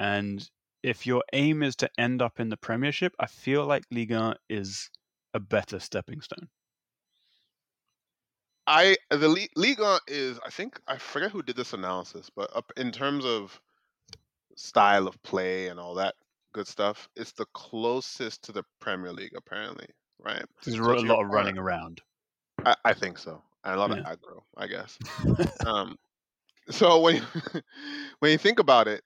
And 0.00 0.48
if 0.82 1.06
your 1.06 1.22
aim 1.32 1.62
is 1.62 1.76
to 1.76 1.90
end 1.98 2.22
up 2.22 2.40
in 2.40 2.48
the 2.48 2.56
Premiership, 2.56 3.14
I 3.20 3.26
feel 3.26 3.66
like 3.66 3.84
Liga 3.90 4.36
is 4.48 4.90
a 5.34 5.40
better 5.40 5.78
stepping 5.78 6.20
stone. 6.20 6.48
I 8.66 8.96
the 9.10 9.48
Liga 9.56 10.00
is 10.06 10.38
I 10.44 10.50
think 10.50 10.80
I 10.86 10.98
forget 10.98 11.30
who 11.30 11.42
did 11.42 11.56
this 11.56 11.72
analysis, 11.72 12.30
but 12.34 12.50
in 12.76 12.92
terms 12.92 13.24
of 13.24 13.60
style 14.56 15.06
of 15.06 15.22
play 15.22 15.68
and 15.68 15.78
all 15.78 15.94
that 15.94 16.14
good 16.52 16.66
stuff, 16.68 17.08
it's 17.16 17.32
the 17.32 17.46
closest 17.54 18.42
to 18.44 18.52
the 18.52 18.62
Premier 18.80 19.12
League 19.12 19.32
apparently, 19.36 19.86
right? 20.18 20.44
There's 20.64 20.76
So 20.76 20.82
a 20.82 20.86
lot 20.86 20.98
of 20.98 21.06
point- 21.06 21.30
running 21.32 21.58
around. 21.58 22.00
I, 22.64 22.74
I 22.84 22.92
think 22.94 23.18
so, 23.18 23.42
and 23.64 23.74
a 23.74 23.78
lot 23.78 23.90
Yeah. 23.90 23.98
of 23.98 24.04
aggro, 24.06 24.42
I 24.56 24.66
guess. 24.66 24.98
um, 25.66 25.96
so 26.70 27.00
when 27.00 27.16
you, 27.16 27.22
when 28.18 28.32
you 28.32 28.38
think 28.38 28.58
about 28.58 28.88
it, 28.88 29.02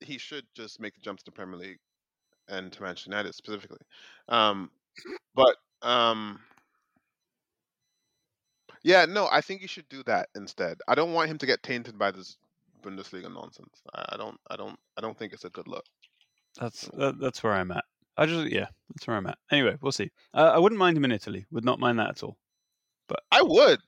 he 0.00 0.18
should 0.18 0.44
just 0.54 0.80
make 0.80 0.94
the 0.94 1.00
jump 1.00 1.18
to 1.20 1.24
the 1.24 1.32
Premier 1.32 1.56
League 1.58 1.78
and 2.48 2.72
to 2.72 2.82
Manchester 2.82 3.10
United 3.10 3.34
specifically. 3.34 3.78
Um, 4.28 4.70
but 5.34 5.56
um, 5.80 6.40
yeah, 8.82 9.06
no, 9.06 9.28
I 9.30 9.40
think 9.40 9.62
you 9.62 9.68
should 9.68 9.88
do 9.88 10.02
that 10.04 10.28
instead. 10.34 10.78
I 10.88 10.94
don't 10.94 11.12
want 11.12 11.30
him 11.30 11.38
to 11.38 11.46
get 11.46 11.62
tainted 11.62 11.98
by 11.98 12.10
this 12.10 12.36
Bundesliga 12.82 13.32
nonsense. 13.32 13.80
I, 13.94 14.04
I 14.10 14.16
don't, 14.16 14.36
I 14.50 14.56
don't, 14.56 14.78
I 14.98 15.00
don't 15.00 15.16
think 15.16 15.32
it's 15.32 15.44
a 15.44 15.50
good 15.50 15.68
look. 15.68 15.84
That's 16.60 16.88
that, 16.94 17.18
that's 17.18 17.42
where 17.42 17.52
I'm 17.52 17.70
at. 17.70 17.84
I 18.16 18.26
just 18.26 18.52
yeah, 18.52 18.66
that's 18.90 19.06
where 19.06 19.16
I'm 19.16 19.26
at. 19.26 19.38
Anyway, 19.50 19.76
we'll 19.80 19.92
see. 19.92 20.10
Uh, 20.34 20.52
I 20.54 20.58
wouldn't 20.58 20.78
mind 20.78 20.96
him 20.96 21.04
in 21.04 21.12
Italy. 21.12 21.46
Would 21.50 21.64
not 21.64 21.80
mind 21.80 21.98
that 21.98 22.10
at 22.10 22.22
all. 22.22 22.36
But 23.08 23.20
I 23.30 23.42
would, 23.42 23.80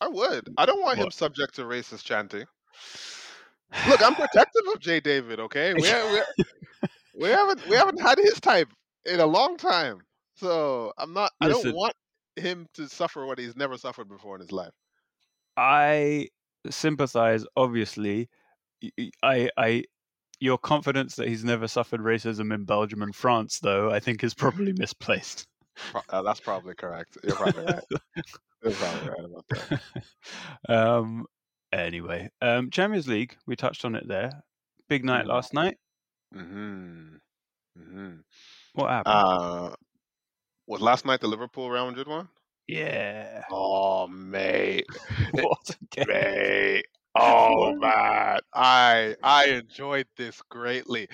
I 0.00 0.08
would. 0.08 0.48
I 0.56 0.66
don't 0.66 0.82
want 0.82 0.98
him 0.98 1.10
subject 1.10 1.54
to 1.56 1.62
racist 1.62 2.04
chanting. 2.04 2.44
Look, 3.88 4.02
I'm 4.02 4.14
protective 4.14 4.62
of 4.72 4.80
Jay 4.80 5.00
David. 5.00 5.40
Okay, 5.40 5.74
we, 5.74 5.82
we, 5.82 6.22
we 7.14 7.28
haven't 7.28 7.66
we 7.68 7.76
haven't 7.76 8.00
had 8.00 8.18
his 8.18 8.40
type 8.40 8.68
in 9.06 9.20
a 9.20 9.26
long 9.26 9.56
time, 9.56 10.00
so 10.36 10.92
I'm 10.98 11.12
not. 11.12 11.32
I 11.40 11.48
don't 11.48 11.74
want 11.74 11.94
him 12.36 12.66
to 12.74 12.88
suffer 12.88 13.26
what 13.26 13.38
he's 13.38 13.56
never 13.56 13.76
suffered 13.76 14.08
before 14.08 14.36
in 14.36 14.40
his 14.40 14.52
life. 14.52 14.72
I 15.56 16.28
sympathize. 16.70 17.44
Obviously, 17.56 18.28
I 19.22 19.50
I 19.56 19.84
your 20.42 20.58
confidence 20.58 21.14
that 21.16 21.28
he's 21.28 21.44
never 21.44 21.68
suffered 21.68 22.00
racism 22.00 22.52
in 22.52 22.64
Belgium 22.64 23.02
and 23.02 23.14
France, 23.14 23.60
though, 23.60 23.90
I 23.90 24.00
think 24.00 24.24
is 24.24 24.34
probably 24.34 24.72
misplaced. 24.76 25.46
Uh, 26.10 26.22
that's 26.22 26.40
probably 26.40 26.74
correct. 26.74 27.16
You're 27.22 27.36
probably 27.36 27.62
right. 27.64 27.84
You're 28.64 28.74
probably 28.74 29.08
right 29.08 29.24
about 29.24 29.44
that. 29.48 29.80
um. 30.68 31.26
Anyway, 31.72 32.28
um, 32.42 32.70
Champions 32.70 33.08
League. 33.08 33.36
We 33.46 33.56
touched 33.56 33.84
on 33.86 33.94
it 33.94 34.06
there. 34.06 34.42
Big 34.88 35.04
night 35.04 35.24
Mhm. 35.24 35.28
last 35.28 35.54
night. 35.54 35.78
hmm 36.32 37.14
hmm 37.76 38.16
What 38.74 38.90
happened? 38.90 39.14
Uh, 39.14 39.74
was 40.66 40.80
last 40.82 41.06
night 41.06 41.20
the 41.20 41.28
Liverpool 41.28 41.70
Real 41.70 41.86
Madrid 41.86 42.08
one? 42.08 42.28
yeah. 42.66 43.44
Oh, 43.50 44.06
mate, 44.08 44.86
what 45.32 45.70
a 45.70 45.84
game. 45.96 46.04
mate. 46.08 46.86
Oh 47.14 47.74
man, 47.76 48.38
I 48.54 49.16
I 49.22 49.46
enjoyed 49.48 50.06
this 50.16 50.40
greatly, 50.42 51.08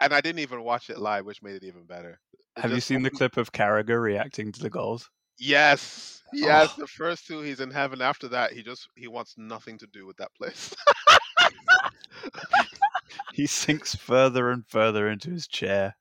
and 0.00 0.14
I 0.14 0.20
didn't 0.20 0.40
even 0.40 0.62
watch 0.62 0.90
it 0.90 0.98
live, 0.98 1.26
which 1.26 1.42
made 1.42 1.56
it 1.56 1.64
even 1.64 1.84
better. 1.86 2.20
It 2.56 2.62
Have 2.62 2.72
you 2.72 2.80
seen 2.80 3.02
the 3.02 3.10
clip 3.10 3.36
of 3.36 3.52
Carragher 3.52 4.00
reacting 4.00 4.52
to 4.52 4.60
the 4.60 4.70
goals? 4.70 5.10
Yes, 5.38 6.22
yes. 6.32 6.72
Oh. 6.72 6.76
The 6.76 6.86
first 6.86 7.26
two, 7.26 7.40
he's 7.40 7.60
in 7.60 7.70
heaven. 7.70 8.00
After 8.00 8.28
that, 8.28 8.52
he 8.52 8.62
just 8.62 8.88
he 8.94 9.08
wants 9.08 9.34
nothing 9.36 9.78
to 9.78 9.86
do 9.86 10.06
with 10.06 10.16
that 10.18 10.34
place. 10.34 10.74
He 13.30 13.48
sinks 13.48 13.96
further 13.96 14.48
and 14.48 14.64
further 14.64 15.08
into 15.08 15.30
his 15.30 15.48
chair. 15.48 15.96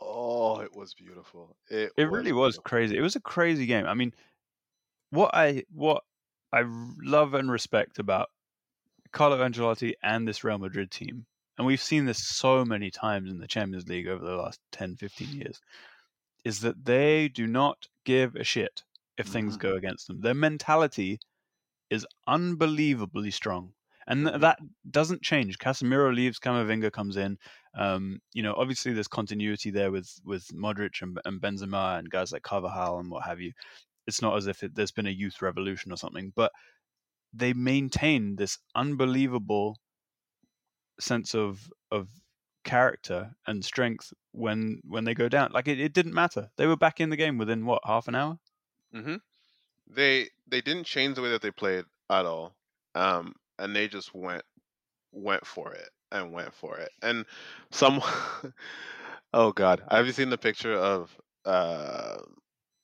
oh, 0.00 0.60
it 0.60 0.74
was 0.74 0.94
beautiful. 0.94 1.56
It 1.70 1.92
It 1.96 2.04
really 2.04 2.32
was 2.32 2.58
beautiful. 2.58 2.64
crazy. 2.64 2.96
It 2.96 3.02
was 3.02 3.16
a 3.16 3.20
crazy 3.20 3.66
game. 3.66 3.86
I 3.86 3.94
mean, 3.94 4.12
what 5.10 5.30
I 5.34 5.64
what 5.70 6.04
I 6.52 6.64
love 7.02 7.34
and 7.34 7.50
respect 7.50 7.98
about 7.98 8.28
Carlo 9.12 9.38
Ancelotti 9.38 9.94
and 10.02 10.26
this 10.26 10.44
Real 10.44 10.58
Madrid 10.58 10.90
team, 10.90 11.26
and 11.58 11.66
we've 11.66 11.82
seen 11.82 12.06
this 12.06 12.24
so 12.26 12.64
many 12.64 12.90
times 12.90 13.30
in 13.30 13.38
the 13.38 13.46
Champions 13.46 13.88
League 13.88 14.08
over 14.08 14.24
the 14.24 14.36
last 14.36 14.60
10, 14.72 14.96
15 14.96 15.28
years, 15.28 15.60
is 16.44 16.60
that 16.60 16.84
they 16.84 17.28
do 17.28 17.46
not 17.46 17.86
give 18.04 18.34
a 18.36 18.44
shit 18.44 18.82
if 19.18 19.26
things 19.26 19.56
Mhm. 19.56 19.60
go 19.60 19.76
against 19.76 20.06
them. 20.08 20.20
Their 20.20 20.34
mentality 20.34 21.20
is 21.90 22.06
unbelievably 22.26 23.30
strong. 23.30 23.74
And 24.06 24.26
th- 24.26 24.40
that 24.40 24.58
doesn't 24.90 25.22
change. 25.22 25.58
Casemiro 25.58 26.12
leaves, 26.12 26.40
Camavinga 26.40 26.90
comes 26.90 27.16
in. 27.16 27.38
Um, 27.74 28.20
you 28.32 28.42
know, 28.42 28.54
obviously 28.54 28.92
there's 28.92 29.06
continuity 29.08 29.70
there 29.70 29.92
with 29.92 30.20
with 30.24 30.48
Modric 30.48 31.00
and, 31.02 31.18
and 31.24 31.40
Benzema 31.40 31.98
and 31.98 32.10
guys 32.10 32.32
like 32.32 32.42
Carvajal 32.42 32.98
and 32.98 33.10
what 33.10 33.24
have 33.24 33.40
you. 33.40 33.52
It's 34.06 34.22
not 34.22 34.36
as 34.36 34.46
if 34.46 34.62
it, 34.62 34.74
there's 34.74 34.92
been 34.92 35.06
a 35.06 35.10
youth 35.10 35.42
revolution 35.42 35.92
or 35.92 35.96
something, 35.96 36.32
but 36.34 36.52
they 37.32 37.52
maintain 37.54 38.36
this 38.36 38.58
unbelievable 38.74 39.78
sense 41.00 41.34
of 41.34 41.70
of 41.90 42.08
character 42.64 43.34
and 43.46 43.64
strength 43.64 44.12
when 44.32 44.80
when 44.84 45.04
they 45.04 45.14
go 45.14 45.28
down. 45.28 45.50
Like 45.52 45.68
it, 45.68 45.80
it 45.80 45.92
didn't 45.92 46.14
matter. 46.14 46.50
They 46.56 46.66
were 46.66 46.76
back 46.76 47.00
in 47.00 47.10
the 47.10 47.16
game 47.16 47.38
within 47.38 47.66
what 47.66 47.82
half 47.84 48.08
an 48.08 48.14
hour. 48.14 48.38
hmm 48.92 49.16
They 49.88 50.30
they 50.46 50.60
didn't 50.62 50.84
change 50.86 51.16
the 51.16 51.22
way 51.22 51.30
that 51.30 51.42
they 51.42 51.50
played 51.52 51.86
at 52.10 52.26
all, 52.26 52.56
um, 52.94 53.34
and 53.58 53.76
they 53.76 53.88
just 53.88 54.14
went 54.14 54.44
went 55.12 55.46
for 55.46 55.74
it 55.74 55.90
and 56.12 56.32
went 56.32 56.54
for 56.54 56.78
it. 56.78 56.92
And 57.02 57.26
some, 57.72 58.00
oh 59.34 59.52
god, 59.52 59.84
have 59.90 60.06
you 60.06 60.12
seen 60.12 60.30
the 60.30 60.38
picture 60.38 60.74
of 60.74 61.20
uh, 61.44 62.18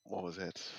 what 0.05 0.25
was 0.25 0.39
it? 0.39 0.73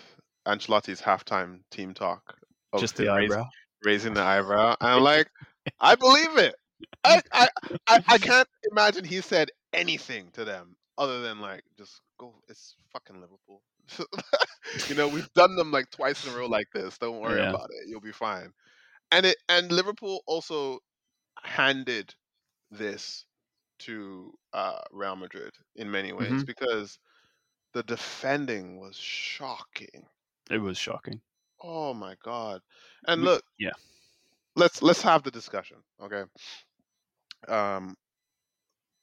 Ancelotti's 0.48 1.02
halftime 1.02 1.62
team 1.72 1.94
talk 1.94 2.40
of 2.74 2.88
Just 2.88 2.96
the 2.98 3.10
him 3.18 3.30
eyebrow. 3.30 3.46
raising 3.84 4.14
the 4.14 4.22
eyebrow. 4.24 4.76
And 4.82 4.90
I'm 4.90 5.04
like, 5.04 5.30
I 5.80 5.96
believe 5.96 6.38
it. 6.38 6.56
I, 7.04 7.22
I, 7.32 7.50
I, 7.88 8.00
I 8.08 8.18
can't 8.20 8.48
imagine 8.72 9.06
he 9.06 9.22
said 9.22 9.50
anything 9.74 10.32
to 10.34 10.46
them 10.46 10.76
other 10.98 11.22
than 11.22 11.40
like, 11.40 11.64
just 11.78 12.02
go. 12.20 12.42
It's 12.48 12.76
fucking 12.92 13.22
Liverpool. 13.22 13.64
you 14.88 14.96
know, 14.96 15.08
we've 15.08 15.32
done 15.34 15.56
them 15.56 15.72
like 15.72 15.90
twice 15.92 16.24
in 16.24 16.30
a 16.30 16.34
row 16.34 16.48
like 16.48 16.68
this. 16.74 16.98
Don't 16.98 17.20
worry 17.20 17.42
Yeah. 17.42 17.46
about 17.46 17.70
it. 17.72 17.88
You'll 17.90 18.02
be 18.02 18.12
fine. 18.12 18.52
And 19.12 19.26
it 19.26 19.38
and 19.50 19.72
Liverpool 19.72 20.22
also 20.28 20.80
handed 21.44 22.16
this 22.72 23.26
to 23.80 24.34
uh, 24.54 24.82
Real 24.92 25.16
Madrid 25.16 25.54
in 25.76 25.92
many 25.92 26.14
ways 26.14 26.44
Mhm. 26.44 26.46
because 26.46 27.00
the 27.74 27.84
defending 27.84 28.80
was 28.80 28.96
shocking. 28.98 30.08
It 30.50 30.58
was 30.58 30.78
shocking. 30.78 31.22
Oh 31.62 31.94
my 31.94 32.16
god! 32.24 32.62
And 33.08 33.24
look, 33.24 33.44
yeah. 33.60 33.72
let's 34.56 34.82
let's 34.82 35.02
have 35.02 35.24
the 35.24 35.32
discussion, 35.32 35.78
okay? 36.02 36.24
Um, 37.48 37.96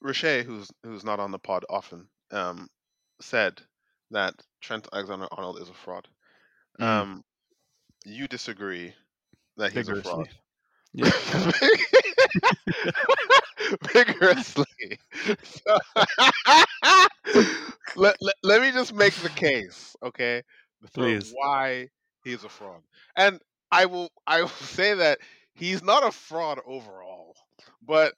Riche, 0.01 0.43
who's 0.45 0.71
who's 0.83 1.03
not 1.03 1.19
on 1.19 1.31
the 1.31 1.39
pod 1.39 1.65
often, 1.69 2.07
um, 2.31 2.67
said 3.21 3.61
that 4.11 4.33
Trent 4.61 4.87
Alexander-Arnold 4.91 5.59
is 5.61 5.69
a 5.69 5.73
fraud. 5.73 6.07
Mm. 6.79 6.85
Um, 6.85 7.23
you 8.05 8.27
disagree 8.27 8.93
that 9.57 9.73
he's 9.73 9.89
a 9.89 10.01
fraud? 10.01 10.29
Vigorously. 13.93 14.65
Vigorously. 14.65 14.65
So- 15.43 15.77
let, 17.95 18.15
let, 18.21 18.35
let 18.43 18.61
me 18.61 18.71
just 18.71 18.93
make 18.93 19.13
the 19.15 19.29
case, 19.29 19.95
okay? 20.03 20.43
Please. 20.93 21.35
why 21.35 21.89
he's 22.23 22.43
a 22.43 22.49
fraud. 22.49 22.81
And 23.15 23.41
I 23.71 23.85
will 23.85 24.09
I 24.27 24.41
will 24.41 24.47
say 24.49 24.93
that 24.95 25.19
he's 25.53 25.83
not 25.83 26.03
a 26.05 26.11
fraud 26.11 26.59
overall, 26.65 27.35
but 27.81 28.13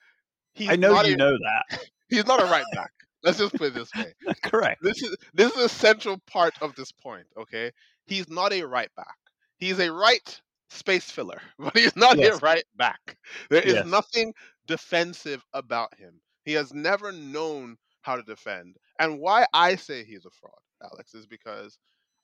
he's 0.54 0.74
I 0.74 0.76
know 0.78 0.92
not 0.92 1.06
you 1.06 1.16
a, 1.16 1.18
know 1.18 1.32
that. 1.32 1.80
he's 2.10 2.26
not 2.26 2.42
a 2.42 2.46
right 2.46 2.70
back. 2.72 2.92
Let's 3.24 3.38
just 3.38 3.56
put 3.56 3.68
it 3.68 3.74
this 3.74 3.96
way. 3.96 4.14
Correct. 4.44 4.82
This 4.82 5.02
is 5.04 5.16
this 5.34 5.52
is 5.56 5.64
a 5.64 5.70
central 5.70 6.18
part 6.28 6.56
of 6.62 6.76
this 6.76 6.92
point, 6.92 7.28
okay? 7.38 7.72
He's 8.06 8.30
not 8.30 8.54
a 8.54 8.64
right 8.64 8.94
back. 8.96 9.18
He's 9.58 9.80
a 9.80 9.92
right 9.92 10.42
space 10.70 11.10
filler, 11.10 11.42
but 11.60 11.78
he's 11.78 11.96
not 11.96 12.24
a 12.24 12.36
right 12.38 12.64
back. 12.76 13.18
There 13.50 13.62
is 13.62 13.84
Yes. 13.84 13.86
nothing 13.86 14.34
defensive 14.68 15.46
about 15.54 15.96
him. 15.98 16.22
He 16.44 16.54
has 16.54 16.74
never 16.74 17.12
known 17.12 17.78
how 18.02 18.16
to 18.16 18.24
defend. 18.24 18.78
And 19.00 19.20
why 19.20 19.46
I 19.54 19.76
say 19.76 20.04
he's 20.04 20.26
a 20.26 20.30
fraud, 20.32 20.54
Alex, 20.84 21.14
is 21.14 21.26
because 21.28 21.78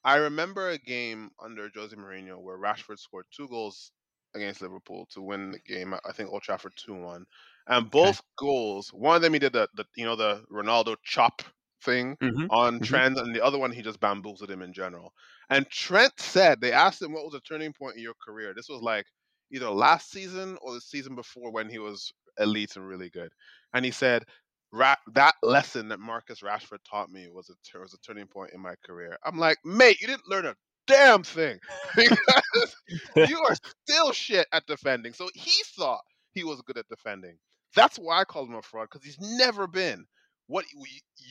I 0.06 0.16
remember 0.18 0.70
a 0.70 0.78
game 0.78 1.32
under 1.40 1.70
Jose 1.76 1.96
Mourinho 1.96 2.42
where 2.42 2.58
Rashford 2.58 3.00
scored 3.00 3.26
two 3.32 3.50
goals 3.50 3.92
against 4.34 4.62
Liverpool 4.62 5.06
to 5.08 5.22
win 5.22 5.52
the 5.52 5.60
game. 5.60 5.94
I 5.94 6.14
think 6.14 6.30
Old 6.32 6.44
Trafford 6.44 6.74
two 6.78 6.96
one, 6.96 7.26
and 7.68 7.92
both 7.92 8.22
goals. 8.38 8.94
One 8.94 9.18
of 9.18 9.22
them 9.22 9.34
he 9.34 9.40
did 9.40 9.54
the, 9.54 9.70
the 9.74 9.86
you 9.98 10.06
know 10.06 10.16
the 10.16 10.46
Ronaldo 10.52 10.96
chop 11.04 11.42
thing 11.84 12.18
Mhm. 12.22 12.50
on 12.50 12.80
Mhm. 12.80 12.80
Trent, 12.82 13.18
and 13.20 13.36
the 13.36 13.44
other 13.44 13.58
one 13.60 13.72
he 13.72 13.82
just 13.82 14.00
bamboozled 14.00 14.52
him 14.52 14.62
in 14.62 14.74
general. 14.74 15.14
And 15.50 15.70
Trent 15.70 16.20
said 16.22 16.62
they 16.62 16.72
asked 16.72 17.02
him 17.02 17.12
what 17.14 17.26
was 17.26 17.34
a 17.34 17.42
turning 17.42 17.74
point 17.74 17.98
in 17.98 18.04
your 18.04 18.16
career. 18.24 18.54
This 18.56 18.70
was 18.70 18.82
like 18.82 19.08
either 19.52 19.70
last 19.70 20.12
season 20.12 20.58
or 20.62 20.74
the 20.74 20.82
season 20.82 21.16
before 21.16 21.52
when 21.52 21.70
he 21.70 21.80
was 21.80 22.14
elite 22.40 22.76
and 22.78 22.88
really 22.88 23.10
good. 23.10 23.32
And 23.74 23.86
he 23.86 23.92
said 23.92 24.26
Ra- 24.76 24.96
that 25.16 25.36
lesson 25.44 25.90
that 25.90 26.02
Marcus 26.02 26.42
Rashford 26.42 26.80
taught 26.90 27.12
me 27.12 27.30
was 27.32 27.52
a 27.52 27.80
was 27.80 27.96
a 27.96 28.00
turning 28.00 28.28
point 28.28 28.54
in 28.54 28.62
my 28.62 28.76
career. 28.86 29.18
I'm 29.26 29.40
like, 29.40 29.60
mate, 29.66 30.02
you 30.02 30.08
didn't 30.08 30.30
learn 30.30 30.48
a 30.48 30.56
damn 30.88 31.24
thing 31.24 31.60
because 31.98 32.78
you 33.24 33.40
are 33.42 33.56
still 33.88 34.14
shit 34.14 34.48
at 34.54 34.68
defending. 34.68 35.14
So 35.14 35.30
he 35.36 35.54
thought 35.78 36.02
he 36.34 36.46
was 36.46 36.62
good 36.64 36.80
at 36.80 36.90
defending. 36.90 37.38
That's 37.76 37.98
why 38.00 38.22
I 38.22 38.26
called 38.26 38.50
him 38.50 38.56
a 38.58 38.64
fraud 38.64 38.90
because 38.92 39.06
he's 39.06 39.20
never 39.22 39.68
been. 39.68 40.06
What 40.48 40.66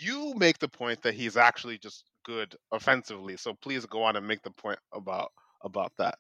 you 0.02 0.34
make 0.36 0.60
the 0.60 0.68
point 0.68 1.02
that 1.04 1.14
he's 1.14 1.38
actually 1.38 1.78
just 1.78 2.04
good 2.24 2.56
offensively. 2.72 3.36
So 3.38 3.54
please 3.54 3.86
go 3.86 4.04
on 4.04 4.16
and 4.16 4.28
make 4.28 4.42
the 4.42 4.52
point 4.52 4.80
about 4.94 5.32
about 5.64 5.92
that. 5.98 6.16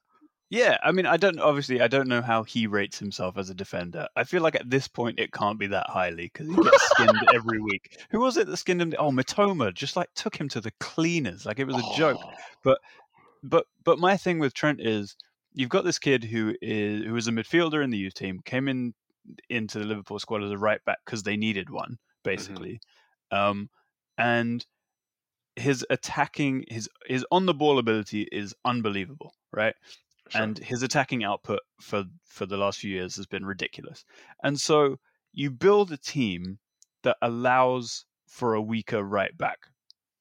Yeah, 0.50 0.76
I 0.84 0.92
mean, 0.92 1.06
I 1.06 1.16
don't 1.16 1.40
obviously 1.40 1.80
I 1.80 1.88
don't 1.88 2.08
know 2.08 2.22
how 2.22 2.44
he 2.44 2.66
rates 2.66 2.98
himself 2.98 3.36
as 3.38 3.50
a 3.50 3.54
defender. 3.54 4.06
I 4.14 4.24
feel 4.24 4.42
like 4.42 4.54
at 4.54 4.70
this 4.70 4.86
point 4.86 5.18
it 5.18 5.32
can't 5.32 5.58
be 5.58 5.66
that 5.68 5.88
highly 5.88 6.30
because 6.32 6.48
he 6.48 6.54
gets 6.54 6.90
skinned 6.90 7.28
every 7.34 7.60
week. 7.60 7.98
Who 8.10 8.20
was 8.20 8.36
it 8.36 8.46
that 8.46 8.56
skinned 8.58 8.82
him? 8.82 8.94
Oh, 8.98 9.10
Mitoma 9.10 9.74
just 9.74 9.96
like 9.96 10.10
took 10.14 10.36
him 10.36 10.48
to 10.50 10.60
the 10.60 10.72
cleaners, 10.80 11.46
like 11.46 11.58
it 11.58 11.66
was 11.66 11.76
a 11.76 11.96
joke. 11.96 12.20
But 12.62 12.78
But 13.42 13.66
but 13.84 13.98
my 13.98 14.16
thing 14.16 14.38
with 14.38 14.54
Trent 14.54 14.80
is 14.80 15.16
you've 15.52 15.68
got 15.68 15.84
this 15.84 15.98
kid 15.98 16.24
who 16.24 16.54
is 16.62 17.04
who 17.04 17.12
was 17.12 17.28
a 17.28 17.32
midfielder 17.32 17.84
in 17.84 17.90
the 17.90 17.98
youth 17.98 18.14
team, 18.14 18.40
came 18.44 18.68
in 18.68 18.94
into 19.48 19.78
the 19.78 19.84
Liverpool 19.84 20.18
squad 20.18 20.42
as 20.42 20.50
a 20.50 20.58
right 20.58 20.84
back 20.84 20.98
because 21.04 21.22
they 21.22 21.36
needed 21.36 21.70
one, 21.70 21.98
basically. 22.22 22.80
Um, 23.30 23.68
and 24.18 24.64
his 25.56 25.86
attacking 25.90 26.64
his 26.68 26.88
his 27.06 27.24
on 27.30 27.46
the 27.46 27.54
ball 27.54 27.78
ability 27.78 28.28
is 28.32 28.54
unbelievable, 28.64 29.34
right? 29.52 29.74
Sure. 30.34 30.42
and 30.42 30.58
his 30.58 30.82
attacking 30.82 31.24
output 31.24 31.60
for 31.80 32.04
for 32.26 32.46
the 32.46 32.56
last 32.56 32.78
few 32.80 32.90
years 32.90 33.16
has 33.16 33.26
been 33.26 33.44
ridiculous. 33.46 34.04
And 34.42 34.58
so 34.58 34.96
you 35.32 35.50
build 35.50 35.92
a 35.92 35.96
team 35.96 36.58
that 37.02 37.16
allows 37.22 38.04
for 38.28 38.54
a 38.54 38.62
weaker 38.62 39.02
right 39.02 39.36
back. 39.36 39.58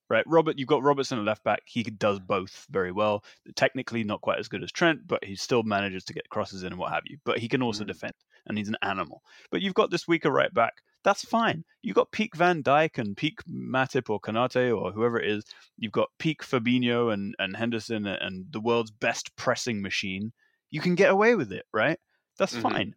Right, 0.10 0.26
Robert, 0.28 0.60
you've 0.60 0.68
got 0.68 0.84
Robertson 0.84 1.18
at 1.18 1.26
left 1.26 1.44
back. 1.44 1.62
He 1.66 1.82
does 1.82 2.20
both 2.20 2.68
very 2.70 2.92
well. 2.92 3.24
Technically, 3.56 4.04
not 4.04 4.22
quite 4.22 4.38
as 4.38 4.48
good 4.48 4.62
as 4.62 4.72
Trent, 4.72 5.08
but 5.08 5.24
he 5.24 5.36
still 5.36 5.64
manages 5.64 6.04
to 6.04 6.14
get 6.14 6.30
crosses 6.30 6.62
in 6.62 6.74
and 6.74 6.78
what 6.80 6.92
have 6.92 7.04
you. 7.06 7.18
But 7.24 7.40
he 7.40 7.48
can 7.48 7.64
also 7.64 7.84
Mhm. 7.84 7.88
defend, 7.88 8.14
and 8.46 8.58
he's 8.58 8.68
an 8.68 8.78
animal. 8.84 9.24
But 9.50 9.62
you've 9.62 9.74
got 9.74 9.90
this 9.90 10.08
weaker 10.08 10.30
right 10.30 10.54
back. 10.54 10.74
That's 11.04 11.26
fine. 11.26 11.66
You've 11.82 11.96
got 11.96 12.12
peak 12.12 12.36
Van 12.36 12.64
Dijk 12.64 12.98
and 12.98 13.16
peak 13.18 13.40
Matip 13.46 14.10
or 14.10 14.20
Konaté 14.22 14.76
or 14.76 14.92
whoever 14.92 15.20
it 15.20 15.30
is. 15.30 15.44
You've 15.78 15.92
got 15.92 16.10
peak 16.18 16.44
Fabinho 16.44 17.14
and, 17.14 17.36
and 17.40 17.56
Henderson 17.56 18.06
and 18.08 18.46
the 18.52 18.62
world's 18.62 18.92
best 18.92 19.36
pressing 19.36 19.82
machine. 19.82 20.32
You 20.72 20.80
can 20.80 20.96
get 20.96 21.12
away 21.12 21.36
with 21.36 21.52
it, 21.52 21.66
right? 21.74 22.00
That's 22.38 22.56
Mhm. 22.56 22.62
fine. 22.62 22.96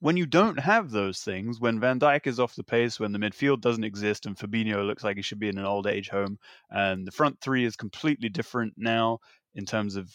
When 0.00 0.16
you 0.16 0.26
don't 0.26 0.58
have 0.58 0.90
those 0.90 1.20
things, 1.20 1.60
when 1.60 1.80
Van 1.80 1.98
Dijk 1.98 2.26
is 2.26 2.38
off 2.38 2.56
the 2.56 2.64
pace, 2.64 3.00
when 3.00 3.12
the 3.12 3.18
midfield 3.18 3.60
doesn't 3.60 3.84
exist, 3.84 4.26
and 4.26 4.36
Fabinho 4.36 4.84
looks 4.86 5.02
like 5.04 5.16
he 5.16 5.22
should 5.22 5.38
be 5.38 5.48
in 5.48 5.56
an 5.56 5.64
old 5.64 5.86
age 5.86 6.10
home, 6.10 6.38
and 6.70 7.06
the 7.06 7.12
front 7.12 7.40
three 7.40 7.64
is 7.64 7.76
completely 7.76 8.28
different 8.28 8.74
now 8.76 9.20
in 9.54 9.64
terms 9.64 9.96
of 9.96 10.12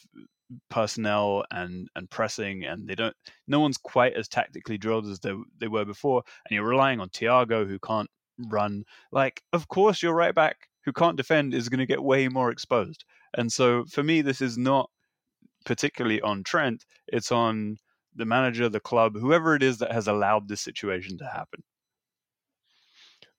personnel 0.69 1.45
and 1.51 1.89
and 1.95 2.09
pressing, 2.09 2.63
and 2.65 2.88
they 2.88 2.95
don't. 2.95 3.15
No 3.47 3.59
one's 3.59 3.77
quite 3.77 4.13
as 4.13 4.27
tactically 4.27 4.77
drilled 4.77 5.07
as 5.07 5.19
they 5.19 5.33
they 5.59 5.67
were 5.67 5.85
before, 5.85 6.23
and 6.45 6.55
you're 6.55 6.67
relying 6.67 6.99
on 6.99 7.09
Thiago 7.09 7.67
who 7.67 7.79
can't 7.79 8.09
run. 8.47 8.83
Like, 9.12 9.41
of 9.53 9.67
course, 9.67 10.01
your 10.01 10.13
right 10.13 10.33
back 10.33 10.69
who 10.85 10.93
can't 10.93 11.17
defend 11.17 11.53
is 11.53 11.69
going 11.69 11.79
to 11.79 11.85
get 11.85 12.03
way 12.03 12.27
more 12.27 12.51
exposed. 12.51 13.05
And 13.35 13.51
so, 13.51 13.85
for 13.85 14.03
me, 14.03 14.21
this 14.21 14.41
is 14.41 14.57
not 14.57 14.89
particularly 15.65 16.21
on 16.21 16.43
Trent. 16.43 16.85
It's 17.07 17.31
on 17.31 17.77
the 18.15 18.25
manager, 18.25 18.69
the 18.69 18.79
club, 18.79 19.15
whoever 19.17 19.55
it 19.55 19.63
is 19.63 19.77
that 19.79 19.91
has 19.91 20.07
allowed 20.07 20.47
this 20.47 20.62
situation 20.62 21.17
to 21.19 21.25
happen. 21.25 21.63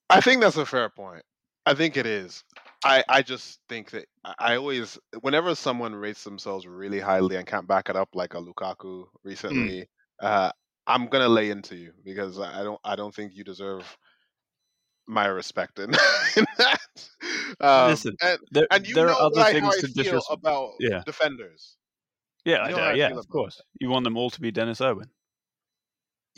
I 0.09 0.21
think 0.21 0.41
that's 0.41 0.57
a 0.57 0.67
fair 0.67 0.89
point. 0.89 1.23
I 1.67 1.75
think 1.75 1.97
it 1.97 2.07
is. 2.07 2.45
I, 2.85 3.05
I 3.09 3.23
just 3.23 3.61
think 3.69 3.91
that 3.91 4.07
I 4.39 4.57
always 4.57 4.99
whenever 5.21 5.55
someone 5.55 5.95
rates 5.95 6.25
themselves 6.25 6.67
really 6.67 7.01
highly 7.01 7.37
and 7.37 7.47
can't 7.47 7.67
back 7.69 7.91
it 7.91 7.97
up 7.97 8.09
like 8.15 8.35
a 8.35 8.39
Lukaku 8.41 9.05
recently, 9.23 9.87
uh, 10.21 10.51
I'm 10.87 11.09
gonna 11.09 11.29
lay 11.29 11.51
into 11.51 11.77
you 11.77 11.93
because 12.05 12.39
I 12.41 12.63
don't 12.63 12.81
I 12.85 12.97
don't 12.97 13.15
think 13.15 13.33
you 13.35 13.45
deserve 13.45 13.97
my 15.07 15.27
respect 15.27 15.79
in, 15.79 15.91
in 16.37 16.47
that. 16.59 16.81
Um, 17.61 17.91
Listen, 17.91 18.15
and, 18.23 18.39
There, 18.53 18.67
and 18.71 18.87
you 18.87 18.95
there 18.95 19.07
know 19.07 19.13
are 19.15 19.21
other 19.27 19.41
I- 19.41 19.53
things 19.53 19.77
to 19.79 19.89
disrespect. 19.89 20.25
about 20.31 20.71
Yeah. 20.81 21.03
defenders. 21.05 21.77
Yeah, 22.45 22.57
You 22.57 22.63
I 22.63 22.71
know 22.71 22.77
how 22.77 22.85
do. 22.85 22.91
I 22.91 22.95
Yeah, 22.95 23.19
of 23.19 23.29
course. 23.29 23.61
You 23.81 23.91
want 23.91 24.05
them 24.05 24.17
all 24.17 24.31
to 24.31 24.41
be 24.41 24.51
Denis 24.51 24.81
Irwin. 24.81 25.11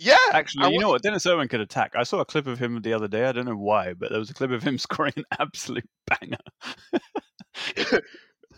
Yeah, 0.03 0.17
Actually, 0.33 0.65
I 0.65 0.69
you 0.71 0.81
know 0.81 0.89
what? 0.89 1.03
Denis 1.03 1.27
Irwin 1.27 1.47
could 1.47 1.61
attack. 1.61 1.93
I 1.95 2.03
saw 2.03 2.19
a 2.19 2.25
clip 2.25 2.49
of 2.49 2.59
him 2.59 2.81
the 2.83 2.93
other 2.93 3.07
day. 3.07 3.25
I 3.25 3.33
don't 3.33 3.45
know 3.45 3.55
why, 3.57 3.95
but 3.95 4.11
there 4.11 4.19
was 4.19 4.31
a 4.31 4.35
clip 4.35 4.51
of 4.51 4.63
him 4.63 4.77
scoring 4.79 5.13
an 5.17 5.25
absolute 5.39 5.89
banger. 6.07 6.39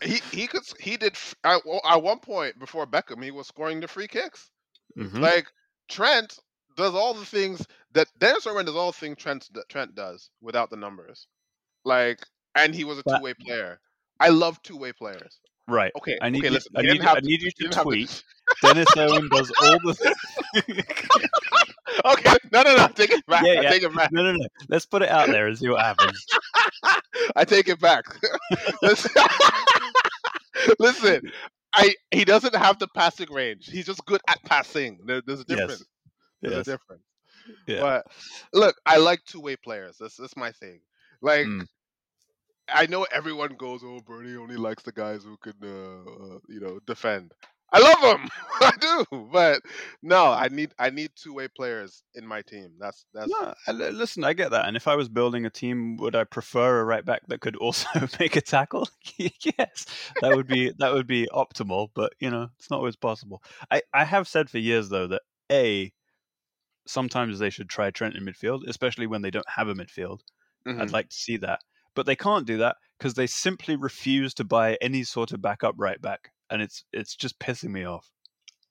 he 0.02 0.20
he 0.32 0.46
could 0.46 0.62
he 0.80 0.96
did 0.96 1.18
at, 1.44 1.60
at 1.84 2.02
one 2.02 2.20
point 2.20 2.58
before 2.58 2.86
Beckham 2.86 3.22
he 3.22 3.30
was 3.30 3.46
scoring 3.46 3.80
the 3.80 3.88
free 3.88 4.08
kicks. 4.08 4.50
Mhm. 4.96 5.18
Like 5.18 5.46
Trent 5.88 6.38
does 6.76 6.94
all 6.94 7.12
the 7.12 7.26
things 7.26 7.66
that 7.92 8.08
Denis 8.18 8.46
Irwin 8.46 8.64
does 8.64 8.76
all 8.76 8.92
the 8.92 8.98
things 8.98 9.18
Trent 9.18 9.46
Trent 9.68 9.94
does 9.94 10.30
without 10.40 10.70
the 10.70 10.76
numbers. 10.76 11.28
Like 11.84 12.20
and 12.54 12.74
he 12.74 12.84
was 12.84 12.98
a 12.98 13.02
two 13.02 13.22
way 13.22 13.34
player. 13.34 13.80
I 14.18 14.30
love 14.30 14.62
two 14.62 14.78
way 14.78 14.92
players. 14.92 15.40
Right. 15.66 15.92
Okay, 15.96 16.18
I 16.20 16.28
need 16.30 16.38
okay, 16.40 16.48
you, 16.48 16.52
listen. 16.54 16.72
I 16.76 16.82
need, 16.82 17.00
I 17.02 17.14
to- 17.14 17.20
need 17.26 17.40
you 17.42 17.50
to 17.50 17.56
didn't 17.62 17.72
to- 17.74 17.82
tweet. 17.82 18.22
Denis 18.62 18.88
Irwin 18.98 19.28
does 19.30 19.50
all 19.62 19.78
the. 19.80 20.14
okay, 22.04 22.36
no, 22.52 22.62
no, 22.62 22.76
no. 22.76 22.88
Take 22.88 23.10
it 23.10 23.24
back. 23.26 23.42
Yeah, 23.46 23.60
I 23.60 23.62
take 23.70 23.82
it 23.82 23.94
back. 23.94 24.12
no, 24.12 24.22
no, 24.22 24.32
no. 24.32 24.46
Let's 24.68 24.84
put 24.84 25.00
it 25.02 25.08
out 25.08 25.28
there 25.28 25.46
and 25.46 25.58
see 25.58 25.68
what 25.70 25.80
happens. 25.80 26.24
I 27.36 27.44
take 27.44 27.68
it 27.68 27.80
back. 27.80 28.04
Listen, 28.82 29.10
Listen, 30.78 31.32
I 31.74 31.94
he 32.10 32.24
doesn't 32.24 32.54
have 32.54 32.78
the 32.78 32.88
passing 32.94 33.32
range. 33.32 33.66
He's 33.70 33.86
just 33.86 34.04
good 34.06 34.20
at 34.28 34.42
passing. 34.44 34.98
There, 35.06 35.22
there's 35.26 35.40
a 35.40 35.44
difference. 35.44 35.70
Yes. 35.80 35.84
There's 36.42 36.54
Yes. 36.54 36.68
a 36.68 36.70
difference. 36.72 37.02
Yeah. 37.66 37.80
But 37.80 38.06
look, 38.52 38.76
I 38.86 38.98
like 38.98 39.20
two 39.26 39.40
way 39.40 39.56
players. 39.56 39.96
That's 39.98 40.16
that's 40.16 40.36
my 40.36 40.52
thing. 40.52 40.80
Like 41.22 41.46
Mm. 41.46 41.66
I 42.68 42.86
know 42.86 43.04
everyone 43.12 43.56
goes, 43.56 43.82
"Oh, 43.84 44.00
Bernie 44.00 44.36
only 44.36 44.56
likes 44.56 44.82
the 44.82 44.92
guys 44.92 45.22
who 45.24 45.36
can, 45.38 45.54
uh, 45.62 46.36
uh, 46.36 46.38
you 46.48 46.60
know, 46.60 46.80
defend." 46.86 47.32
I 47.72 47.80
love 47.80 48.00
them, 48.02 48.28
I 48.60 48.72
do, 48.80 49.04
but 49.32 49.60
no, 50.02 50.26
I 50.32 50.48
need 50.48 50.72
I 50.78 50.90
need 50.90 51.10
two 51.16 51.34
way 51.34 51.48
players 51.48 52.04
in 52.14 52.26
my 52.26 52.42
team. 52.42 52.76
That's 52.78 53.04
that's 53.12 53.42
No, 53.42 53.54
I- 53.66 53.72
listen, 53.72 54.22
I 54.24 54.32
get 54.34 54.50
that. 54.50 54.66
And 54.66 54.76
if 54.76 54.86
I 54.86 54.96
was 54.96 55.08
building 55.08 55.46
a 55.46 55.50
team, 55.50 55.96
would 55.96 56.14
I 56.14 56.24
prefer 56.24 56.80
a 56.80 56.84
right 56.84 57.04
back 57.04 57.22
that 57.28 57.40
could 57.40 57.56
also 57.56 57.88
make 58.20 58.36
a 58.36 58.40
tackle? 58.40 58.88
yes, 59.18 59.86
that 60.20 60.32
would 60.34 60.46
be 60.46 60.72
that 60.78 60.92
would 60.92 61.06
be 61.06 61.28
optimal. 61.32 61.88
But 61.94 62.12
you 62.20 62.30
know, 62.30 62.50
it's 62.58 62.70
not 62.70 62.78
always 62.78 62.96
possible. 62.96 63.42
I 63.70 63.82
I 63.92 64.04
have 64.04 64.28
said 64.28 64.50
for 64.50 64.58
years 64.58 64.88
though 64.88 65.06
that 65.08 65.22
a 65.50 65.92
sometimes 66.86 67.38
they 67.38 67.50
should 67.50 67.68
try 67.68 67.90
Trent 67.90 68.16
in 68.16 68.24
midfield, 68.24 68.66
especially 68.68 69.06
when 69.06 69.22
they 69.22 69.30
don't 69.30 69.48
have 69.48 69.68
a 69.68 69.74
midfield. 69.74 70.20
Mhm. 70.66 70.80
I'd 70.80 70.92
like 70.92 71.08
to 71.10 71.16
see 71.16 71.36
that, 71.38 71.60
but 71.94 72.06
they 72.06 72.16
can't 72.16 72.46
do 72.46 72.58
that 72.58 72.76
because 72.98 73.14
they 73.14 73.26
simply 73.26 73.76
refuse 73.76 74.34
to 74.34 74.44
buy 74.44 74.76
any 74.80 75.04
sort 75.04 75.32
of 75.32 75.42
backup 75.42 75.74
right 75.78 76.00
back, 76.00 76.30
and 76.50 76.62
it's 76.62 76.84
it's 76.92 77.14
just 77.16 77.38
pissing 77.38 77.70
me 77.70 77.84
off. 77.84 78.10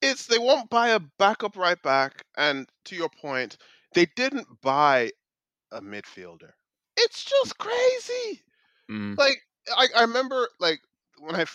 it's 0.02 0.28
they 0.28 0.38
won't 0.38 0.70
buy 0.70 0.90
a 0.90 1.00
backup 1.18 1.56
right 1.58 1.82
back, 1.82 2.24
and 2.38 2.68
to 2.86 2.96
your 2.96 3.10
point, 3.10 3.58
they 3.94 4.06
didn't 4.16 4.48
buy 4.62 5.12
a 5.72 5.82
midfielder. 5.82 6.52
It's 6.98 7.24
just 7.24 7.58
crazy. 7.58 8.42
Mm. 8.92 9.18
Like 9.18 9.42
I, 9.76 9.88
I 9.98 10.02
remember 10.02 10.50
like 10.60 10.82
when 11.20 11.36
I, 11.36 11.46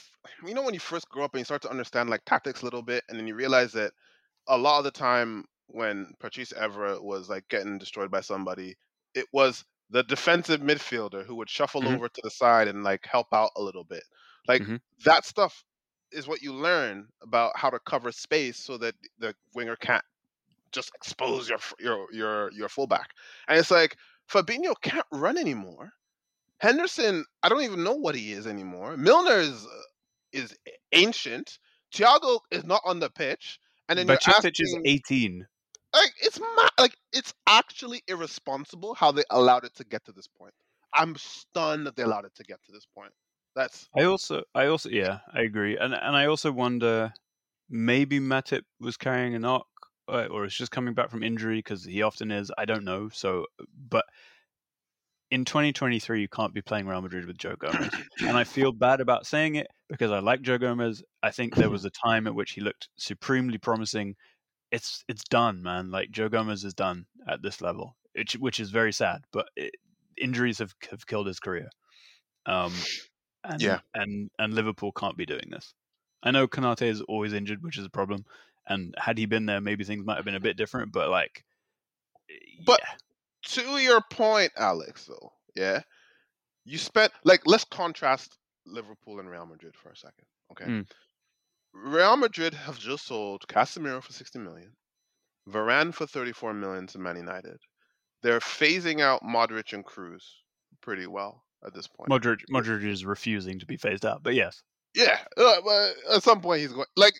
you 0.46 0.54
know, 0.54 0.62
when 0.62 0.74
you 0.74 0.80
first 0.80 1.08
grow 1.10 1.24
up 1.24 1.34
and 1.34 1.40
you 1.40 1.44
start 1.44 1.62
to 1.62 1.70
understand 1.70 2.08
like 2.10 2.24
tactics 2.24 2.62
a 2.62 2.64
little 2.64 2.82
bit, 2.82 3.04
and 3.08 3.18
then 3.18 3.26
you 3.26 3.34
realize 3.34 3.72
that 3.72 3.92
a 4.48 4.56
lot 4.56 4.78
of 4.78 4.84
the 4.84 4.90
time 4.90 5.44
when 5.66 6.12
Patrice 6.18 6.52
Evra 6.54 7.02
was 7.02 7.28
like 7.28 7.46
getting 7.50 7.76
destroyed 7.78 8.10
by 8.10 8.22
somebody, 8.22 8.76
it 9.14 9.26
was 9.32 9.64
the 9.90 10.02
defensive 10.04 10.60
midfielder 10.60 11.24
who 11.24 11.34
would 11.36 11.50
shuffle 11.50 11.88
Mhm. 11.88 11.88
over 11.88 12.08
to 12.08 12.20
the 12.22 12.30
side 12.30 12.68
and 12.68 12.84
like 12.84 13.06
help 13.06 13.28
out 13.32 13.50
a 13.56 13.62
little 13.62 13.84
bit. 13.84 14.04
Like 14.46 14.64
Mhm. 14.64 14.78
that 15.04 15.24
stuff 15.24 15.64
is 16.12 16.28
what 16.28 16.42
you 16.42 16.54
learn 16.54 17.08
about 17.22 17.56
how 17.56 17.70
to 17.70 17.78
cover 17.80 18.12
space 18.12 18.58
so 18.58 18.78
that 18.78 18.94
the 19.18 19.34
winger 19.54 19.76
can't 19.76 20.04
just 20.72 20.92
expose 20.94 21.48
your 21.48 21.58
your 21.80 22.12
your 22.12 22.52
your 22.52 22.68
fullback. 22.68 23.10
And 23.48 23.58
it's 23.58 23.70
like 23.70 23.96
Fabinho 24.30 24.74
can't 24.82 25.06
run 25.12 25.38
anymore. 25.38 25.90
Henderson, 26.60 27.24
I 27.42 27.48
don't 27.48 27.62
even 27.62 27.84
know 27.84 27.94
what 27.94 28.14
he 28.14 28.32
is 28.32 28.46
anymore. 28.46 28.96
Milner 28.96 29.38
is 29.38 29.66
uh, 29.66 29.82
is 30.32 30.56
ancient. 30.92 31.58
Thiago 31.94 32.40
is 32.50 32.64
not 32.64 32.82
on 32.84 33.00
the 33.00 33.10
pitch, 33.10 33.60
and 33.88 33.98
then 33.98 34.08
you're 34.08 34.18
Bajcetic 34.18 34.60
is 34.60 34.78
18. 34.86 35.46
Like 35.94 36.12
it's 36.22 36.40
ma- 36.40 36.68
like 36.78 36.96
it's 37.12 37.32
actually 37.46 38.02
irresponsible 38.08 38.94
how 38.94 39.12
they 39.12 39.24
allowed 39.30 39.64
it 39.64 39.74
to 39.76 39.84
get 39.84 40.04
to 40.06 40.12
this 40.12 40.26
point. 40.26 40.54
I'm 40.94 41.16
stunned 41.16 41.86
that 41.86 41.96
they 41.96 42.02
allowed 42.02 42.24
it 42.24 42.34
to 42.36 42.44
get 42.44 42.62
to 42.64 42.72
this 42.72 42.86
point. 42.94 43.12
That's 43.54 43.88
I 43.96 44.04
also, 44.04 44.42
I 44.54 44.66
also, 44.66 44.88
yeah, 44.88 45.18
I 45.32 45.40
agree, 45.40 45.76
and 45.76 45.92
and 45.94 46.16
I 46.16 46.26
also 46.26 46.52
wonder, 46.52 47.12
maybe 47.68 48.20
Matip 48.20 48.62
was 48.80 48.96
carrying 48.96 49.34
a 49.34 49.38
knock, 49.38 49.66
uh, 50.08 50.26
or 50.30 50.44
is 50.44 50.54
just 50.54 50.70
coming 50.70 50.94
back 50.94 51.10
from 51.10 51.22
injury 51.22 51.58
because 51.58 51.84
he 51.84 52.02
often 52.02 52.30
is. 52.30 52.50
I 52.56 52.64
don't 52.64 52.84
know. 52.84 53.08
So, 53.12 53.46
but 53.88 54.04
in 55.30 55.44
2023, 55.44 56.20
you 56.20 56.28
can't 56.28 56.54
be 56.54 56.62
playing 56.62 56.86
Real 56.86 57.02
Madrid 57.02 57.26
with 57.26 57.36
Joe 57.36 57.56
Gomez, 57.58 57.90
and 58.20 58.36
I 58.36 58.44
feel 58.44 58.72
bad 58.72 59.00
about 59.00 59.26
saying 59.26 59.56
it 59.56 59.66
because 59.88 60.10
I 60.10 60.20
like 60.20 60.42
Joe 60.42 60.58
Gomez. 60.58 61.02
I 61.22 61.30
think 61.30 61.54
there 61.54 61.70
was 61.70 61.84
a 61.84 61.90
time 61.90 62.26
at 62.26 62.34
which 62.34 62.52
he 62.52 62.60
looked 62.60 62.88
supremely 62.96 63.58
promising. 63.58 64.14
It's 64.70 65.04
it's 65.08 65.24
done, 65.24 65.62
man. 65.62 65.90
Like 65.90 66.10
Joe 66.10 66.28
Gomez 66.28 66.64
is 66.64 66.74
done 66.74 67.06
at 67.28 67.42
this 67.42 67.60
level, 67.60 67.96
which 68.14 68.34
which 68.34 68.60
is 68.60 68.70
very 68.70 68.92
sad. 68.92 69.22
But 69.32 69.48
it, 69.56 69.74
injuries 70.20 70.58
have 70.58 70.74
have 70.90 71.06
killed 71.06 71.26
his 71.26 71.40
career. 71.40 71.68
Um, 72.46 72.72
and, 73.44 73.60
Yeah. 73.62 73.80
and 73.94 74.30
and 74.38 74.54
Liverpool 74.54 74.92
can't 74.92 75.16
be 75.16 75.26
doing 75.26 75.48
this. 75.50 75.72
I 76.22 76.30
know 76.32 76.48
Konaté 76.48 76.88
is 76.88 77.00
always 77.02 77.32
injured, 77.32 77.62
which 77.62 77.78
is 77.78 77.84
a 77.86 77.90
problem. 77.90 78.24
And 78.66 78.94
had 78.98 79.16
he 79.16 79.24
been 79.26 79.46
there, 79.46 79.60
maybe 79.62 79.84
things 79.84 80.04
might 80.04 80.16
have 80.16 80.24
been 80.26 80.34
a 80.34 80.40
bit 80.40 80.56
different. 80.58 80.92
But 80.92 81.08
like, 81.08 81.44
But- 82.66 82.80
yeah. 82.82 82.94
to 83.64 83.78
your 83.78 84.02
point, 84.10 84.52
Alex. 84.56 85.06
Though, 85.06 85.32
yeah, 85.54 85.80
you 86.64 86.76
spent 86.76 87.12
like 87.24 87.42
let's 87.46 87.64
contrast 87.64 88.36
Liverpool 88.66 89.20
and 89.20 89.30
Real 89.30 89.46
Madrid 89.46 89.74
for 89.76 89.90
a 89.90 89.96
second. 89.96 90.26
Okay, 90.52 90.64
Mm. 90.64 90.90
Real 91.72 92.16
Madrid 92.16 92.54
have 92.54 92.78
just 92.78 93.06
sold 93.06 93.46
Casemiro 93.48 94.02
for 94.02 94.12
sixty 94.12 94.38
million, 94.38 94.72
Varane 95.48 95.92
for 95.92 96.06
thirty-four 96.06 96.54
million 96.54 96.86
to 96.88 96.98
Man 96.98 97.16
United. 97.16 97.58
They're 98.22 98.40
phasing 98.40 99.00
out 99.00 99.22
Modric 99.22 99.72
and 99.72 99.84
Kroos 99.84 100.24
pretty 100.80 101.06
well 101.06 101.44
at 101.64 101.74
this 101.74 101.86
point. 101.86 102.10
Modric, 102.10 102.40
Modric 102.50 102.84
is 102.84 103.04
refusing 103.04 103.60
to 103.60 103.66
be 103.66 103.76
phased 103.76 104.04
out. 104.04 104.22
But 104.22 104.34
yes, 104.34 104.62
yeah, 104.94 105.18
uh, 105.36 105.90
at 106.12 106.22
some 106.22 106.40
point 106.40 106.60
he's 106.60 106.72
going. 106.72 106.86
Like 106.96 107.14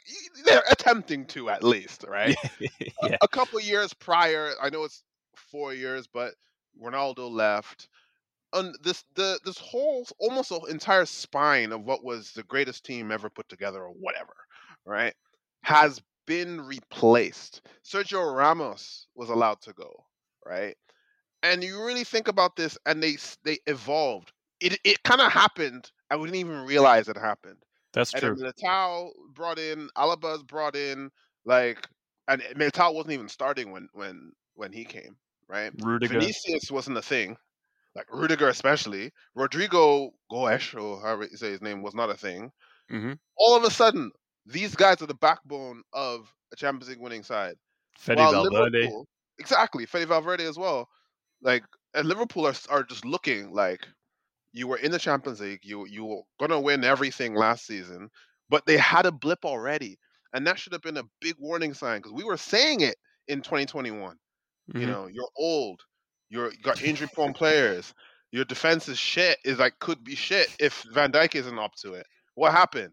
they're 0.44 0.62
attempting 0.70 1.26
to 1.26 1.50
at 1.50 1.62
least, 1.62 2.04
right? 2.08 2.36
yeah, 2.58 3.16
a 3.20 3.28
couple 3.28 3.60
years 3.60 3.92
prior, 3.94 4.52
I 4.60 4.70
know 4.70 4.84
it's 4.84 5.02
four 5.36 5.74
years, 5.74 6.06
but 6.06 6.34
Ronaldo 6.82 7.30
left. 7.30 7.88
And 8.52 8.74
this 8.82 9.04
the 9.14 9.38
this 9.44 9.58
whole 9.58 10.06
almost 10.18 10.48
the 10.50 10.60
entire 10.62 11.04
spine 11.06 11.72
of 11.72 11.84
what 11.84 12.04
was 12.04 12.32
the 12.32 12.42
greatest 12.44 12.84
team 12.84 13.10
ever 13.12 13.28
put 13.30 13.48
together 13.48 13.82
or 13.82 13.90
whatever, 13.92 14.34
right, 14.86 15.14
has 15.62 16.00
been 16.26 16.60
replaced. 16.60 17.62
Sergio 17.84 18.34
Ramos 18.34 19.08
was 19.14 19.28
allowed 19.30 19.60
to 19.62 19.72
go, 19.74 20.06
right? 20.46 20.76
And 21.42 21.62
you 21.62 21.84
really 21.84 22.04
think 22.04 22.28
about 22.28 22.56
this, 22.56 22.78
and 22.86 23.02
they 23.02 23.16
they 23.44 23.58
evolved. 23.66 24.32
It 24.60 24.78
it 24.84 25.02
kind 25.04 25.20
of 25.20 25.32
happened. 25.32 25.90
I 26.10 26.16
wouldn't 26.16 26.36
even 26.36 26.64
realize 26.64 27.08
it 27.08 27.16
happened. 27.16 27.62
that's 27.92 28.12
And 28.12 28.22
true. 28.22 28.36
Militao 28.36 29.10
brought 29.34 29.58
in, 29.58 29.90
Alaba's 29.96 30.42
brought 30.42 30.76
in, 30.76 31.10
like, 31.44 31.86
and 32.28 32.42
Militao 32.56 32.94
wasn't 32.94 33.12
even 33.14 33.28
starting 33.28 33.70
when 33.70 33.88
when 33.92 34.32
when 34.54 34.72
he 34.72 34.84
came, 34.84 35.16
right? 35.48 35.72
Rudiger, 35.82 36.20
Vinicius 36.20 36.70
wasn't 36.70 36.98
a 36.98 37.02
thing, 37.02 37.36
like 37.98 38.12
Rudiger 38.12 38.48
especially. 38.48 39.12
Rodrygo 39.36 40.12
Goes, 40.30 40.74
or 40.74 41.00
however 41.02 41.28
you 41.30 41.36
say 41.38 41.50
his 41.52 41.62
name, 41.62 41.82
was 41.82 41.94
not 41.94 42.10
a 42.10 42.16
thing. 42.16 42.52
hmm 42.90 43.12
All 43.38 43.56
of 43.56 43.64
a 43.64 43.70
sudden, 43.70 44.10
these 44.46 44.74
guys 44.76 45.02
are 45.02 45.06
the 45.06 45.14
backbone 45.14 45.82
of 45.92 46.32
a 46.52 46.56
Champions 46.56 46.88
League 46.90 47.00
winning 47.00 47.24
side. 47.24 47.56
Fede 47.98 48.28
While 48.28 48.32
Valverde. 48.32 48.92
Liverpool, 48.92 49.06
exactly, 49.38 49.86
Fede 49.86 50.08
Valverde 50.08 50.44
as 50.46 50.58
well. 50.58 50.88
Like, 51.42 51.64
and 51.94 52.08
Liverpool 52.08 52.46
are 52.46 52.54
are 52.70 52.84
just 52.84 53.04
looking 53.04 53.52
like 53.52 53.86
you 54.52 54.68
were 54.68 54.78
in 54.78 54.92
the 54.92 54.98
Champions 54.98 55.40
League. 55.40 55.60
You 55.64 55.86
you 55.86 56.04
were 56.04 56.22
gonna 56.40 56.60
win 56.60 56.84
everything 56.84 57.34
last 57.34 57.66
season, 57.66 58.10
but 58.48 58.66
they 58.66 58.78
had 58.78 59.06
a 59.06 59.12
blip 59.12 59.44
already, 59.44 59.98
and 60.34 60.46
that 60.46 60.58
should 60.58 60.72
have 60.72 60.82
been 60.82 60.98
a 60.98 61.04
big 61.20 61.36
warning 61.38 61.74
sign 61.74 61.98
because 62.00 62.12
we 62.14 62.24
were 62.24 62.36
saying 62.38 62.80
it 62.82 62.96
in 63.28 63.42
2021. 63.42 64.18
You 64.76 64.86
Mhm. 64.86 64.88
know, 64.88 65.06
you're 65.08 65.30
old. 65.36 65.82
You're 66.30 66.52
you 66.52 66.62
got 66.62 66.82
injury 66.82 67.08
prone 67.12 67.32
players. 67.34 67.92
Your 68.30 68.44
defense 68.44 68.88
is 68.88 68.98
shit. 68.98 69.38
Is 69.44 69.58
like 69.58 69.78
could 69.78 70.04
be 70.04 70.14
shit 70.14 70.54
if 70.60 70.84
Van 70.92 71.12
Dijk 71.12 71.34
isn't 71.34 71.58
up 71.58 71.74
to 71.82 71.94
it. 71.94 72.06
What 72.34 72.52
happened? 72.52 72.92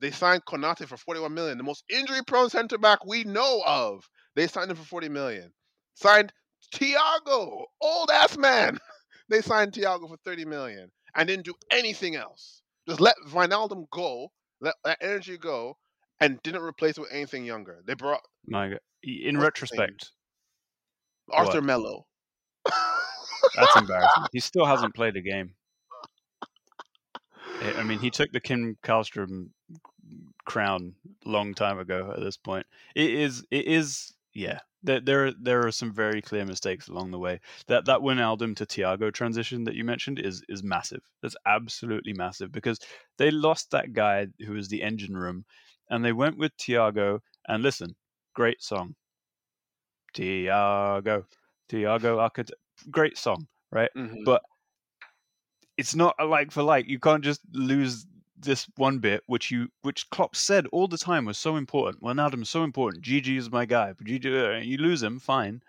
They 0.00 0.10
signed 0.10 0.44
Konaté 0.46 0.86
for 0.86 0.96
41 0.96 1.32
million, 1.34 1.58
the 1.58 1.64
most 1.64 1.84
injury 1.90 2.20
prone 2.26 2.48
center 2.48 2.78
back 2.78 3.04
we 3.04 3.24
know 3.24 3.62
of. 3.66 4.08
They 4.34 4.46
signed 4.46 4.70
him 4.70 4.76
for 4.78 4.84
40 4.84 5.10
million. 5.10 5.52
Signed 5.94 6.32
Thiago, 6.74 7.64
old 7.80 8.10
ass 8.10 8.36
man. 8.36 8.78
They 9.28 9.42
signed 9.42 9.70
Thiago 9.70 10.08
for 10.08 10.16
30 10.24 10.44
million 10.44 10.90
and 11.14 11.28
didn't 11.28 11.44
do 11.44 11.54
anything 11.70 12.16
else. 12.16 12.62
Just 12.88 13.00
let 13.00 13.14
Wijnaldum 13.28 13.88
go, 13.92 14.32
let 14.60 14.74
that 14.84 14.98
energy 15.00 15.38
go, 15.38 15.76
and 16.18 16.42
didn't 16.42 16.62
replace 16.62 16.98
it 16.98 17.02
with 17.02 17.12
anything 17.12 17.44
younger. 17.44 17.80
They 17.86 17.94
brought 17.94 18.22
My 18.44 18.70
God. 18.70 18.80
in 19.04 19.38
retrospect, 19.38 20.10
Arthur 21.30 21.58
What? 21.58 21.64
Melo. 21.64 22.06
That's 22.64 23.76
embarrassing. 23.76 24.24
He 24.32 24.40
still 24.40 24.66
hasn't 24.66 24.94
played 24.94 25.16
a 25.16 25.20
game. 25.20 25.54
I 27.62 27.82
mean, 27.82 27.98
he 27.98 28.10
took 28.10 28.32
the 28.32 28.40
Kim 28.40 28.78
Källström 28.82 29.50
crown 30.44 30.94
long 31.24 31.54
time 31.54 31.78
ago. 31.78 32.12
At 32.14 32.20
this 32.20 32.36
point, 32.36 32.66
it 32.94 33.10
is 33.10 33.44
it 33.50 33.66
is 33.66 34.12
yeah. 34.34 34.60
There 34.82 35.00
there 35.00 35.32
there 35.38 35.66
are 35.66 35.72
some 35.72 35.92
very 35.92 36.22
clear 36.22 36.46
mistakes 36.46 36.88
along 36.88 37.10
the 37.10 37.18
way. 37.18 37.40
That 37.66 37.84
that 37.84 38.00
Wijnaldum 38.00 38.56
to 38.56 38.66
Thiago 38.66 39.12
transition 39.12 39.64
that 39.64 39.74
you 39.74 39.84
mentioned 39.84 40.18
is 40.18 40.42
is 40.48 40.62
massive. 40.62 41.02
That's 41.22 41.36
absolutely 41.46 42.14
massive 42.14 42.50
because 42.50 42.80
they 43.18 43.30
lost 43.30 43.70
that 43.70 43.92
guy 43.92 44.28
who 44.46 44.54
was 44.54 44.68
the 44.68 44.82
engine 44.82 45.16
room, 45.16 45.44
and 45.90 46.04
they 46.04 46.12
went 46.12 46.38
with 46.38 46.56
Thiago. 46.56 47.20
And 47.46 47.62
listen, 47.62 47.94
great 48.34 48.62
song, 48.62 48.94
Thiago, 50.14 51.24
Thiago 51.70 52.18
Arcad, 52.18 52.50
great 52.90 53.16
song, 53.16 53.46
right? 53.70 53.90
Mhm. 53.96 54.24
but 54.24 54.42
it's 55.76 55.94
not 55.94 56.14
a 56.18 56.24
like 56.24 56.50
for 56.50 56.62
like. 56.62 56.86
You 56.88 56.98
can't 56.98 57.24
just 57.24 57.40
lose 57.52 58.06
this 58.36 58.66
one 58.76 58.98
bit, 58.98 59.22
which 59.26 59.50
you 59.50 59.68
which 59.82 60.08
Klopp 60.10 60.34
said 60.36 60.66
all 60.72 60.88
the 60.88 60.98
time 60.98 61.24
was 61.24 61.38
so 61.38 61.56
important. 61.56 62.02
Well, 62.02 62.14
Wijnaldum's 62.14 62.50
so 62.50 62.64
important. 62.64 63.02
Gigi 63.04 63.36
is 63.36 63.50
my 63.50 63.64
guy, 63.66 63.92
but 63.92 64.06
Gigi, 64.06 64.36
uh, 64.36 64.58
you 64.58 64.78
lose 64.78 65.02
him, 65.02 65.18
fine. 65.18 65.62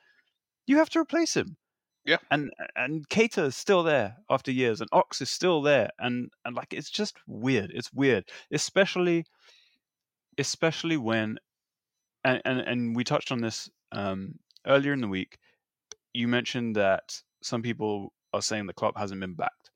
You 0.68 0.78
have 0.78 0.90
to 0.92 1.00
replace 1.00 1.36
him. 1.36 1.58
Yeah. 2.04 2.18
and 2.32 2.52
and 2.76 3.08
Keita 3.10 3.46
is 3.46 3.56
still 3.56 3.84
there 3.84 4.18
after 4.30 4.52
years, 4.52 4.82
and 4.82 4.90
Ox 4.92 5.22
is 5.22 5.30
still 5.30 5.62
there, 5.62 5.90
and 6.00 6.32
and 6.46 6.56
like 6.56 6.74
it's 6.74 6.90
just 6.90 7.18
weird. 7.28 7.72
It's 7.74 7.94
weird, 7.94 8.26
especially 8.52 9.26
especially 10.38 10.98
when 10.98 11.38
and 12.24 12.42
and, 12.46 12.60
and 12.62 12.96
we 12.96 13.04
touched 13.04 13.32
on 13.32 13.42
this 13.42 13.70
um, 13.92 14.40
earlier 14.66 14.94
in 14.94 15.02
the 15.02 15.08
week. 15.08 15.38
You 16.14 16.28
mentioned 16.28 16.76
that 16.76 17.22
some 17.42 17.62
people 17.62 18.14
are 18.34 18.42
saying 18.42 18.66
the 18.66 18.74
Klopp 18.74 18.98
hasn't 18.98 19.22
been 19.22 19.34
backed, 19.34 19.72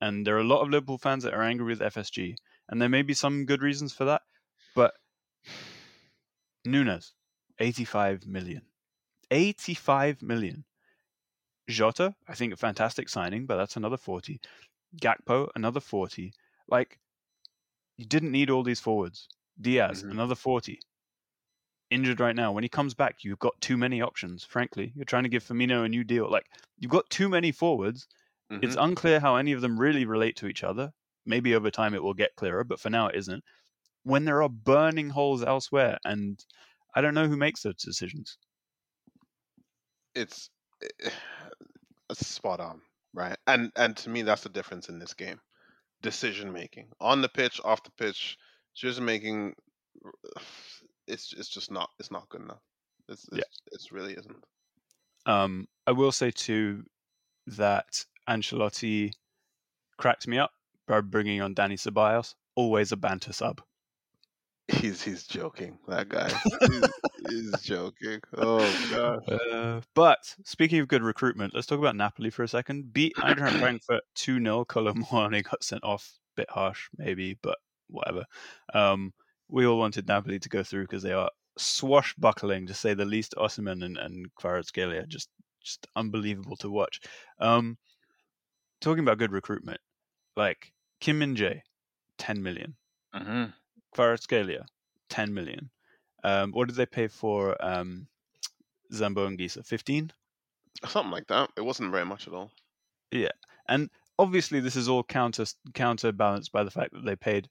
and 0.00 0.26
there 0.26 0.36
are 0.36 0.40
a 0.40 0.44
lot 0.44 0.62
of 0.62 0.68
Liverpool 0.70 0.98
fans 0.98 1.24
that 1.24 1.34
are 1.34 1.42
angry 1.42 1.66
with 1.66 1.80
FSG, 1.80 2.36
and 2.68 2.80
there 2.80 2.88
may 2.88 3.02
be 3.02 3.14
some 3.14 3.46
good 3.46 3.62
reasons 3.62 3.92
for 3.92 4.04
that. 4.04 4.22
But 4.74 4.94
Nunez, 6.64 7.12
eighty-five 7.58 8.26
million, 8.26 8.62
eighty-five 9.30 10.22
million. 10.22 10.64
Jota, 11.68 12.14
I 12.26 12.34
think 12.34 12.52
a 12.52 12.56
fantastic 12.56 13.08
signing, 13.08 13.46
but 13.46 13.56
that's 13.56 13.76
another 13.76 13.96
forty. 13.98 14.40
Gakpo, 15.00 15.48
another 15.54 15.80
forty. 15.80 16.32
Like, 16.66 16.98
you 17.96 18.06
didn't 18.06 18.32
need 18.32 18.50
all 18.50 18.62
these 18.62 18.80
forwards. 18.80 19.28
Diaz, 19.60 20.02
Mhm. 20.02 20.12
another 20.12 20.34
forty 20.34 20.80
injured 21.90 22.20
right 22.20 22.36
now. 22.36 22.52
When 22.52 22.64
he 22.64 22.68
comes 22.68 22.94
back, 22.94 23.24
you've 23.24 23.38
got 23.38 23.60
too 23.60 23.76
many 23.76 24.00
options. 24.02 24.44
Frankly, 24.44 24.92
you're 24.94 25.04
trying 25.04 25.24
to 25.24 25.28
give 25.28 25.44
Firmino 25.44 25.84
a 25.84 25.88
new 25.88 26.04
deal. 26.04 26.30
Like 26.30 26.46
you've 26.78 26.90
got 26.92 27.08
too 27.10 27.28
many 27.28 27.52
forwards. 27.52 28.08
It's 28.60 28.76
Mhm. 28.76 28.78
unclear 28.78 29.20
how 29.20 29.36
any 29.36 29.52
of 29.52 29.60
them 29.62 29.78
really 29.80 30.04
relate 30.06 30.36
to 30.38 30.48
each 30.48 30.64
other. 30.64 30.92
Maybe 31.26 31.54
over 31.54 31.70
time 31.70 31.94
it 31.94 32.02
will 32.02 32.14
get 32.14 32.36
clearer, 32.36 32.64
but 32.64 32.80
for 32.80 32.90
now 32.90 33.08
it 33.08 33.16
isn't. 33.16 33.44
When 34.04 34.24
there 34.26 34.42
are 34.42 34.48
burning 34.50 35.10
holes 35.10 35.42
elsewhere, 35.44 35.98
and 36.04 36.44
I 36.94 37.00
don't 37.02 37.14
know 37.14 37.28
who 37.28 37.36
makes 37.38 37.62
those 37.62 37.76
decisions. 37.76 38.38
it's 40.14 40.50
it's 42.10 42.26
spot 42.26 42.60
on, 42.60 42.82
right? 43.12 43.36
And 43.46 43.72
and 43.76 43.96
to 43.98 44.10
me, 44.10 44.22
that's 44.22 44.42
the 44.42 44.48
difference 44.48 44.88
in 44.88 44.98
this 44.98 45.14
game: 45.14 45.40
decision 46.02 46.52
making 46.52 46.92
on 47.00 47.22
the 47.22 47.28
pitch, 47.28 47.60
off 47.64 47.84
the 47.84 47.92
pitch, 47.92 48.38
decision 48.74 49.04
making. 49.04 49.54
It's 51.08 51.32
it's 51.32 51.48
just 51.48 51.70
not 51.70 51.90
it's 51.98 52.10
not 52.10 52.28
good 52.28 52.42
enough. 52.42 52.62
It's 53.08 53.24
it's, 53.28 53.38
Yeah. 53.38 53.42
it's 53.72 53.90
really 53.92 54.12
isn't. 54.14 54.44
Um, 55.26 55.66
I 55.86 55.92
will 55.92 56.12
say 56.12 56.30
too 56.30 56.84
that 57.46 58.04
Ancelotti 58.28 59.12
cracked 59.96 60.26
me 60.28 60.38
up 60.38 60.52
by 60.86 61.00
bringing 61.00 61.40
on 61.42 61.54
Danny 61.54 61.76
Ceballos. 61.76 62.34
Always 62.54 62.92
a 62.92 62.96
banter 62.96 63.32
sub. 63.32 63.60
He's 64.68 65.00
he's 65.02 65.26
joking. 65.26 65.78
That 65.88 66.10
guy. 66.10 66.30
he's, 66.60 66.88
he's 67.30 67.60
joking. 67.62 68.20
Oh 68.36 68.88
god. 68.90 69.32
Uh, 69.32 69.80
but 69.94 70.34
speaking 70.44 70.80
of 70.80 70.88
good 70.88 71.02
recruitment, 71.02 71.54
let's 71.54 71.66
talk 71.66 71.78
about 71.78 71.96
Napoli 71.96 72.28
for 72.30 72.42
a 72.42 72.48
second. 72.48 72.92
Beat 72.92 73.14
Eintracht 73.16 73.52
Frankfurt 73.60 74.02
2 74.16 74.42
0. 74.42 74.64
Kolo 74.66 74.92
Muani 74.92 75.42
got 75.50 75.64
sent 75.64 75.82
off. 75.84 76.12
Bit 76.36 76.50
harsh, 76.50 76.88
maybe, 76.96 77.38
but 77.42 77.56
whatever. 77.88 78.24
Um, 78.74 79.12
we 79.48 79.66
all 79.66 79.78
wanted 79.78 80.08
Napoli 80.08 80.38
to 80.38 80.48
go 80.48 80.62
through 80.62 80.84
because 80.84 81.02
they 81.02 81.12
are 81.12 81.30
swashbuckling, 81.56 82.66
to 82.66 82.74
say 82.74 82.94
the 82.94 83.04
least. 83.04 83.34
Osimhen 83.36 83.84
and, 83.84 83.96
and 83.96 84.26
Kvaratskhelia 84.36 85.06
just 85.08 85.28
just 85.62 85.86
unbelievable 85.96 86.56
to 86.56 86.70
watch. 86.70 87.00
Um, 87.40 87.76
talking 88.80 89.02
about 89.02 89.18
good 89.18 89.32
recruitment, 89.32 89.80
like 90.36 90.72
Kim 91.00 91.18
Min 91.18 91.34
Jae, 91.34 91.62
10 92.18 92.42
million. 92.42 92.74
Mm-hmm. 93.14 93.44
Kvaratskhelia, 93.94 94.64
10 95.08 95.34
million. 95.34 95.70
Um, 96.24 96.52
what 96.52 96.68
did 96.68 96.76
they 96.76 96.86
pay 96.86 97.08
for 97.08 97.56
um, 97.64 98.06
Zambo 98.92 99.28
Anguissa? 99.28 99.64
15? 99.64 100.10
Something 100.86 101.10
like 101.10 101.26
that. 101.28 101.50
It 101.56 101.62
wasn't 101.62 101.92
very 101.92 102.04
much 102.04 102.28
at 102.28 102.34
all. 102.34 102.50
Yeah, 103.10 103.30
and 103.68 103.88
obviously, 104.18 104.60
this 104.60 104.76
is 104.76 104.88
all 104.88 105.02
counter 105.02 105.46
counterbalanced 105.74 106.52
by 106.52 106.62
the 106.62 106.70
fact 106.70 106.92
that 106.92 107.04
they 107.04 107.16
paid 107.16 107.48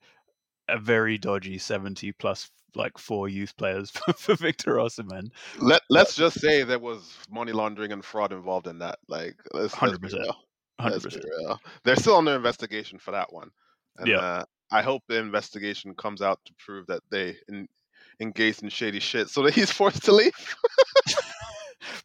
a 0.69 0.77
very 0.77 1.17
dodgy 1.17 1.57
70 1.57 2.11
plus 2.13 2.49
like 2.75 2.97
four 2.97 3.27
youth 3.29 3.55
players 3.57 3.89
for, 3.91 4.13
for 4.13 4.35
Victor 4.35 4.75
Osimhen. 4.75 5.29
Let 5.59 5.81
Let's 5.89 6.15
just 6.15 6.39
say 6.39 6.63
there 6.63 6.79
was 6.79 7.17
money 7.29 7.51
laundering 7.51 7.91
and 7.91 8.03
fraud 8.03 8.33
involved 8.33 8.67
in 8.67 8.79
that. 8.79 8.99
Like, 9.07 9.35
let's, 9.53 9.79
let's 9.81 9.97
be 9.97 10.07
100%. 10.07 10.13
real. 10.13 10.37
Let's 10.83 11.05
be 11.05 11.11
100%. 11.11 11.23
real. 11.23 11.61
They're 11.83 11.95
still 11.95 12.15
under 12.15 12.35
investigation 12.35 12.99
for 12.99 13.11
that 13.11 13.31
one. 13.31 13.51
And, 13.97 14.07
Yeah. 14.07 14.17
Uh, 14.17 14.43
I 14.69 14.81
hope 14.81 15.03
the 15.07 15.17
investigation 15.17 15.95
comes 15.95 16.21
out 16.21 16.41
to 16.43 16.53
prove 16.59 16.87
that 16.87 17.01
they 17.09 17.37
in, 17.47 17.69
engaged 18.19 18.63
in 18.63 18.69
shady 18.69 18.99
shit, 18.99 19.29
so 19.29 19.43
that 19.43 19.53
he's 19.55 19.71
forced 19.71 20.03
to 20.05 20.11
leave. 20.11 20.33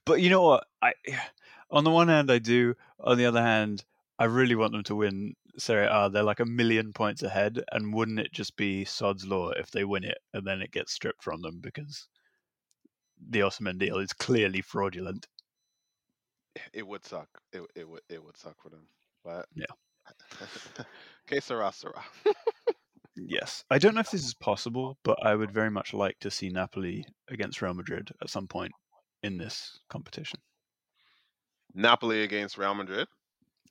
But 0.05 0.21
you 0.21 0.31
know 0.31 0.43
what? 0.43 0.65
I 0.81 0.93
on 1.71 1.85
the 1.85 1.91
one 1.91 2.09
hand 2.09 2.31
I 2.31 2.39
do, 2.39 2.75
on 3.01 3.19
the 3.19 3.27
other 3.27 3.43
hand, 3.43 3.85
I 4.19 4.25
really 4.25 4.55
want 4.55 4.73
them 4.73 4.83
to 4.85 4.97
win 4.97 5.35
Serie 5.59 5.87
A. 5.87 6.05
Oh, 6.05 6.09
they're 6.09 6.23
like 6.23 6.41
a 6.41 6.47
million 6.47 6.93
points 6.93 7.23
ahead, 7.23 7.63
and 7.73 7.93
wouldn't 7.93 8.21
it 8.21 8.33
just 8.33 8.57
be 8.57 8.85
sod's 8.85 9.27
law 9.27 9.51
if 9.51 9.71
they 9.71 9.85
win 9.85 10.05
it 10.05 10.19
and 10.33 10.47
then 10.47 10.63
it 10.63 10.73
gets 10.73 10.93
stripped 10.93 11.23
from 11.23 11.43
them 11.43 11.61
because 11.61 12.09
the 13.29 13.41
Osimhen 13.41 13.79
deal 13.79 13.99
is 13.99 14.13
clearly 14.13 14.61
fraudulent. 14.63 15.27
It 16.73 16.87
would 16.87 17.05
suck. 17.05 17.29
It 17.53 17.63
it 17.75 17.89
would 17.89 18.03
it 18.09 18.23
would 18.23 18.37
suck 18.37 18.57
for 18.63 18.69
them. 18.69 18.87
But 19.25 19.47
Yeah. 19.55 19.67
que 21.27 21.41
sera 21.41 21.73
sera. 21.73 22.03
Yes. 23.17 23.65
I 23.71 23.79
don't 23.79 23.95
know 23.95 24.01
if 24.01 24.11
this 24.11 24.25
is 24.25 24.35
possible, 24.41 24.99
but 25.03 25.19
I 25.25 25.35
would 25.35 25.51
very 25.53 25.71
much 25.71 25.95
like 25.95 26.19
to 26.21 26.31
see 26.31 26.49
Napoli 26.49 27.05
against 27.29 27.63
Real 27.63 27.75
Madrid 27.75 28.11
at 28.23 28.31
some 28.31 28.49
point 28.49 28.73
in 29.23 29.39
this 29.39 29.79
competition. 29.89 30.41
Napoli 31.75 32.23
against 32.23 32.59
Real 32.59 32.75
Madrid. 32.75 33.09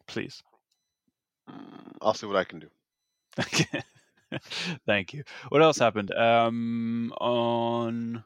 Please. 0.07 0.41
I'll 2.01 2.13
see 2.13 2.27
what 2.27 2.35
I 2.35 2.43
can 2.43 2.59
do. 2.59 2.69
Thank 4.85 5.13
you. 5.13 5.23
What 5.49 5.61
else 5.61 5.77
happened? 5.77 6.11
Um, 6.13 7.13
on 7.19 8.23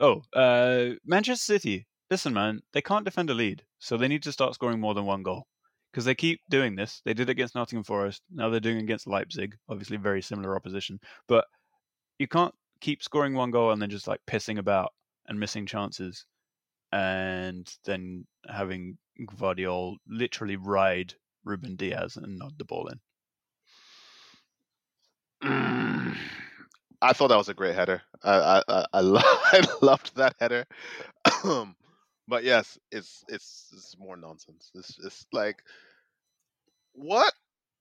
oh, 0.00 0.22
uh, 0.34 0.90
Manchester 1.04 1.44
City. 1.44 1.86
Listen, 2.10 2.32
man, 2.32 2.60
they 2.72 2.82
can't 2.82 3.04
defend 3.04 3.30
a 3.30 3.34
lead, 3.34 3.64
so 3.78 3.96
they 3.96 4.08
need 4.08 4.22
to 4.22 4.32
start 4.32 4.54
scoring 4.54 4.80
more 4.80 4.94
than 4.94 5.06
one 5.06 5.22
goal 5.22 5.46
because 5.90 6.04
they 6.04 6.14
keep 6.14 6.40
doing 6.48 6.76
this. 6.76 7.02
They 7.04 7.14
did 7.14 7.28
it 7.28 7.32
against 7.32 7.54
Nottingham 7.54 7.84
Forest. 7.84 8.22
Now 8.32 8.48
they're 8.48 8.60
doing 8.60 8.78
against 8.78 9.08
Leipzig. 9.08 9.56
Obviously, 9.68 9.96
very 9.96 10.22
similar 10.22 10.54
opposition, 10.54 11.00
but 11.26 11.46
you 12.18 12.28
can't 12.28 12.54
keep 12.80 13.02
scoring 13.02 13.34
one 13.34 13.50
goal 13.50 13.72
and 13.72 13.82
then 13.82 13.90
just 13.90 14.06
like 14.06 14.20
pissing 14.26 14.58
about 14.58 14.92
and 15.26 15.40
missing 15.40 15.66
chances, 15.66 16.26
and 16.92 17.70
then 17.84 18.26
having 18.48 18.98
Gvardiol 19.20 19.96
literally 20.08 20.56
ride 20.56 21.14
Ruben 21.44 21.76
Dias 21.76 22.16
and 22.16 22.38
nod 22.38 22.58
the 22.58 22.64
ball 22.64 22.88
in. 22.88 23.00
Mm, 25.42 26.16
I 27.02 27.12
thought 27.12 27.28
that 27.28 27.36
was 27.36 27.48
a 27.48 27.54
great 27.54 27.74
header. 27.74 28.02
I 28.22 28.32
I 28.36 28.62
I, 28.68 28.86
I, 28.94 29.00
lo- 29.02 29.20
I 29.24 29.62
loved 29.82 30.16
that 30.16 30.34
header. 30.40 30.66
But 32.28 32.44
yes, 32.44 32.78
it's 32.90 33.24
it's 33.28 33.70
it's 33.72 33.96
more 33.98 34.16
nonsense. 34.16 34.70
It's 34.74 34.98
it's 35.04 35.26
like 35.32 35.62
what 36.92 37.32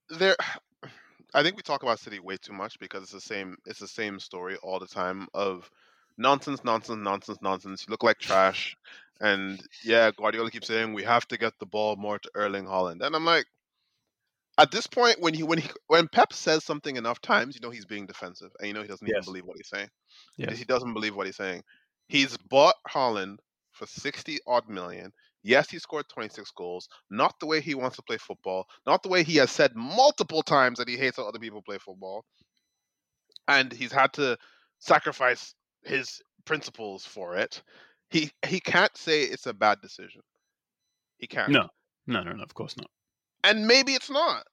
there. 0.10 0.36
I 1.34 1.44
think 1.44 1.58
we 1.58 1.64
talk 1.64 1.84
about 1.84 2.00
City 2.00 2.20
way 2.20 2.38
too 2.38 2.54
much 2.54 2.80
because 2.80 3.04
it's 3.04 3.12
the 3.12 3.22
same. 3.22 3.58
It's 3.66 3.80
the 3.80 3.88
same 3.88 4.20
story 4.20 4.56
all 4.58 4.80
the 4.80 4.88
time 4.88 5.28
of 5.34 5.70
nonsense, 6.18 6.64
nonsense, 6.64 7.00
nonsense, 7.02 7.38
nonsense. 7.42 7.86
You 7.88 7.92
look 7.92 8.04
like 8.04 8.20
trash, 8.20 8.76
and 9.20 9.62
yeah, 9.84 10.12
Guardiola 10.12 10.52
keeps 10.52 10.68
saying 10.68 10.94
we 10.94 11.04
have 11.04 11.28
to 11.28 11.38
get 11.38 11.54
the 11.60 11.66
ball 11.66 11.96
more 11.96 12.20
to 12.20 12.32
Erling 12.36 12.66
Haaland, 12.66 13.06
and 13.06 13.16
I'm 13.16 13.26
like, 13.26 13.46
at 14.58 14.72
this 14.72 14.88
point, 14.88 15.18
when 15.20 15.34
he 15.34 15.44
when 15.44 15.60
he 15.60 15.70
when 15.88 16.08
Pep 16.08 16.34
says 16.34 16.64
something 16.64 16.96
enough 16.96 17.22
times, 17.22 17.56
you 17.56 17.62
know 17.62 17.72
he's 17.72 17.86
being 17.86 18.06
defensive, 18.06 18.52
and 18.60 18.68
you 18.68 18.74
know 18.74 18.82
he 18.82 18.88
doesn't 18.88 19.08
even 19.08 19.22
believe 19.24 19.46
what 19.46 19.58
he's 19.58 19.70
saying. 19.70 19.90
Yes. 20.38 20.58
He 20.58 20.66
doesn't 20.66 20.94
believe 20.94 21.16
what 21.16 21.26
he's 21.26 21.36
saying. 21.36 21.64
He's 22.08 22.38
bought 22.38 22.76
Haaland 22.88 23.38
for 23.72 23.86
sixty 23.86 24.40
odd 24.48 24.70
million. 24.70 25.12
Yes, 25.44 25.70
he 25.70 25.78
scored 25.80 26.08
twenty 26.08 26.30
six 26.30 26.52
goals. 26.52 26.88
Not 27.10 27.36
the 27.40 27.46
way 27.46 27.60
he 27.60 27.76
wants 27.76 27.98
to 27.98 28.04
play 28.04 28.18
football. 28.18 28.66
Not 28.86 29.04
the 29.04 29.10
way 29.10 29.24
he 29.24 29.36
has 29.38 29.52
said 29.52 29.76
multiple 29.76 30.42
times 30.42 30.78
that 30.80 30.88
he 30.88 30.96
hates 30.98 31.18
how 31.18 31.28
other 31.28 31.40
people 31.40 31.62
play 31.62 31.78
football. 31.78 32.24
And 33.48 33.72
he's 33.72 33.92
had 33.92 34.14
to 34.14 34.38
sacrifice 34.80 35.54
his 35.86 36.22
principles 36.46 37.06
for 37.06 37.36
it. 37.38 37.64
He 38.10 38.32
he 38.48 38.60
can't 38.60 38.96
say 38.98 39.24
it's 39.24 39.48
a 39.48 39.54
bad 39.54 39.82
decision. 39.82 40.22
He 41.18 41.28
can't. 41.28 41.52
No. 41.52 41.70
No, 42.08 42.22
no, 42.24 42.34
no, 42.34 42.44
of 42.44 42.54
course 42.54 42.78
not. 42.78 42.90
and 43.44 43.68
maybe 43.68 43.94
it's 43.94 44.10
not. 44.10 44.46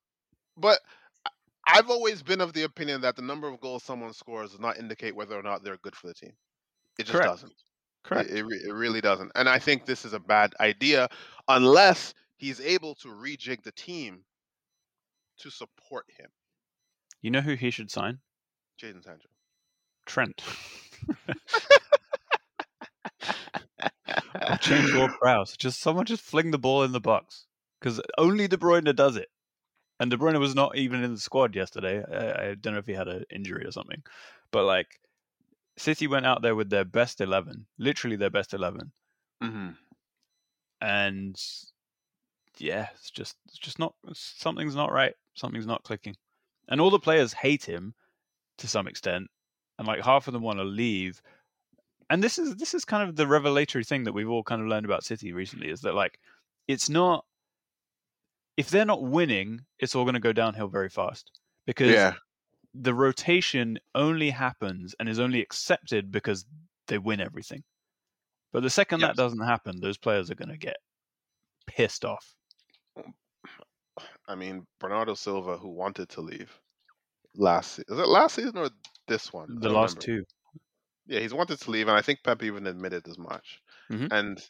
But 0.56 0.80
I've 1.66 1.90
always 1.90 2.22
been 2.22 2.40
of 2.40 2.52
the 2.54 2.64
opinion 2.64 3.00
that 3.02 3.16
the 3.16 3.22
number 3.22 3.48
of 3.48 3.60
goals 3.60 3.84
someone 3.84 4.12
scores 4.12 4.50
does 4.52 4.60
not 4.60 4.78
indicate 4.78 5.14
whether 5.16 5.36
or 5.38 5.42
not 5.42 5.64
they're 5.64 5.78
good 5.78 5.96
for 5.96 6.08
the 6.08 6.14
team. 6.14 6.32
It 6.98 7.04
just 7.06 7.20
Correct. 7.20 7.30
doesn't. 7.30 7.54
Correct. 8.04 8.30
It, 8.30 8.38
it, 8.38 8.46
it 8.68 8.72
really 8.72 9.00
doesn't. 9.00 9.32
And 9.34 9.48
I 9.48 9.58
think 9.58 9.86
this 9.86 10.04
is 10.04 10.12
a 10.12 10.20
bad 10.20 10.54
idea 10.60 11.08
unless 11.48 12.14
he's 12.36 12.60
able 12.60 12.94
to 12.96 13.08
rejig 13.08 13.62
the 13.62 13.72
team 13.72 14.24
to 15.38 15.50
support 15.50 16.06
him. 16.18 16.30
You 17.22 17.30
know 17.30 17.40
who 17.40 17.54
he 17.54 17.70
should 17.70 17.90
sign? 17.90 18.20
Jadon 18.80 19.02
Sancho. 19.02 19.28
Trent. 20.06 20.42
change 24.60 24.94
Ward 24.94 25.12
Prowse. 25.20 25.56
Just 25.56 25.80
someone 25.80 26.06
just 26.06 26.22
fling 26.22 26.50
the 26.50 26.58
ball 26.58 26.82
in 26.82 26.92
the 26.92 27.00
box 27.00 27.46
because 27.80 28.00
only 28.18 28.48
De 28.48 28.56
Bruyne 28.56 28.94
does 28.94 29.16
it. 29.16 29.28
And 30.00 30.10
De 30.10 30.16
Bruyne 30.16 30.38
was 30.40 30.54
not 30.54 30.76
even 30.76 31.04
in 31.04 31.12
the 31.14 31.20
squad 31.20 31.54
yesterday. 31.54 32.02
I, 32.02 32.50
I 32.50 32.54
don't 32.54 32.72
know 32.72 32.80
if 32.80 32.86
he 32.86 32.92
had 32.94 33.08
an 33.08 33.24
injury 33.30 33.64
or 33.64 33.70
something, 33.70 34.02
but 34.50 34.64
like 34.64 35.00
City 35.76 36.06
went 36.06 36.26
out 36.26 36.42
there 36.42 36.54
with 36.56 36.70
their 36.70 36.84
best 36.84 37.20
eleven, 37.20 37.66
literally 37.78 38.16
their 38.16 38.30
best 38.30 38.52
eleven, 38.52 38.92
Mm-hmm. 39.42 39.70
and 40.80 41.36
yeah, 42.58 42.88
it's 42.94 43.10
just 43.10 43.36
it's 43.46 43.58
just 43.58 43.78
not 43.78 43.94
something's 44.12 44.76
not 44.76 44.92
right. 44.92 45.14
Something's 45.34 45.66
not 45.66 45.84
clicking, 45.84 46.16
and 46.68 46.80
all 46.80 46.90
the 46.90 46.98
players 46.98 47.32
hate 47.32 47.64
him 47.64 47.94
to 48.58 48.68
some 48.68 48.86
extent, 48.86 49.28
and 49.82 49.88
like 49.88 50.04
half 50.04 50.28
of 50.28 50.32
them 50.32 50.42
want 50.42 50.60
to 50.60 50.64
leave. 50.64 51.20
And 52.08 52.22
this 52.22 52.38
is 52.38 52.54
this 52.56 52.72
is 52.72 52.84
kind 52.84 53.08
of 53.08 53.16
the 53.16 53.26
revelatory 53.26 53.82
thing 53.82 54.04
that 54.04 54.12
we've 54.12 54.28
all 54.30 54.44
kind 54.44 54.62
of 54.62 54.68
learned 54.68 54.86
about 54.86 55.02
City 55.02 55.32
recently 55.32 55.70
is 55.70 55.80
that 55.80 55.96
like 55.96 56.20
it's 56.68 56.88
not 56.88 57.24
if 58.56 58.70
they're 58.70 58.84
not 58.84 59.02
winning, 59.02 59.62
it's 59.80 59.96
all 59.96 60.04
going 60.04 60.14
to 60.14 60.20
go 60.20 60.32
downhill 60.32 60.68
very 60.68 60.88
fast 60.88 61.32
because 61.66 61.90
Yeah. 61.90 62.12
the 62.74 62.94
rotation 62.94 63.76
only 63.96 64.30
happens 64.30 64.94
and 65.00 65.08
is 65.08 65.18
only 65.18 65.40
accepted 65.40 66.12
because 66.12 66.44
they 66.86 66.98
win 66.98 67.20
everything. 67.20 67.64
But 68.52 68.62
the 68.62 68.70
second 68.70 69.00
Yes. 69.00 69.08
that 69.08 69.16
doesn't 69.16 69.40
happen, 69.44 69.80
those 69.80 69.98
players 69.98 70.30
are 70.30 70.36
going 70.36 70.50
to 70.50 70.58
get 70.58 70.76
pissed 71.66 72.04
off. 72.04 72.36
Mm, 72.96 73.12
I 74.28 74.34
mean, 74.36 74.64
Bernardo 74.78 75.14
Silva, 75.14 75.56
who 75.56 75.70
wanted 75.70 76.08
to 76.10 76.20
leave 76.20 76.56
last 77.34 77.78
is 77.78 77.98
it 77.98 78.06
last 78.08 78.34
season 78.36 78.58
or 78.58 78.68
this 79.08 79.32
one? 79.32 79.58
The 79.60 79.68
last 79.68 80.06
remember. 80.06 80.24
two. 80.24 80.26
Yeah, 81.06 81.20
he's 81.20 81.34
wanted 81.34 81.60
to 81.60 81.70
leave, 81.70 81.88
and 81.88 81.96
I 81.96 82.02
think 82.02 82.22
Pep 82.22 82.42
even 82.42 82.66
admitted 82.66 83.06
as 83.08 83.18
much. 83.18 83.60
Mhm. 83.90 84.08
And 84.12 84.40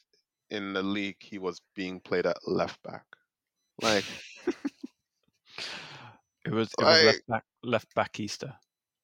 in 0.51 0.73
the 0.75 0.83
league, 0.83 1.17
he 1.21 1.39
was 1.39 1.61
being 1.75 2.01
played 2.01 2.27
at 2.27 2.37
left 2.47 2.83
back. 2.83 3.05
Like, 3.81 4.05
It 6.45 6.53
was 6.53 6.69
it 6.79 6.85
was 6.85 6.97
Like- 6.97 7.05
left 7.07 7.27
back 7.29 7.45
left 7.63 7.95
back 7.95 8.21
Easter. 8.21 8.55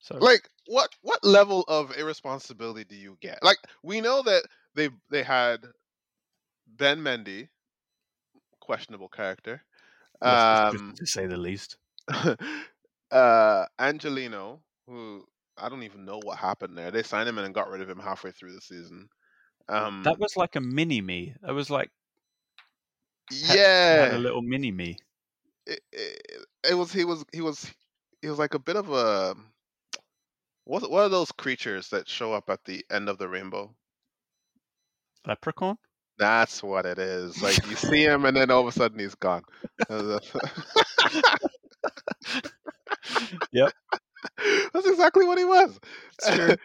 So 0.00 0.16
like 0.18 0.48
what 0.66 0.94
what 1.02 1.22
level 1.24 1.64
of 1.68 1.96
irresponsibility 1.96 2.84
do 2.84 2.96
you 2.96 3.16
get? 3.20 3.42
Like, 3.42 3.58
we 3.82 4.00
know 4.00 4.22
that 4.22 4.44
they 4.74 4.90
they 5.10 5.22
had 5.22 5.64
Ben 6.66 7.00
Mendy, 7.00 7.48
questionable 8.60 9.08
character, 9.08 9.64
um, 10.20 10.94
to 10.96 11.06
say 11.06 11.26
the 11.26 11.36
least. 11.36 11.76
uh, 13.10 13.66
Angelino, 13.78 14.62
who 14.86 15.26
I 15.60 15.68
don't 15.68 15.82
even 15.84 16.04
know 16.04 16.20
what 16.22 16.38
happened 16.38 16.76
there. 16.76 16.90
They 16.90 17.02
signed 17.02 17.28
him 17.28 17.38
in 17.38 17.44
and 17.44 17.54
got 17.54 17.70
rid 17.70 17.80
of 17.82 17.90
him 17.90 17.98
halfway 17.98 18.30
through 18.32 18.52
the 18.54 18.60
season. 18.60 19.08
Um, 19.68 20.02
That 20.04 20.18
was 20.18 20.36
like 20.36 20.56
a 20.56 20.60
mini 20.60 21.00
me. 21.00 21.34
That 21.42 21.54
was 21.54 21.70
like 21.70 21.90
yeah, 23.30 24.06
had 24.06 24.12
a 24.12 24.18
little 24.18 24.42
mini 24.42 24.70
me. 24.70 24.98
it, 25.66 25.80
it, 25.92 26.46
it 26.70 26.74
was 26.74 26.92
he 26.92 27.04
was 27.04 27.24
he 27.32 27.40
was 27.40 27.70
he 28.22 28.28
was 28.28 28.38
like 28.38 28.54
a 28.54 28.58
bit 28.58 28.76
of 28.76 28.90
a 28.90 29.34
what 30.64 30.88
what 30.90 31.02
are 31.04 31.08
those 31.08 31.32
creatures 31.32 31.88
that 31.90 32.08
show 32.08 32.32
up 32.32 32.48
at 32.50 32.64
the 32.64 32.84
end 32.90 33.08
of 33.08 33.18
the 33.18 33.28
rainbow? 33.28 33.74
Leprechaun? 35.26 35.78
That's 36.18 36.62
what 36.62 36.86
it 36.86 36.98
is. 36.98 37.40
Like 37.42 37.64
you 37.66 37.76
see 37.76 38.04
him 38.04 38.24
and 38.24 38.36
then 38.36 38.50
all 38.50 38.60
of 38.62 38.66
a 38.68 38.72
sudden 38.72 38.98
he's 38.98 39.14
gone. 39.14 39.42
Yep. 43.52 43.72
That's 44.72 44.86
exactly 44.86 45.26
what 45.26 45.38
he 45.38 45.44
was. 45.44 45.78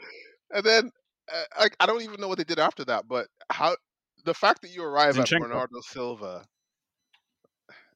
And 0.54 0.64
then 0.64 0.92
uh, 1.34 1.44
I, 1.58 1.68
I 1.80 1.86
don't 1.88 2.04
even 2.04 2.22
know 2.22 2.28
what 2.28 2.38
they 2.38 2.44
did 2.44 2.60
after 2.60 2.86
that, 2.86 3.08
but 3.08 3.28
how 3.50 3.76
the 4.26 4.34
fact 4.34 4.62
that 4.62 4.70
you 4.70 4.84
arrive 4.84 5.18
at 5.18 5.30
Bernardo 5.30 5.80
Silva. 5.82 6.46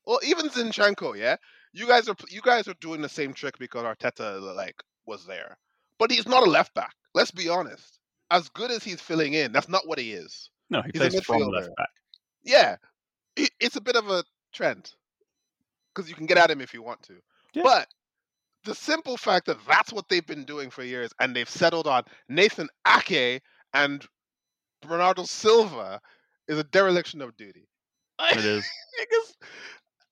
Well, 0.05 0.19
even 0.23 0.49
Zinchenko, 0.49 1.17
yeah, 1.17 1.35
you 1.73 1.87
guys 1.87 2.09
are 2.09 2.15
you 2.29 2.41
guys 2.41 2.67
are 2.67 2.73
doing 2.81 3.01
the 3.01 3.09
same 3.09 3.33
trick 3.33 3.57
because 3.59 3.83
Arteta 3.83 4.55
like 4.55 4.81
was 5.05 5.25
there, 5.25 5.57
but 5.99 6.11
he's 6.11 6.27
not 6.27 6.47
a 6.47 6.49
left 6.49 6.73
back. 6.73 6.95
Let's 7.13 7.31
be 7.31 7.49
honest. 7.49 7.99
As 8.29 8.49
good 8.49 8.71
as 8.71 8.83
he's 8.83 8.99
filling 8.99 9.33
in, 9.33 9.51
that's 9.51 9.69
not 9.69 9.87
what 9.87 9.99
he 9.99 10.11
is. 10.11 10.49
No, 10.69 10.81
he 10.81 10.91
He's 10.93 11.01
a 11.01 11.09
plays 11.09 11.23
from 11.23 11.41
left 11.43 11.75
back. 11.77 11.89
Yeah, 12.43 12.77
it's 13.35 13.75
a 13.75 13.81
bit 13.81 13.95
of 13.95 14.09
a 14.09 14.23
trend 14.51 14.93
because 15.93 16.09
you 16.09 16.15
can 16.15 16.25
get 16.25 16.37
at 16.37 16.51
him 16.51 16.61
if 16.61 16.73
you 16.73 16.81
want 16.81 17.03
to. 17.03 17.15
Yeah. 17.53 17.63
But 17.63 17.87
the 18.67 18.75
simple 18.75 19.17
fact 19.17 19.47
that 19.47 19.57
that's 19.67 19.93
what 19.93 20.09
they've 20.09 20.27
been 20.27 20.45
doing 20.45 20.69
for 20.69 20.83
years, 20.83 21.11
and 21.19 21.35
they've 21.35 21.49
settled 21.49 21.87
on 21.87 22.03
Nathan 22.29 22.69
Ake 22.87 23.41
and 23.73 24.05
Bernardo 24.81 25.23
Silva, 25.23 26.01
is 26.47 26.59
a 26.59 26.63
dereliction 26.65 27.21
of 27.21 27.35
duty. 27.37 27.67
It 28.31 28.45
is. 28.45 28.65
because 28.99 29.35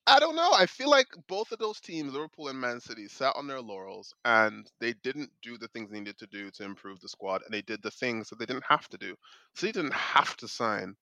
I 0.08 0.20
don't 0.20 0.36
know. 0.36 0.52
I 0.54 0.68
feel 0.68 0.90
like 0.90 1.08
both 1.28 1.52
of 1.52 1.60
those 1.60 1.80
teams, 1.82 2.14
Liverpool 2.14 2.50
and 2.50 2.60
Man 2.60 2.80
City, 2.80 3.08
sat 3.08 3.36
on 3.36 3.48
their 3.48 3.62
laurels 3.62 4.14
and 4.26 4.70
they 4.80 4.94
didn't 5.04 5.32
do 5.42 5.58
the 5.58 5.68
things 5.70 5.92
they 5.92 6.00
needed 6.00 6.20
to 6.20 6.28
do 6.28 6.52
to 6.52 6.64
improve 6.64 7.00
the 7.02 7.10
squad, 7.10 7.42
and 7.44 7.54
they 7.54 7.64
did 7.64 7.82
the 7.84 7.92
things 7.92 8.30
that 8.30 8.40
they 8.40 8.46
didn't 8.46 8.66
have 8.70 8.88
to 8.90 8.98
do. 8.98 9.16
So 9.56 9.66
they 9.66 9.72
didn't 9.74 9.94
have 9.96 10.38
to 10.38 10.48
sign 10.48 10.96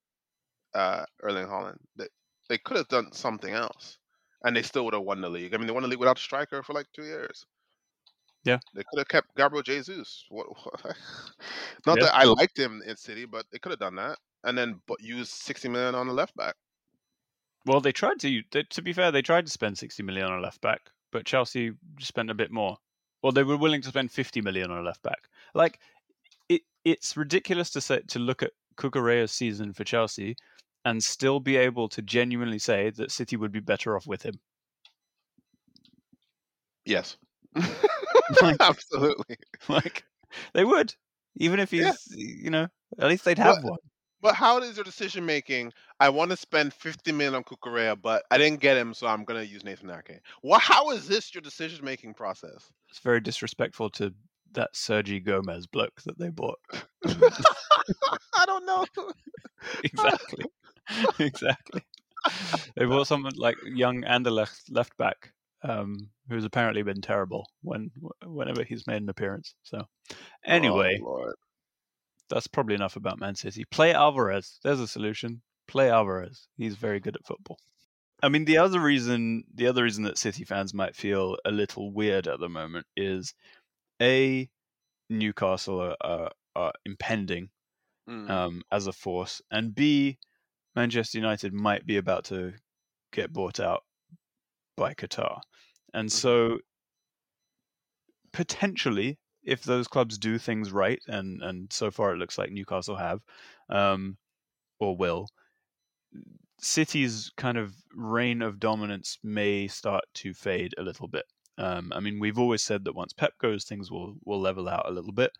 uh, 0.73 1.05
Erling 1.21 1.47
Haaland. 1.47 1.77
They 1.97 2.07
they 2.49 2.57
could 2.59 2.77
have 2.77 2.89
done 2.89 3.11
something 3.13 3.53
else, 3.53 3.97
and 4.43 4.55
they 4.55 4.61
still 4.61 4.85
would 4.85 4.93
have 4.93 5.03
won 5.03 5.21
the 5.21 5.29
league. 5.29 5.53
I 5.53 5.57
mean, 5.57 5.67
they 5.67 5.73
won 5.73 5.83
the 5.83 5.89
league 5.89 5.99
without 5.99 6.17
a 6.17 6.21
striker 6.21 6.63
for 6.63 6.73
like 6.73 6.87
two 6.93 7.03
years. 7.03 7.45
Yeah. 8.45 8.59
they 8.75 8.83
could 8.89 8.97
have 8.99 9.07
kept 9.07 9.35
Gabriel 9.37 9.63
Jesus. 9.63 10.25
What? 10.29 10.47
what- 10.47 10.81
Not 11.85 11.97
Yeah. 11.97 12.05
that 12.05 12.15
I 12.15 12.23
liked 12.25 12.57
him 12.59 12.81
in 12.85 12.97
City, 12.97 13.25
but 13.25 13.45
they 13.51 13.59
could 13.59 13.71
have 13.71 13.79
done 13.79 13.95
that, 13.95 14.17
and 14.43 14.57
then 14.57 14.81
but 14.87 15.01
use 15.01 15.29
sixty 15.29 15.69
million 15.69 15.95
on 15.95 16.07
the 16.07 16.13
left 16.13 16.35
back. 16.35 16.55
Well, 17.65 17.79
they 17.79 17.93
tried 17.93 18.19
to. 18.19 18.41
They, 18.51 18.63
to 18.63 18.81
be 18.81 18.91
fair, 18.91 19.11
they 19.11 19.21
tried 19.21 19.45
to 19.45 19.51
spend 19.51 19.77
sixty 19.77 20.03
million 20.03 20.27
on 20.27 20.39
a 20.39 20.41
left 20.41 20.59
back, 20.61 20.81
but 21.11 21.25
Chelsea 21.25 21.71
spent 21.99 22.29
a 22.29 22.33
bit 22.33 22.51
more. 22.51 22.77
Well, 23.21 23.31
they 23.31 23.43
were 23.43 23.55
willing 23.57 23.81
to 23.83 23.87
spend 23.89 24.11
fifty 24.11 24.41
million 24.41 24.69
on 24.71 24.79
a 24.79 24.81
left 24.81 25.01
back. 25.03 25.29
Like, 25.53 25.79
it 26.49 26.63
it's 26.83 27.15
ridiculous 27.15 27.69
to 27.71 27.79
say 27.81 28.01
to 28.09 28.19
look 28.19 28.43
at 28.43 28.51
Cucurella's 28.75 29.31
season 29.31 29.71
for 29.71 29.85
Chelsea 29.85 30.35
and 30.85 31.03
still 31.03 31.39
be 31.39 31.55
able 31.57 31.87
to 31.89 32.01
genuinely 32.01 32.59
say 32.59 32.89
that 32.91 33.11
City 33.11 33.35
would 33.37 33.51
be 33.51 33.59
better 33.59 33.95
off 33.95 34.05
with 34.07 34.23
him. 34.23 34.35
Yes. 36.85 37.17
Like- 38.41 38.55
Absolutely. 38.61 39.35
like, 39.67 40.05
they 40.53 40.63
would, 40.63 40.95
even 41.35 41.59
if 41.59 41.69
he's, 41.71 41.81
Yeah. 41.83 41.91
you 42.15 42.49
know, 42.49 42.67
at 42.97 43.09
least 43.09 43.25
they'd 43.25 43.37
have 43.37 43.57
But- 43.61 43.71
one. 43.71 43.79
But 44.21 44.35
how 44.35 44.57
is 44.59 44.77
your 44.77 44.85
decision 44.85 45.25
making? 45.25 45.73
I 45.99 46.07
want 46.07 46.31
to 46.31 46.37
spend 46.37 46.73
50 46.73 47.11
million 47.11 47.35
on 47.35 47.43
Cucurella, 47.43 48.01
but 48.01 48.23
I 48.31 48.37
didn't 48.37 48.61
get 48.61 48.77
him, 48.77 48.93
so 48.93 49.05
I'm 49.07 49.25
going 49.25 49.37
to 49.41 49.45
use 49.45 49.65
Nathan 49.65 49.89
Ake. 49.91 50.21
Well, 50.41 50.61
how 50.61 50.91
is 50.91 51.09
this 51.09 51.35
your 51.35 51.41
decision 51.41 51.83
making 51.83 52.13
process? 52.13 52.71
It's 52.89 52.99
very 52.99 53.19
disrespectful 53.19 53.89
to 53.91 54.13
that 54.53 54.69
Sergi 54.73 55.19
Gomez 55.19 55.67
bloke 55.67 56.01
that 56.03 56.17
they 56.17 56.29
bought. 56.29 56.57
I 57.05 58.45
don't 58.45 58.65
know. 58.65 58.85
exactly. 59.83 60.45
exactly. 61.19 61.81
They 62.75 62.85
bought 62.85 63.07
someone 63.07 63.33
like 63.35 63.57
young 63.65 64.03
Anderlecht 64.03 64.61
left 64.69 64.95
back, 64.97 65.33
um, 65.63 66.09
who's 66.29 66.45
apparently 66.45 66.83
been 66.83 67.01
terrible 67.01 67.47
when 67.61 67.91
whenever 68.25 68.63
he's 68.63 68.87
made 68.87 69.01
an 69.01 69.09
appearance. 69.09 69.55
So, 69.63 69.81
anyway, 70.45 70.99
Oh, 71.05 71.33
that's 72.29 72.47
probably 72.47 72.75
enough 72.75 72.95
about 72.95 73.19
Man 73.19 73.35
City. 73.35 73.65
Play 73.71 73.93
Alvarez. 73.93 74.59
There's 74.63 74.79
a 74.79 74.87
solution. 74.87 75.41
Play 75.67 75.89
Alvarez. 75.89 76.47
He's 76.57 76.75
very 76.75 76.99
good 76.99 77.15
at 77.15 77.25
football. 77.25 77.57
I 78.21 78.29
mean, 78.29 78.45
the 78.45 78.57
other 78.57 78.79
reason, 78.79 79.43
the 79.53 79.67
other 79.67 79.83
reason 79.83 80.05
that 80.05 80.17
City 80.17 80.45
fans 80.45 80.73
might 80.73 80.95
feel 80.95 81.37
a 81.43 81.51
little 81.51 81.91
weird 81.91 82.27
at 82.27 82.39
the 82.39 82.47
moment 82.49 82.85
is 82.95 83.33
a 84.01 84.49
Newcastle 85.09 85.81
are, 85.81 85.97
are, 86.01 86.31
are 86.55 86.73
impending 86.85 87.49
Mm. 88.09 88.29
um, 88.29 88.61
as 88.69 88.87
a 88.87 88.91
force, 88.91 89.41
and 89.49 89.73
b 89.73 90.17
Manchester 90.75 91.17
United 91.17 91.53
might 91.53 91.85
be 91.85 91.97
about 91.97 92.25
to 92.25 92.53
get 93.11 93.33
bought 93.33 93.59
out 93.59 93.83
by 94.77 94.93
Qatar, 94.93 95.41
and 95.93 96.09
Mhm. 96.11 96.11
so 96.11 96.59
potentially, 98.33 99.19
if 99.43 99.63
those 99.63 99.87
clubs 99.87 100.17
do 100.17 100.37
things 100.37 100.71
right, 100.71 101.01
and 101.07 101.41
and 101.41 101.71
so 101.71 101.91
far 101.91 102.13
it 102.13 102.17
looks 102.17 102.37
like 102.37 102.51
Newcastle 102.51 102.95
have, 102.97 103.23
um, 103.69 104.17
or 104.79 104.97
will, 104.97 105.27
City's 106.59 107.31
kind 107.35 107.57
of 107.57 107.75
reign 107.93 108.41
of 108.41 108.59
dominance 108.59 109.17
may 109.23 109.67
start 109.67 110.05
to 110.15 110.33
fade 110.33 110.73
a 110.77 110.83
little 110.83 111.07
bit. 111.07 111.25
Um, 111.57 111.91
I 111.93 111.99
mean, 111.99 112.19
we've 112.19 112.39
always 112.39 112.63
said 112.63 112.85
that 112.85 112.93
once 112.95 113.13
Pep 113.13 113.37
goes, 113.37 113.65
things 113.65 113.91
will 113.91 114.15
will 114.25 114.39
level 114.39 114.69
out 114.69 114.87
a 114.87 114.91
little 114.91 115.11
bit. 115.11 115.31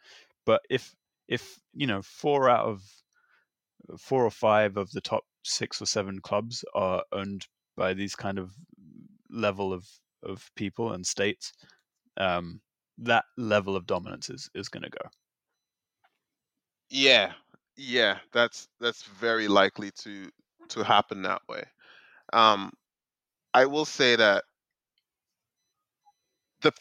But 0.45 0.61
if 0.69 0.95
if 1.27 1.59
you 1.73 1.87
know 1.87 2.01
four 2.01 2.49
out 2.49 2.65
of 2.67 3.02
four 3.97 4.25
or 4.25 4.31
five 4.31 4.77
of 4.77 4.91
the 4.91 5.01
top 5.01 5.23
six 5.43 5.81
or 5.81 5.85
seven 5.85 6.19
clubs 6.21 6.63
are 6.73 7.03
owned 7.11 7.45
by 7.75 7.93
these 7.93 8.15
kind 8.15 8.39
of 8.39 8.53
level 9.29 9.73
of 9.73 9.85
of 10.23 10.49
people 10.55 10.93
and 10.93 11.05
states, 11.05 11.51
um, 12.17 12.61
that 12.97 13.25
level 13.37 13.75
of 13.75 13.85
dominance 13.85 14.29
is 14.29 14.49
is 14.55 14.69
going 14.69 14.83
to 14.83 14.89
go. 14.89 15.09
Yeah, 16.89 17.33
yeah, 17.75 18.19
that's 18.31 18.67
that's 18.79 19.03
very 19.03 19.47
likely 19.47 19.91
to 19.99 20.29
to 20.69 20.83
happen 20.83 21.23
that 21.23 21.41
way. 21.49 21.63
Um, 22.31 22.71
I 23.53 23.65
will 23.65 23.85
say 23.85 24.15
that 24.15 24.43
the 26.63 26.73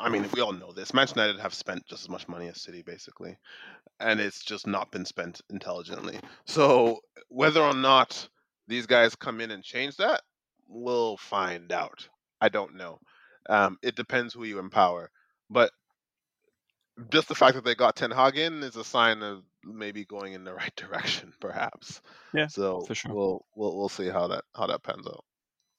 I 0.00 0.08
mean, 0.10 0.26
we 0.34 0.40
all 0.42 0.52
know 0.52 0.72
this. 0.72 0.94
Manchester 0.94 1.20
United 1.22 1.40
have 1.42 1.54
spent 1.54 1.86
just 1.86 2.04
as 2.04 2.08
much 2.08 2.28
money 2.28 2.48
as 2.48 2.60
City, 2.60 2.82
basically, 2.82 3.36
and 4.00 4.20
it's 4.20 4.44
just 4.44 4.66
not 4.66 4.92
been 4.92 5.04
spent 5.06 5.40
intelligently. 5.50 6.20
So 6.46 7.00
whether 7.28 7.62
or 7.62 7.74
not 7.74 8.28
these 8.68 8.86
guys 8.86 9.16
come 9.16 9.40
in 9.40 9.50
and 9.50 9.64
change 9.64 9.96
that, 9.96 10.22
we'll 10.68 11.16
find 11.16 11.72
out. 11.72 12.08
I 12.40 12.48
don't 12.48 12.76
know. 12.76 13.00
Um, 13.48 13.78
it 13.82 13.96
depends 13.96 14.34
who 14.34 14.44
you 14.44 14.58
empower, 14.58 15.10
but 15.50 15.72
just 17.10 17.28
the 17.28 17.34
fact 17.34 17.54
that 17.54 17.64
they 17.64 17.74
got 17.74 17.96
Ten 17.96 18.10
Hag 18.10 18.36
in 18.38 18.62
is 18.62 18.76
a 18.76 18.84
sign 18.84 19.22
of 19.22 19.42
maybe 19.64 20.04
going 20.04 20.34
in 20.34 20.44
the 20.44 20.54
right 20.62 20.74
direction, 20.76 21.32
perhaps. 21.40 22.00
Yeah, 22.34 22.48
So 22.48 22.86
for 22.86 22.94
sure. 22.94 23.12
we'll 23.14 23.46
we'll 23.56 23.76
we'll 23.76 23.88
see 23.88 24.08
how 24.08 24.28
that 24.28 24.44
how 24.54 24.66
that 24.68 24.82
pans 24.82 25.06
out. 25.06 25.24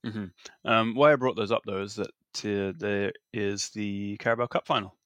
hmm 0.04 0.26
Um, 0.66 0.96
why 0.96 1.14
I 1.14 1.16
brought 1.16 1.36
those 1.36 1.52
up 1.52 1.64
though 1.66 1.82
is 1.82 1.96
that 1.96 2.12
uh, 2.46 2.74
there 2.78 3.14
is 3.34 3.70
the 3.72 4.18
Carabao 4.18 4.48
Cup 4.48 4.68
final 4.68 4.98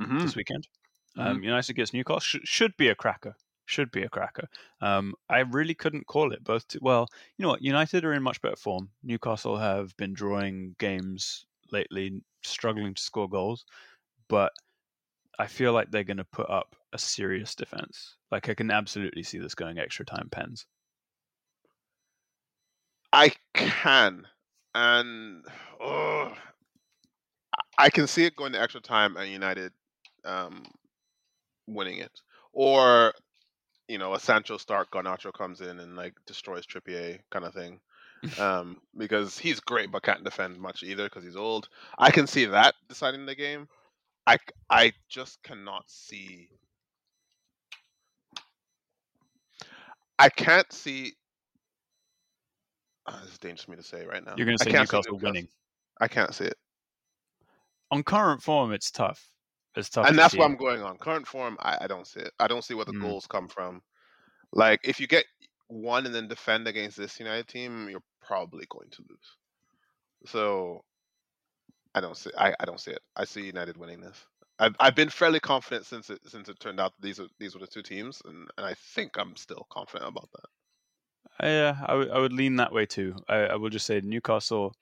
Mm-hmm. 0.00 0.24
this 0.24 0.36
weekend. 0.36 0.68
Um, 1.16 1.42
United 1.42 1.70
against 1.70 1.94
Newcastle 1.94 2.20
Sh- 2.20 2.48
should 2.48 2.76
be 2.76 2.88
a 2.88 2.94
cracker. 2.94 3.36
Should 3.66 3.90
be 3.90 4.02
a 4.02 4.08
cracker. 4.08 4.48
Um, 4.80 5.14
I 5.28 5.40
really 5.40 5.74
couldn't 5.74 6.06
call 6.06 6.32
it. 6.32 6.44
Both 6.44 6.68
t- 6.68 6.78
well, 6.80 7.08
you 7.36 7.42
know 7.42 7.50
what? 7.50 7.62
United 7.62 8.04
are 8.04 8.12
in 8.12 8.22
much 8.22 8.40
better 8.40 8.56
form. 8.56 8.90
Newcastle 9.02 9.58
have 9.58 9.96
been 9.96 10.14
drawing 10.14 10.74
games 10.78 11.46
lately, 11.72 12.22
struggling 12.44 12.94
to 12.94 13.02
score 13.02 13.28
goals, 13.28 13.64
but 14.28 14.52
I 15.38 15.46
feel 15.48 15.72
like 15.72 15.90
they're 15.90 16.04
going 16.04 16.18
to 16.18 16.24
put 16.24 16.50
up 16.50 16.76
a 16.92 16.98
serious 16.98 17.54
defense. 17.54 18.16
Like 18.30 18.48
I 18.48 18.54
can 18.54 18.70
absolutely 18.70 19.22
see 19.24 19.38
this 19.38 19.54
going 19.56 19.78
extra 19.78 20.04
time 20.06 20.28
pens. 20.30 20.66
I 23.12 23.34
can, 23.54 24.28
and 24.74 25.44
oh, 25.80 26.07
I 27.78 27.90
can 27.90 28.06
see 28.06 28.24
it 28.24 28.36
going 28.36 28.52
to 28.52 28.60
extra 28.60 28.80
time 28.80 29.16
and 29.16 29.30
United 29.30 29.72
um, 30.24 30.64
winning 31.66 31.98
it, 31.98 32.20
or 32.52 33.14
you 33.88 33.96
know, 33.98 34.14
a 34.14 34.20
Sancho 34.20 34.58
start, 34.58 34.90
Garnacho 34.90 35.32
comes 35.32 35.60
in 35.60 35.78
and 35.78 35.96
like 35.96 36.14
destroys 36.26 36.66
Trippier 36.66 37.20
kind 37.30 37.44
of 37.44 37.54
thing. 37.54 37.80
Um, 38.40 38.78
because 38.96 39.38
he's 39.38 39.60
great 39.60 39.92
but 39.92 40.02
can't 40.02 40.24
defend 40.24 40.58
much 40.58 40.82
either 40.82 41.04
because 41.04 41.22
he's 41.22 41.36
old. 41.36 41.68
I 41.96 42.10
can 42.10 42.26
see 42.26 42.46
that 42.46 42.74
deciding 42.88 43.26
the 43.26 43.36
game. 43.36 43.68
I 44.26 44.38
I 44.68 44.92
just 45.08 45.40
cannot 45.44 45.84
see. 45.88 46.48
I 50.18 50.28
can't 50.30 50.70
see. 50.72 51.12
Uh, 53.06 53.20
this 53.22 53.34
is 53.34 53.38
dangerous 53.38 53.62
for 53.62 53.70
me 53.70 53.76
to 53.76 53.84
say 53.84 54.04
right 54.04 54.24
now. 54.24 54.34
You're 54.36 54.46
going 54.46 54.58
to 54.58 54.64
say 54.64 54.72
Newcastle 54.72 55.16
winning. 55.18 55.46
I 56.00 56.08
can't 56.08 56.34
see 56.34 56.46
it, 56.46 56.58
On 57.90 58.02
current 58.02 58.42
form, 58.42 58.72
it's 58.72 58.90
tough. 58.90 59.28
It's 59.76 59.88
tough. 59.88 60.06
and 60.08 60.18
that's 60.18 60.32
see 60.32 60.38
what. 60.38 60.46
I'm 60.46 60.56
going 60.56 60.82
on. 60.82 60.96
Current 60.98 61.26
form, 61.26 61.56
I, 61.60 61.78
I 61.82 61.86
don't 61.86 62.06
see 62.06 62.20
it. 62.20 62.32
I 62.38 62.48
don't 62.48 62.64
see 62.64 62.74
where 62.74 62.84
the 62.84 62.92
Mm. 62.92 63.00
goals 63.02 63.26
come 63.26 63.48
from. 63.48 63.82
Like 64.52 64.80
if 64.84 65.00
you 65.00 65.06
get 65.06 65.24
one 65.68 66.06
and 66.06 66.14
then 66.14 66.28
defend 66.28 66.66
against 66.68 66.96
this 66.96 67.18
United 67.20 67.48
team, 67.48 67.88
you're 67.90 68.02
probably 68.22 68.66
going 68.70 68.90
to 68.90 69.02
lose. 69.08 69.36
So 70.26 70.84
I 71.94 72.00
don't 72.00 72.16
see. 72.16 72.30
I, 72.36 72.54
I 72.60 72.64
don't 72.64 72.80
see 72.80 72.90
it. 72.92 73.02
I 73.16 73.24
see 73.24 73.42
United 73.46 73.76
winning 73.76 74.00
this. 74.00 74.16
I've 74.58 74.74
I've 74.80 74.94
been 74.96 75.08
fairly 75.10 75.40
confident 75.40 75.86
since 75.86 76.10
it 76.10 76.20
since 76.26 76.48
it 76.48 76.58
turned 76.60 76.80
out 76.80 76.92
these 77.00 77.20
are 77.20 77.28
these 77.38 77.54
were 77.54 77.60
the 77.60 77.66
two 77.66 77.82
teams, 77.82 78.20
and, 78.24 78.48
and 78.56 78.66
I 78.66 78.74
think 78.94 79.16
I'm 79.16 79.36
still 79.36 79.66
confident 79.70 80.08
about 80.10 80.28
that. 80.32 81.46
Yeah, 81.46 81.76
I 81.86 81.94
would- 81.94 82.10
I 82.10 82.18
would 82.18 82.32
lean 82.32 82.56
that 82.56 82.72
way 82.72 82.84
too. 82.86 83.14
I, 83.28 83.36
I 83.36 83.54
will 83.56 83.70
just 83.70 83.86
say 83.86 84.00
Newcastle. 84.00 84.74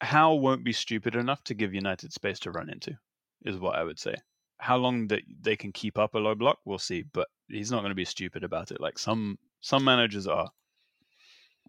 Howe 0.00 0.34
won't 0.34 0.64
be 0.64 0.72
stupid 0.72 1.14
enough 1.16 1.42
to 1.44 1.54
give 1.54 1.74
United 1.74 2.12
space 2.12 2.38
to 2.40 2.50
run 2.50 2.70
into, 2.70 2.96
is 3.44 3.58
what 3.58 3.76
I 3.76 3.84
would 3.84 3.98
say. 3.98 4.14
How 4.58 4.76
long 4.76 5.08
that 5.08 5.22
they 5.40 5.56
can 5.56 5.72
keep 5.72 5.98
up 5.98 6.14
a 6.14 6.18
low 6.18 6.34
block, 6.34 6.58
we'll 6.64 6.78
see. 6.78 7.02
But 7.02 7.28
he's 7.48 7.70
not 7.70 7.80
going 7.80 7.90
to 7.90 7.96
be 7.96 8.04
stupid 8.04 8.44
about 8.44 8.70
it, 8.70 8.80
like 8.80 8.98
some 8.98 9.38
some 9.60 9.84
managers 9.84 10.26
are. 10.26 10.50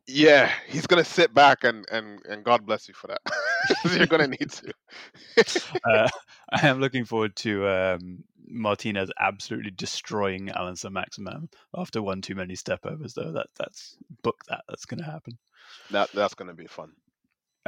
Yeah, 0.08 0.52
he's 0.68 0.88
gonna 0.88 1.04
sit 1.04 1.34
back 1.34 1.64
and 1.64 1.86
and 1.92 2.20
and 2.28 2.44
God 2.44 2.66
bless 2.66 2.88
you 2.88 2.96
for 2.96 3.08
that. 3.08 3.22
you're 3.96 4.08
gonna 4.08 4.28
need 4.40 4.50
to. 4.52 4.74
Uh, 5.86 6.10
I 6.52 6.68
am 6.68 6.80
looking 6.80 7.06
forward 7.06 7.36
to 7.38 7.68
um, 7.68 8.24
Martinez 8.48 9.12
absolutely 9.20 9.72
destroying 9.72 10.50
Alan 10.50 10.76
Maximin 10.90 11.50
after 11.76 12.02
one 12.02 12.22
too 12.22 12.34
many 12.34 12.56
step 12.56 12.86
overs, 12.86 13.14
though. 13.14 13.32
That 13.32 13.48
that's 13.58 13.98
book 14.24 14.44
that. 14.50 14.64
That's 14.68 14.86
going 14.86 15.00
to 15.00 15.06
happen. 15.12 15.38
that 15.92 16.12
that's 16.14 16.34
gonna 16.34 16.56
be 16.56 16.68
fun. 16.68 16.94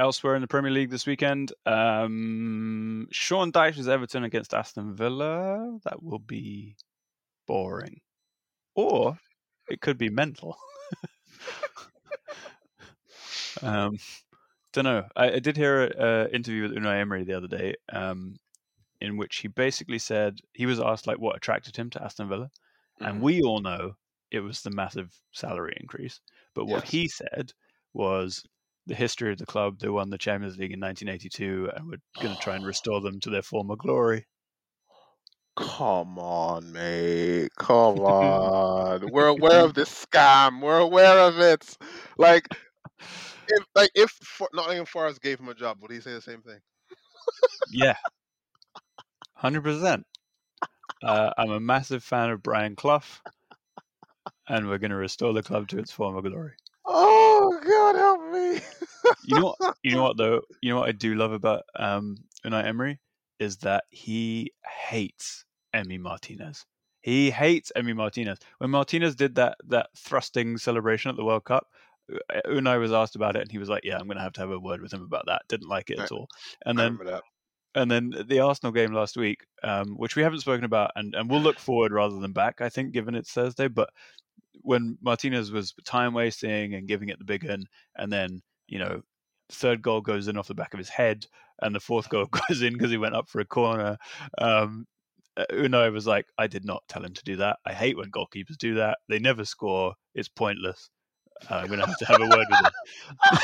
Elsewhere 0.02 0.34
in 0.34 0.40
the 0.42 0.48
Premier 0.48 0.72
League 0.72 0.90
this 0.90 1.06
weekend, 1.06 1.52
um, 1.64 3.06
Sean 3.12 3.52
Dyche's 3.52 3.86
Everton 3.86 4.24
against 4.24 4.52
Aston 4.52 4.96
Villa. 4.96 5.78
That 5.84 6.02
will 6.02 6.18
be 6.18 6.74
boring, 7.46 8.00
or 8.74 9.16
it 9.68 9.80
could 9.80 9.98
be 9.98 10.10
mental. 10.10 10.56
um, 13.62 13.96
don't 14.72 14.84
know. 14.84 15.06
I, 15.14 15.34
I 15.34 15.38
did 15.38 15.56
hear 15.56 15.84
an 15.84 16.30
interview 16.30 16.62
with 16.62 16.72
Unai 16.72 17.00
Emery 17.00 17.22
the 17.22 17.36
other 17.36 17.46
day, 17.46 17.76
um, 17.92 18.34
in 19.00 19.16
which 19.16 19.36
he 19.38 19.46
basically 19.48 20.00
said 20.00 20.40
he 20.52 20.66
was 20.66 20.80
asked 20.80 21.06
like 21.06 21.20
what 21.20 21.36
attracted 21.36 21.76
him 21.76 21.90
to 21.90 22.02
Aston 22.02 22.28
Villa, 22.28 22.50
and 23.04 23.18
Mhm. 23.18 23.20
we 23.20 23.42
all 23.42 23.60
know 23.60 23.94
it 24.32 24.40
was 24.40 24.62
the 24.62 24.70
massive 24.70 25.16
salary 25.32 25.76
increase. 25.80 26.20
But 26.54 26.64
what 26.66 26.82
Yes. 26.84 26.90
he 26.90 27.08
said 27.08 27.52
was 27.92 28.44
the 28.86 28.94
history 28.94 29.32
of 29.32 29.38
the 29.38 29.46
club. 29.46 29.78
They 29.80 29.88
won 29.88 30.10
the 30.10 30.18
Champions 30.18 30.58
League 30.58 30.72
in 30.72 30.80
1982, 30.80 31.70
and 31.76 31.88
we're 31.88 31.98
going 32.20 32.32
to 32.32 32.38
try 32.38 32.56
and 32.56 32.64
restore 32.64 33.00
them 33.00 33.20
to 33.20 33.30
their 33.30 33.42
former 33.42 33.76
glory. 33.76 34.26
Come 35.56 36.18
on, 36.18 36.72
mate. 36.72 37.50
Come 37.58 37.98
on. 38.00 39.10
We're 39.10 39.28
aware 39.28 39.64
of 39.64 39.74
this 39.74 40.06
scam. 40.06 40.62
We're 40.62 40.78
aware 40.80 41.18
of 41.18 41.38
it. 41.40 41.76
Like, 42.18 42.48
if 43.48 43.64
like 43.74 43.90
if 43.94 44.10
For- 44.10 44.50
Nottingham 44.54 44.86
Forest 44.86 45.22
gave 45.22 45.40
him 45.40 45.48
a 45.48 45.54
job, 45.54 45.78
would 45.82 45.90
he 45.90 46.00
say 46.00 46.12
the 46.12 46.22
same 46.22 46.42
thing? 46.42 46.60
Yeah, 47.70 47.96
hundred 49.34 49.62
percent. 49.62 50.06
Uh, 51.02 51.32
I'm 51.38 51.50
a 51.50 51.60
massive 51.60 52.04
fan 52.04 52.30
of 52.30 52.42
Brian 52.42 52.76
Clough, 52.76 53.02
and 54.48 54.68
we're 54.68 54.78
going 54.78 54.90
to 54.92 54.96
restore 54.96 55.32
the 55.32 55.42
club 55.42 55.68
to 55.68 55.78
its 55.78 55.92
former 55.92 56.22
glory. 56.22 56.52
Oh 56.84 57.60
God, 57.64 57.96
help 57.96 58.32
me! 58.32 58.60
You 59.24 59.36
know 59.40 59.54
what? 59.58 59.76
You 59.82 59.92
know 59.92 60.02
what 60.04 60.16
though? 60.16 60.42
You 60.60 60.70
know 60.70 60.80
what 60.80 60.88
I 60.88 60.92
do 60.92 61.14
love 61.14 61.32
about 61.32 61.62
um, 61.76 62.16
Unai 62.44 62.66
Emery 62.66 62.98
is 63.38 63.58
that 63.58 63.84
he 63.90 64.52
hates 64.88 65.44
Emi 65.74 65.98
Martinez. 65.98 66.64
He 67.02 67.30
hates 67.30 67.72
Emi 67.76 67.94
Martinez. 67.94 68.38
When 68.58 68.70
Martinez 68.70 69.14
did 69.14 69.34
that 69.36 69.56
that 69.68 69.88
thrusting 69.96 70.58
celebration 70.58 71.10
at 71.10 71.16
the 71.16 71.24
World 71.24 71.44
Cup, 71.44 71.66
uh, 72.12 72.40
Unai 72.46 72.78
was 72.78 72.92
asked 72.92 73.16
about 73.16 73.36
it, 73.36 73.42
and 73.42 73.50
he 73.50 73.58
was 73.58 73.68
like, 73.68 73.84
"Yeah, 73.84 73.96
I'm 73.98 74.06
going 74.06 74.16
to 74.16 74.22
have 74.22 74.34
to 74.34 74.40
have 74.40 74.50
a 74.50 74.58
word 74.58 74.80
with 74.80 74.92
him 74.92 75.02
about 75.02 75.26
that." 75.26 75.42
Didn't 75.48 75.68
like 75.68 75.90
it 75.90 75.98
I- 75.98 76.04
at 76.04 76.12
all. 76.12 76.28
And 76.64 76.80
I 76.80 76.84
then 76.84 76.98
and 77.74 77.90
then 77.90 78.12
the 78.26 78.40
Arsenal 78.40 78.72
game 78.72 78.92
last 78.92 79.16
week, 79.16 79.46
um, 79.62 79.94
which 79.96 80.14
we 80.14 80.22
haven't 80.22 80.40
spoken 80.40 80.64
about, 80.64 80.90
and, 80.94 81.14
and 81.14 81.30
we'll 81.30 81.40
look 81.40 81.58
forward 81.58 81.90
rather 81.92 82.18
than 82.18 82.32
back, 82.32 82.60
I 82.60 82.68
think, 82.68 82.92
given 82.92 83.14
it's 83.14 83.32
Thursday. 83.32 83.68
But 83.68 83.88
when 84.62 84.98
Martinez 85.02 85.50
was 85.50 85.74
time 85.84 86.14
wasting 86.14 86.74
and 86.74 86.88
giving 86.88 87.08
it 87.08 87.18
the 87.18 87.24
big 87.24 87.48
un, 87.48 87.66
and 87.96 88.12
then 88.12 88.42
you 88.68 88.78
know, 88.78 89.02
third 89.50 89.82
goal 89.82 90.00
goes 90.00 90.28
in 90.28 90.36
off 90.36 90.48
the 90.48 90.54
back 90.54 90.72
of 90.72 90.78
his 90.78 90.88
head, 90.88 91.26
and 91.60 91.74
the 91.74 91.80
fourth 91.80 92.08
goal 92.08 92.26
goes 92.48 92.62
in 92.62 92.72
because 92.72 92.90
he 92.90 92.98
went 92.98 93.14
up 93.14 93.28
for 93.28 93.40
a 93.40 93.44
corner. 93.44 93.98
Um, 94.38 94.86
uh, 95.36 95.44
Unai 95.50 95.92
was 95.92 96.06
like, 96.06 96.26
I 96.36 96.46
did 96.46 96.64
not 96.64 96.82
tell 96.88 97.04
him 97.04 97.14
to 97.14 97.24
do 97.24 97.36
that. 97.36 97.58
I 97.64 97.72
hate 97.72 97.96
when 97.96 98.10
goalkeepers 98.10 98.58
do 98.58 98.74
that. 98.74 98.98
They 99.08 99.18
never 99.18 99.44
score. 99.44 99.94
It's 100.14 100.28
pointless. 100.28 100.90
Uh, 101.50 101.56
I'm 101.56 101.66
going 101.68 101.80
to 101.80 101.86
have 101.86 101.98
to 101.98 102.04
have 102.06 102.20
a 102.20 102.28
word 102.28 102.46
with 102.50 102.60
him. 102.60 103.38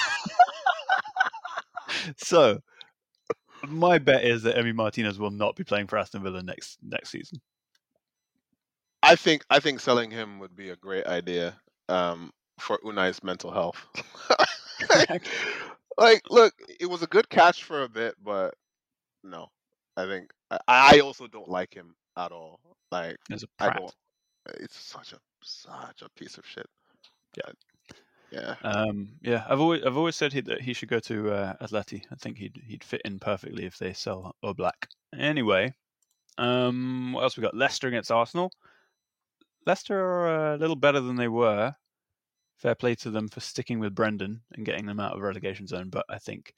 so, 2.17 2.59
my 3.67 3.99
bet 3.99 4.25
is 4.25 4.43
that 4.43 4.57
Emi 4.57 4.75
Martinez 4.75 5.19
will 5.19 5.31
not 5.31 5.57
be 5.57 5.65
playing 5.65 5.87
for 5.87 5.99
Aston 5.99 6.23
Villa 6.23 6.43
next 6.43 6.79
next 6.83 7.11
season. 7.11 7.41
I 9.03 9.17
think 9.17 9.45
I 9.51 9.61
think 9.61 9.81
selling 9.81 10.11
him 10.11 10.39
would 10.39 10.57
be 10.57 10.71
a 10.71 10.77
great 10.77 11.07
idea 11.07 11.57
um, 11.89 12.33
for 12.59 12.79
Unai's 12.85 13.23
mental 13.23 13.51
health. 13.51 13.85
like, 15.99 16.23
look, 16.31 16.55
it 16.81 16.87
was 16.87 17.03
a 17.03 17.07
good 17.07 17.29
catch 17.29 17.65
for 17.65 17.83
a 17.83 17.89
bit, 17.89 18.15
but 18.23 18.55
no, 19.25 19.49
I 19.97 20.07
think 20.07 20.31
I, 20.51 20.59
I 20.69 21.01
also 21.01 21.27
don't 21.27 21.49
like 21.49 21.75
him 21.75 21.95
at 22.17 22.33
all. 22.33 22.61
Like, 22.91 23.17
As 23.31 23.43
a 23.43 23.47
I 23.59 23.71
don't. 23.71 23.95
It's 24.61 24.79
such 24.79 25.13
a 25.13 25.19
such 25.43 26.03
a 26.03 26.09
piece 26.19 26.39
of 26.39 26.47
shit. 26.47 26.67
Yeah. 27.37 27.53
Yeah. 28.31 28.57
Um, 28.63 29.09
yeah, 29.23 29.45
I've 29.49 29.61
always 29.61 29.83
I've 29.85 29.97
always 29.97 30.17
said 30.17 30.33
he, 30.33 30.41
that 30.43 30.61
he 30.61 30.75
should 30.75 30.91
go 30.91 31.01
to 31.01 31.33
uh, 31.33 31.55
Atleti. 31.63 32.03
I 32.13 32.17
think 32.17 32.37
he'd 32.37 32.61
he'd 32.67 32.85
fit 32.85 33.01
in 33.05 33.19
perfectly 33.19 33.65
if 33.65 33.79
they 33.79 33.95
sell 33.95 34.35
Oblak. 34.45 34.89
Anyway, 35.19 35.73
um, 36.37 37.13
what 37.15 37.23
else 37.23 37.37
we 37.37 37.43
got? 37.43 37.57
Leicester 37.57 37.89
against 37.89 38.13
Arsenal. 38.13 38.53
Leicester 39.69 40.01
are 40.01 40.55
a 40.55 40.57
little 40.57 40.77
better 40.77 40.99
than 40.99 41.17
they 41.17 41.29
were. 41.29 41.75
Fair 42.57 42.75
play 42.75 42.95
to 42.95 43.11
them 43.11 43.29
for 43.29 43.41
sticking 43.41 43.79
with 43.79 43.95
Brendan 43.95 44.41
and 44.55 44.65
getting 44.65 44.87
them 44.87 44.99
out 44.99 45.15
of 45.15 45.21
relegation 45.21 45.67
zone, 45.67 45.91
but 45.91 46.07
I 46.09 46.19
think 46.19 46.55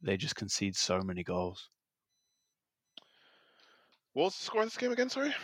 they 0.00 0.16
just 0.16 0.36
concede 0.36 0.76
so 0.76 1.00
many 1.00 1.24
goals. 1.24 1.68
What 4.12 4.26
was 4.26 4.38
the 4.38 4.44
score 4.44 4.60
of 4.62 4.68
this 4.68 4.76
game 4.76 4.92
again? 4.92 5.10
Sorry. 5.10 5.34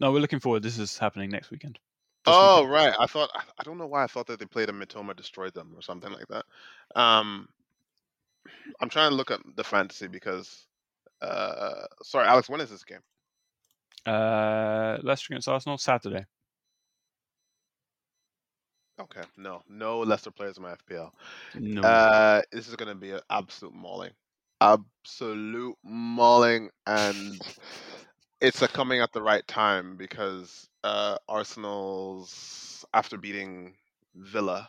No, 0.00 0.10
we're 0.10 0.20
looking 0.20 0.40
forward. 0.40 0.62
This 0.62 0.78
is 0.78 0.96
happening 0.96 1.28
next 1.30 1.50
weekend. 1.50 1.78
This 2.24 2.34
Oh 2.34 2.60
weekend. 2.62 2.72
right, 2.72 2.94
I 2.98 3.06
thought 3.06 3.30
I- 3.34 3.44
I 3.58 3.62
don't 3.62 3.76
know 3.76 3.86
why 3.86 4.02
I 4.02 4.06
thought 4.06 4.26
that 4.28 4.38
they 4.38 4.46
played 4.46 4.70
a 4.70 4.72
Mitoma 4.72 5.14
destroyed 5.14 5.52
them 5.52 5.74
or 5.76 5.82
something 5.82 6.10
like 6.10 6.28
that. 6.28 6.46
Um, 6.98 7.46
I'm 8.80 8.88
trying 8.88 9.10
to 9.10 9.16
look 9.16 9.30
at 9.30 9.40
the 9.54 9.64
fantasy 9.64 10.06
because, 10.08 10.66
uh, 11.20 11.86
sorry, 12.02 12.26
Alex, 12.26 12.48
when 12.48 12.62
is 12.62 12.70
this 12.70 12.84
game? 12.84 13.02
Uh, 14.06 14.98
Leicester 15.02 15.32
against 15.32 15.48
Arsenal 15.48 15.78
Saturday. 15.78 16.24
Okay, 19.00 19.22
no, 19.36 19.62
no 19.68 20.00
Leicester 20.00 20.30
players 20.30 20.56
in 20.56 20.62
my 20.62 20.74
FPL. 20.74 21.10
No, 21.54 21.82
Uh, 21.82 22.42
this 22.52 22.68
is 22.68 22.76
going 22.76 22.88
to 22.88 22.94
be 22.94 23.10
an 23.10 23.20
absolute 23.28 23.74
mauling, 23.74 24.12
absolute 24.60 25.76
mauling, 25.84 26.70
and 26.86 27.38
it's 28.40 28.62
a 28.62 28.68
coming 28.68 29.00
at 29.00 29.12
the 29.12 29.22
right 29.22 29.46
time 29.46 29.96
because 29.96 30.68
uh, 30.84 31.18
Arsenal's 31.28 32.86
after 32.94 33.18
beating 33.18 33.74
Villa 34.14 34.68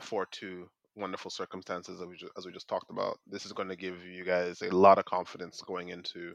four 0.00 0.26
two, 0.30 0.68
wonderful 0.96 1.30
circumstances 1.30 2.00
as 2.00 2.06
we 2.06 2.16
just, 2.16 2.32
as 2.36 2.46
we 2.46 2.52
just 2.52 2.68
talked 2.68 2.90
about. 2.90 3.18
This 3.26 3.46
is 3.46 3.52
going 3.52 3.68
to 3.68 3.76
give 3.76 4.04
you 4.04 4.24
guys 4.24 4.60
a 4.62 4.70
lot 4.74 4.98
of 4.98 5.06
confidence 5.06 5.62
going 5.66 5.88
into 5.88 6.34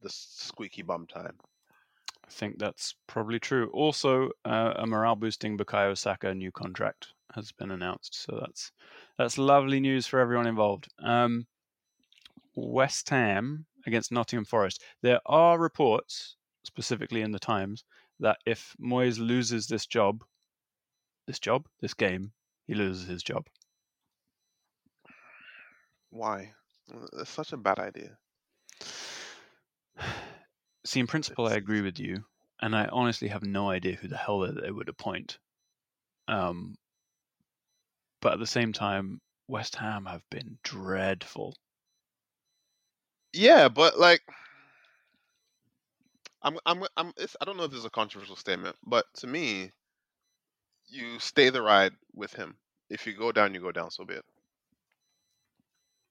the 0.00 0.10
squeaky 0.10 0.82
bum 0.82 1.06
time. 1.06 1.36
I 2.26 2.30
think 2.30 2.58
that's 2.58 2.94
probably 3.06 3.40
true. 3.40 3.70
Also, 3.72 4.30
uh, 4.44 4.74
a 4.76 4.86
morale 4.86 5.16
boosting 5.16 5.58
Bukayo 5.58 5.96
Saka 5.96 6.34
new 6.34 6.52
contract 6.52 7.08
has 7.34 7.52
been 7.52 7.70
announced, 7.70 8.14
so 8.14 8.38
that's 8.40 8.72
that's 9.18 9.38
lovely 9.38 9.80
news 9.80 10.06
for 10.06 10.20
everyone 10.20 10.46
involved. 10.46 10.88
Um, 11.02 11.46
West 12.54 13.08
Ham 13.10 13.66
against 13.86 14.12
Nottingham 14.12 14.44
Forest. 14.44 14.82
There 15.02 15.20
are 15.26 15.58
reports, 15.58 16.36
specifically 16.64 17.22
in 17.22 17.32
the 17.32 17.38
Times, 17.38 17.84
that 18.20 18.38
if 18.46 18.76
Moyes 18.80 19.18
loses 19.18 19.66
this 19.66 19.86
job, 19.86 20.24
this 21.26 21.38
job, 21.38 21.66
this 21.80 21.94
game, 21.94 22.32
he 22.66 22.74
loses 22.74 23.08
his 23.08 23.22
job. 23.22 23.46
Why? 26.10 26.52
It's 27.14 27.30
such 27.30 27.52
a 27.52 27.56
bad 27.56 27.78
idea. 27.78 28.18
See, 30.84 31.00
in 31.00 31.06
principle, 31.06 31.46
I 31.46 31.54
agree 31.54 31.82
with 31.82 31.98
you, 31.98 32.24
and 32.60 32.74
I 32.74 32.86
honestly 32.86 33.28
have 33.28 33.42
no 33.42 33.70
idea 33.70 33.96
who 33.96 34.08
the 34.08 34.16
hell 34.16 34.40
they 34.40 34.70
would 34.70 34.88
appoint. 34.88 35.38
Um, 36.26 36.76
but 38.20 38.34
at 38.34 38.38
the 38.38 38.46
same 38.46 38.72
time, 38.72 39.20
West 39.48 39.76
Ham 39.76 40.06
have 40.06 40.28
been 40.30 40.58
dreadful. 40.62 41.54
Yeah, 43.32 43.68
but 43.68 43.98
like, 43.98 44.22
I'm, 46.42 46.58
I'm, 46.64 46.84
I'm. 46.96 47.12
It's, 47.16 47.36
I 47.40 47.44
don't 47.44 47.56
know 47.56 47.64
if 47.64 47.70
this 47.70 47.80
is 47.80 47.84
a 47.84 47.90
controversial 47.90 48.36
statement, 48.36 48.76
but 48.84 49.06
to 49.16 49.26
me, 49.26 49.70
you 50.88 51.18
stay 51.18 51.50
the 51.50 51.62
ride 51.62 51.92
with 52.14 52.32
him. 52.32 52.56
If 52.88 53.06
you 53.06 53.12
go 53.12 53.32
down, 53.32 53.54
you 53.54 53.60
go 53.60 53.72
down. 53.72 53.90
So 53.90 54.04
be 54.04 54.14
it. 54.14 54.24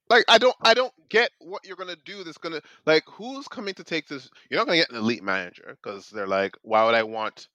Like, 0.10 0.26
I 0.28 0.38
don't, 0.38 0.56
I 0.62 0.74
don't 0.74 0.94
get 1.10 1.32
what 1.40 1.66
you're 1.66 1.76
gonna 1.76 1.96
do. 2.06 2.24
That's 2.24 2.38
gonna 2.38 2.62
like, 2.86 3.04
who's 3.08 3.48
coming 3.48 3.74
to 3.76 3.84
take 3.84 4.08
this? 4.08 4.30
You're 4.50 4.60
not 4.60 4.68
gonna 4.68 4.80
get 4.80 4.90
an 4.90 4.98
elite 4.98 5.24
manager 5.24 5.78
because 5.82 6.10
they're 6.10 6.28
like, 6.28 6.56
why 6.64 6.84
would 6.86 6.96
I 6.96 7.04
want 7.04 7.48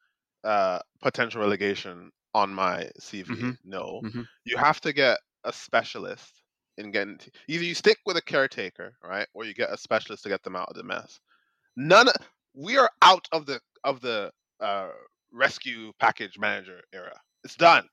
uh 0.44 0.78
potential 1.02 1.40
relegation 1.40 2.11
on 2.34 2.52
my 2.55 2.90
CV? 3.00 3.26
Mhm. 3.26 3.59
No, 3.64 4.00
Mhm. 4.05 4.26
you 4.44 4.57
have 4.57 4.80
to 4.82 4.92
get 4.92 5.18
a 5.44 5.52
specialist 5.52 6.42
in 6.78 6.90
getting 6.90 7.18
t- 7.18 7.30
either 7.48 7.64
you 7.64 7.74
stick 7.74 7.98
with 8.07 8.16
a 8.16 8.22
caretaker, 8.22 8.96
right, 9.02 9.28
or 9.34 9.44
you 9.44 9.55
get 9.55 9.70
a 9.72 9.76
specialist 9.76 10.22
to 10.24 10.28
get 10.28 10.42
them 10.42 10.57
out 10.57 10.68
of 10.68 10.76
the 10.76 10.82
mess. 10.84 11.20
None. 11.76 12.09
We 12.55 12.76
are 12.78 12.90
out 13.02 13.26
of 13.32 13.46
the 13.46 13.61
of 13.84 14.00
the 14.00 14.32
uh, 14.61 14.90
rescue 15.32 15.92
package 15.98 16.38
manager 16.38 16.80
era. 16.92 17.20
It's 17.42 17.57
done. 17.57 17.88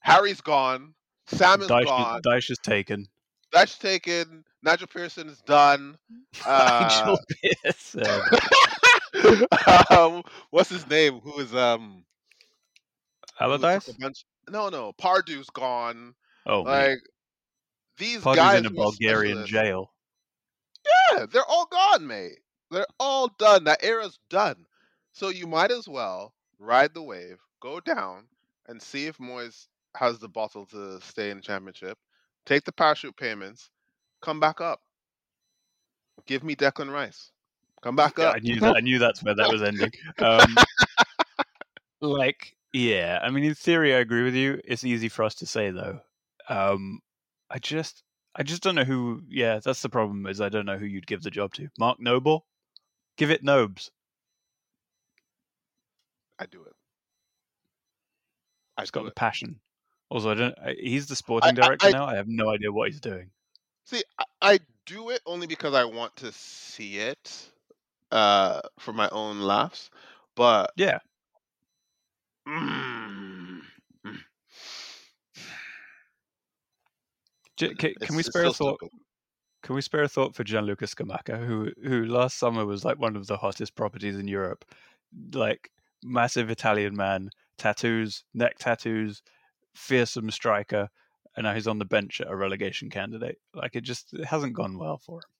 Harry's 0.00 0.40
gone. 0.40 0.94
Sam 1.28 1.60
is 1.62 1.68
Dyche, 1.68 1.84
gone. 1.84 2.22
Dyche 2.22 2.50
is 2.50 2.58
taken. 2.58 3.06
That's 3.52 3.78
taken. 3.78 4.44
Nigel 4.62 4.86
Pearson 4.86 5.28
is 5.28 5.40
done. 5.42 5.96
Uh, 6.46 6.88
Nigel 6.88 7.18
Pearson. 7.64 8.20
um, 9.90 10.22
what's 10.50 10.68
his 10.70 10.88
name? 10.88 11.20
Who 11.20 11.38
is 11.40 11.54
um? 11.54 12.04
Allardyce? 13.40 13.88
bunch- 13.98 14.24
No, 14.50 14.68
no. 14.68 14.92
Pardew's 14.92 15.50
gone. 15.50 16.14
Oh. 16.46 16.62
Like 16.62 16.98
these 17.98 18.20
Pardew's 18.20 18.36
guys 18.36 18.58
in 18.60 18.66
a 18.66 18.70
Bulgarian 18.70 19.46
jail. 19.46 19.92
Yeah, 21.12 21.26
they're 21.26 21.44
all 21.48 21.66
gone, 21.66 22.06
mate. 22.06 22.38
They're 22.70 22.86
all 23.00 23.28
done. 23.38 23.64
That 23.64 23.82
era's 23.82 24.18
done. 24.30 24.66
So 25.12 25.28
you 25.30 25.46
might 25.46 25.70
as 25.70 25.88
well 25.88 26.34
ride 26.58 26.94
the 26.94 27.02
wave, 27.02 27.38
go 27.60 27.80
down, 27.80 28.24
and 28.68 28.80
see 28.80 29.06
if 29.06 29.18
Moyes 29.18 29.66
has 29.96 30.18
the 30.18 30.28
bottle 30.28 30.66
to 30.66 31.00
stay 31.00 31.30
in 31.30 31.38
the 31.38 31.42
championship. 31.42 31.98
Take 32.48 32.64
the 32.64 32.72
parachute 32.72 33.14
payments, 33.14 33.68
come 34.22 34.40
back 34.40 34.62
up. 34.62 34.80
Give 36.26 36.42
me 36.42 36.56
Declan 36.56 36.90
Rice. 36.90 37.30
Come 37.82 37.94
back 37.94 38.18
Yeah, 38.18 38.30
up. 38.30 38.36
I 38.36 38.38
knew 38.38 38.58
that. 38.60 38.74
I 38.74 38.80
knew 38.80 38.98
that's 38.98 39.22
where 39.22 39.34
that 39.34 39.50
was 39.50 39.62
ending. 39.62 39.92
Um, 40.18 40.56
like, 42.00 42.56
yeah. 42.72 43.18
I 43.22 43.28
mean, 43.28 43.44
in 43.44 43.54
theory, 43.54 43.94
I 43.94 43.98
agree 43.98 44.24
with 44.24 44.34
you. 44.34 44.62
It's 44.64 44.82
easy 44.82 45.10
for 45.10 45.24
us 45.24 45.34
to 45.36 45.46
say, 45.46 45.70
though. 45.70 46.00
Um, 46.48 47.00
I 47.50 47.58
just, 47.58 48.02
I 48.34 48.44
just 48.44 48.62
don't 48.62 48.76
know 48.76 48.84
who. 48.84 49.20
Yeah, 49.28 49.60
that's 49.62 49.82
the 49.82 49.90
problem. 49.90 50.26
Is 50.26 50.40
I 50.40 50.48
don't 50.48 50.64
know 50.64 50.78
who 50.78 50.86
you'd 50.86 51.06
give 51.06 51.22
the 51.22 51.30
job 51.30 51.52
to. 51.54 51.68
Mark 51.78 52.00
Noble, 52.00 52.46
give 53.18 53.30
it 53.30 53.44
Nobes. 53.44 53.90
I 56.38 56.46
do 56.46 56.62
it. 56.62 56.72
I 58.78 58.82
He's 58.84 58.90
got 58.90 59.02
do 59.02 59.06
the 59.06 59.10
passion. 59.10 59.60
Also, 60.10 60.30
I 60.30 60.34
don't. 60.34 60.54
He's 60.78 61.06
the 61.06 61.16
sporting 61.16 61.54
director 61.54 61.88
I- 61.88 61.92
now. 61.92 62.06
I 62.06 62.16
have 62.16 62.28
no 62.28 62.50
idea 62.50 62.72
what 62.72 62.88
he's 62.90 63.00
doing. 63.00 63.30
See, 63.84 64.02
I, 64.18 64.24
I 64.42 64.60
do 64.86 65.10
it 65.10 65.20
only 65.26 65.46
because 65.46 65.74
I 65.74 65.84
want 65.84 66.16
to 66.16 66.32
see 66.32 66.98
it 66.98 67.50
uh, 68.10 68.60
for 68.78 68.92
my 68.92 69.08
own 69.10 69.40
laughs. 69.40 69.90
But 70.34 70.72
Yeah. 70.76 70.98
mm, 72.46 73.60
J- 77.56 77.74
ca- 77.74 77.94
can 78.00 78.16
we 78.16 78.22
spare 78.22 78.44
a 78.44 78.50
thought? 78.50 78.78
stupid. 78.78 78.90
Can 79.62 79.74
we 79.74 79.80
spare 79.82 80.04
a 80.04 80.08
thought 80.08 80.34
for 80.34 80.44
Gianluca 80.44 80.86
Scamacca, 80.86 81.44
who 81.44 81.70
who 81.82 82.04
last 82.06 82.38
summer 82.38 82.64
was 82.64 82.84
like 82.84 82.98
one 82.98 83.16
of 83.16 83.26
the 83.26 83.36
hottest 83.36 83.74
properties 83.74 84.16
in 84.16 84.28
Europe, 84.28 84.64
like 85.34 85.70
massive 86.02 86.48
Italian 86.50 86.96
man, 86.96 87.30
tattoos, 87.58 88.24
neck 88.34 88.56
tattoos, 88.58 89.22
fearsome 89.74 90.30
striker, 90.30 90.88
and 91.36 91.44
now 91.44 91.54
he's 91.54 91.66
on 91.66 91.78
the 91.78 91.84
bench 91.84 92.20
at 92.20 92.28
a 92.28 92.36
relegation 92.36 92.90
candidate. 92.90 93.38
Like 93.54 93.76
it 93.76 93.82
just 93.82 94.12
it 94.14 94.24
hasn't 94.24 94.54
gone 94.54 94.78
well 94.78 94.98
for 94.98 95.18
him. 95.18 95.30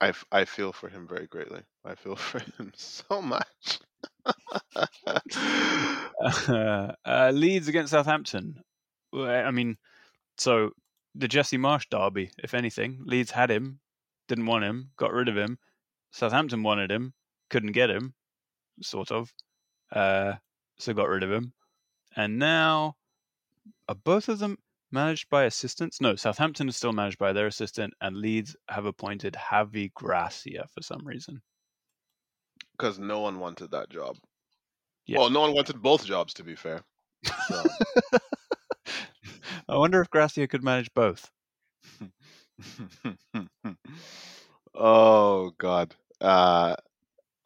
I, 0.00 0.12
I 0.40 0.44
feel 0.44 0.72
for 0.72 0.88
him 0.88 1.06
very 1.08 1.26
greatly. 1.26 1.62
I 1.84 1.94
feel 1.94 2.16
for 2.30 2.40
him 2.40 2.72
so 2.76 3.22
much. 3.22 3.78
him. 6.46 6.94
uh, 7.04 7.30
Leeds 7.32 7.68
against 7.68 7.92
Southampton. 7.92 8.60
I 9.14 9.50
mean, 9.50 9.76
So 10.36 10.70
the 11.14 11.28
Jesse 11.28 11.58
Marsch 11.58 11.88
derby, 11.88 12.30
if 12.42 12.54
anything, 12.54 13.00
Leeds 13.04 13.30
had 13.30 13.50
him, 13.50 13.80
didn't 14.28 14.46
want 14.46 14.64
him, 14.64 14.90
got 14.96 15.12
rid 15.12 15.28
of 15.28 15.36
him. 15.36 15.58
Southampton 16.10 16.62
wanted 16.62 16.90
him, 16.90 17.14
couldn't 17.50 17.72
get 17.72 17.90
him, 17.90 18.14
sort 18.82 19.10
of. 19.10 19.32
Uh, 19.92 20.34
so 20.78 20.92
got 20.92 21.08
rid 21.08 21.22
of 21.22 21.30
him. 21.30 21.52
And 22.16 22.38
now 22.38 22.96
are 23.88 23.94
both 23.94 24.28
of 24.28 24.38
them 24.38 24.58
managed 24.90 25.28
by 25.28 25.44
assistants? 25.44 26.00
No, 26.00 26.16
Southampton 26.16 26.68
is 26.68 26.76
still 26.76 26.92
managed 26.92 27.18
by 27.18 27.32
their 27.32 27.46
assistant, 27.46 27.94
and 28.00 28.16
Leeds 28.16 28.56
have 28.68 28.86
appointed 28.86 29.34
Javi 29.34 29.92
Gracia 29.94 30.66
for 30.72 30.82
some 30.82 31.04
reason. 31.04 31.42
Because 32.76 32.98
no 32.98 33.20
one 33.20 33.38
wanted 33.38 33.70
that 33.70 33.90
job. 33.90 34.16
Yeah. 35.06 35.18
Well, 35.18 35.30
no 35.30 35.40
one 35.40 35.54
wanted 35.54 35.82
both 35.82 36.04
jobs, 36.04 36.34
to 36.34 36.44
be 36.44 36.56
fair. 36.56 36.82
So. 37.48 37.64
I 39.68 39.76
wonder 39.76 40.00
if 40.00 40.10
Gracia 40.10 40.46
could 40.46 40.64
manage 40.64 40.92
both. 40.94 41.30
oh 44.74 45.52
God. 45.58 45.94
Uh, 46.20 46.76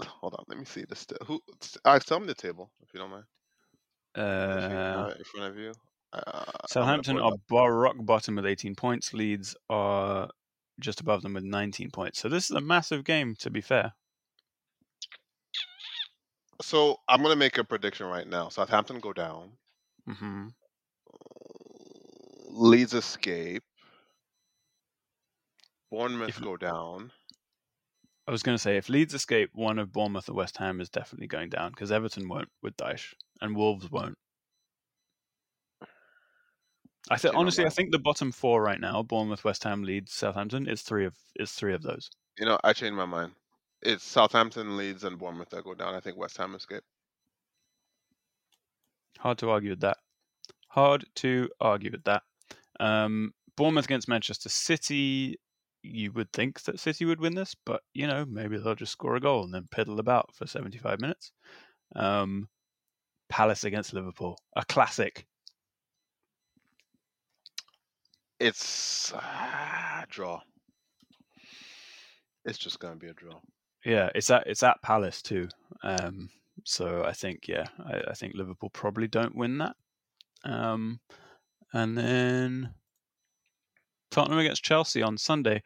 hold 0.00 0.34
on. 0.34 0.44
Let 0.48 0.58
me 0.58 0.64
see 0.64 0.84
this. 0.88 1.06
Who? 1.26 1.40
Alex, 1.84 2.06
tell 2.06 2.20
me 2.20 2.26
the 2.26 2.34
table 2.34 2.70
if 2.82 2.88
you 2.94 3.00
don't 3.00 3.10
mind. 3.10 3.24
If 4.14 4.70
you 4.70 4.76
have 4.76 5.06
Uh, 5.06 5.14
in 5.16 5.24
front 5.24 5.52
of 5.52 5.58
you. 5.58 5.72
Uh, 6.12 6.44
Southampton 6.68 7.18
are 7.18 7.32
bar 7.48 7.72
rock 7.74 7.96
bottom 8.00 8.36
with 8.36 8.46
18 8.46 8.74
points. 8.74 9.12
Leeds 9.12 9.54
are 9.68 10.28
just 10.80 11.00
above 11.00 11.22
them 11.22 11.34
with 11.34 11.44
19 11.44 11.90
points. 11.90 12.18
So 12.20 12.28
this 12.28 12.44
is 12.50 12.56
a 12.56 12.60
massive 12.60 13.04
game, 13.04 13.34
to 13.40 13.50
be 13.50 13.60
fair. 13.60 13.92
So 16.60 16.96
I'm 17.08 17.22
gonna 17.22 17.36
make 17.36 17.58
a 17.58 17.64
prediction 17.64 18.06
right 18.06 18.26
now. 18.26 18.48
Southampton 18.48 19.00
go 19.00 19.12
down. 19.12 19.52
hmm 20.06 20.48
Leeds 22.50 22.94
escape. 22.94 23.62
Bournemouth 25.90 26.30
If- 26.30 26.40
go 26.42 26.56
down. 26.56 27.12
I 28.26 28.30
was 28.30 28.42
going 28.42 28.56
to 28.56 28.62
say, 28.62 28.76
if 28.76 28.90
Leeds 28.90 29.14
escape, 29.14 29.48
one 29.54 29.78
of 29.78 29.90
Bournemouth 29.90 30.28
or 30.28 30.34
West 30.34 30.58
Ham 30.58 30.82
is 30.82 30.90
definitely 30.90 31.28
going 31.28 31.48
down 31.48 31.70
because 31.70 31.90
Everton 31.90 32.28
won't 32.28 32.50
with 32.62 32.76
Dyche 32.76 33.14
and 33.40 33.56
Wolves 33.56 33.90
won't. 33.90 34.18
I 37.10 37.18
know, 37.24 37.32
honestly, 37.34 37.64
I 37.64 37.70
think 37.70 37.90
the 37.90 37.98
bottom 37.98 38.32
four 38.32 38.62
right 38.62 38.80
now: 38.80 39.02
Bournemouth, 39.02 39.44
West 39.44 39.64
Ham, 39.64 39.82
Leeds, 39.82 40.12
Southampton 40.12 40.68
is 40.68 40.82
three 40.82 41.06
of 41.06 41.14
is 41.36 41.52
three 41.52 41.74
of 41.74 41.82
those. 41.82 42.10
You 42.38 42.46
know, 42.46 42.58
I 42.62 42.72
changed 42.72 42.96
my 42.96 43.06
mind. 43.06 43.32
It's 43.82 44.04
Southampton, 44.04 44.76
Leeds, 44.76 45.04
and 45.04 45.18
Bournemouth 45.18 45.50
that 45.50 45.64
go 45.64 45.74
down. 45.74 45.94
I 45.94 46.00
think 46.00 46.16
West 46.16 46.36
Ham 46.36 46.54
escape. 46.54 46.82
Hard 49.18 49.38
to 49.38 49.50
argue 49.50 49.70
with 49.70 49.80
that. 49.80 49.98
Hard 50.68 51.04
to 51.16 51.48
argue 51.60 51.90
with 51.90 52.04
that. 52.04 52.22
Um, 52.80 53.32
Bournemouth 53.56 53.86
against 53.86 54.08
Manchester 54.08 54.48
City. 54.48 55.38
You 55.82 56.12
would 56.12 56.32
think 56.32 56.62
that 56.62 56.80
City 56.80 57.04
would 57.04 57.20
win 57.20 57.34
this, 57.34 57.54
but 57.64 57.82
you 57.94 58.06
know 58.06 58.24
maybe 58.24 58.58
they'll 58.58 58.74
just 58.74 58.92
score 58.92 59.16
a 59.16 59.20
goal 59.20 59.44
and 59.44 59.54
then 59.54 59.68
piddle 59.74 59.98
about 59.98 60.34
for 60.34 60.46
seventy-five 60.46 61.00
minutes. 61.00 61.32
Um, 61.96 62.48
Palace 63.28 63.64
against 63.64 63.92
Liverpool, 63.92 64.38
a 64.56 64.64
classic. 64.64 65.26
It's 68.40 69.12
ah, 69.14 70.04
draw. 70.08 70.40
It's 72.44 72.58
just 72.58 72.78
gonna 72.78 72.96
be 72.96 73.08
a 73.08 73.14
draw. 73.14 73.40
Yeah, 73.84 74.10
it's 74.14 74.30
at 74.30 74.46
it's 74.46 74.62
at 74.62 74.80
Palace 74.82 75.22
too. 75.22 75.48
Um, 75.82 76.30
so 76.64 77.04
I 77.04 77.12
think 77.12 77.48
yeah, 77.48 77.66
I, 77.84 78.10
I 78.10 78.14
think 78.14 78.34
Liverpool 78.34 78.70
probably 78.70 79.08
don't 79.08 79.34
win 79.34 79.58
that. 79.58 79.76
Um, 80.44 81.00
and 81.72 81.98
then 81.98 82.74
Tottenham 84.10 84.38
against 84.38 84.64
Chelsea 84.64 85.02
on 85.02 85.18
Sunday. 85.18 85.62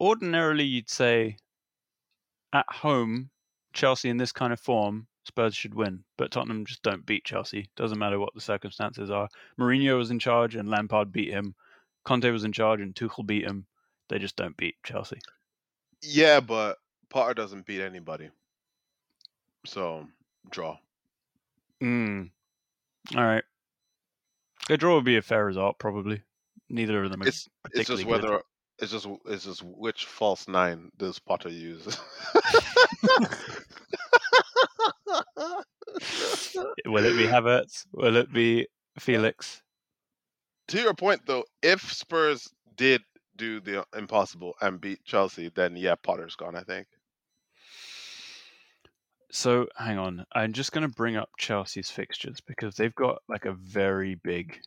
Ordinarily, 0.00 0.64
you'd 0.64 0.90
say 0.90 1.36
at 2.52 2.66
home, 2.68 3.30
Chelsea 3.72 4.08
in 4.08 4.16
this 4.16 4.32
kind 4.32 4.52
of 4.52 4.60
form, 4.60 5.06
Spurs 5.24 5.54
should 5.54 5.74
win, 5.74 6.04
but 6.16 6.30
Tottenham 6.30 6.66
just 6.66 6.82
don't 6.82 7.06
beat 7.06 7.24
Chelsea. 7.24 7.68
Doesn't 7.76 7.98
matter 7.98 8.18
what 8.18 8.34
the 8.34 8.40
circumstances 8.40 9.10
are. 9.10 9.28
Mourinho 9.58 9.96
was 9.96 10.10
in 10.10 10.18
charge 10.18 10.56
and 10.56 10.68
Lampard 10.68 11.12
beat 11.12 11.30
him. 11.30 11.54
Conte 12.04 12.30
was 12.30 12.44
in 12.44 12.52
charge 12.52 12.80
and 12.80 12.94
Tuchel 12.94 13.26
beat 13.26 13.44
him. 13.44 13.66
They 14.08 14.18
just 14.18 14.36
don't 14.36 14.56
beat 14.56 14.76
Chelsea. 14.84 15.20
Yeah, 16.02 16.40
but 16.40 16.78
Potter 17.10 17.34
doesn't 17.34 17.66
beat 17.66 17.80
anybody. 17.80 18.30
So 19.64 20.06
draw. 20.50 20.76
Mm. 21.82 22.30
All 23.16 23.24
right. 23.24 23.44
A 24.70 24.76
draw 24.76 24.96
would 24.96 25.04
be 25.04 25.16
a 25.16 25.22
fair 25.22 25.44
result, 25.44 25.78
probably. 25.78 26.22
Neither 26.68 27.02
of 27.04 27.10
them 27.10 27.22
It's 27.22 27.28
it's 27.28 27.88
just 27.88 27.88
particularly 27.90 28.04
good. 28.04 28.10
whether 28.30 28.42
it's 28.78 28.92
just 28.92 29.06
it's 29.26 29.44
just 29.44 29.62
which 29.62 30.06
false 30.06 30.48
nine 30.48 30.90
does 30.98 31.18
Potter 31.18 31.48
use. 31.50 31.86
Will 36.86 37.04
it 37.04 37.16
be 37.16 37.26
Havertz? 37.26 37.86
Will 37.92 38.16
it 38.16 38.32
be 38.32 38.66
Felix? 38.98 39.62
To 40.68 40.80
your 40.80 40.94
point 40.94 41.26
though, 41.26 41.44
if 41.62 41.92
Spurs 41.92 42.48
did 42.76 43.02
do 43.36 43.60
the 43.60 43.84
impossible 43.96 44.54
and 44.60 44.80
beat 44.80 45.04
Chelsea, 45.04 45.50
then 45.54 45.76
yeah, 45.76 45.94
Potter's 45.94 46.36
gone. 46.36 46.56
I 46.56 46.62
think. 46.62 46.86
So 49.30 49.66
hang 49.76 49.98
on. 49.98 50.26
I'm 50.32 50.52
just 50.52 50.72
going 50.72 50.86
to 50.86 50.94
bring 50.94 51.16
up 51.16 51.30
Chelsea's 51.38 51.90
fixtures 51.90 52.40
because 52.46 52.76
they've 52.76 52.94
got 52.94 53.22
like 53.28 53.46
a 53.46 53.54
very 53.54 54.14
big 54.14 54.60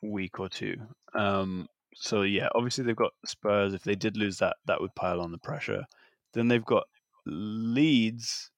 week 0.00 0.38
or 0.38 0.48
two. 0.48 0.76
Um, 1.14 1.68
so 1.94 2.22
yeah, 2.22 2.48
obviously 2.54 2.84
they've 2.84 2.94
got 2.94 3.14
Spurs. 3.24 3.74
If 3.74 3.82
they 3.82 3.96
did 3.96 4.16
lose 4.16 4.38
that, 4.38 4.56
that 4.66 4.80
would 4.80 4.94
pile 4.94 5.20
on 5.20 5.32
the 5.32 5.38
pressure. 5.38 5.84
Then 6.34 6.46
they've 6.46 6.64
got 6.64 6.84
Leeds 7.26 8.50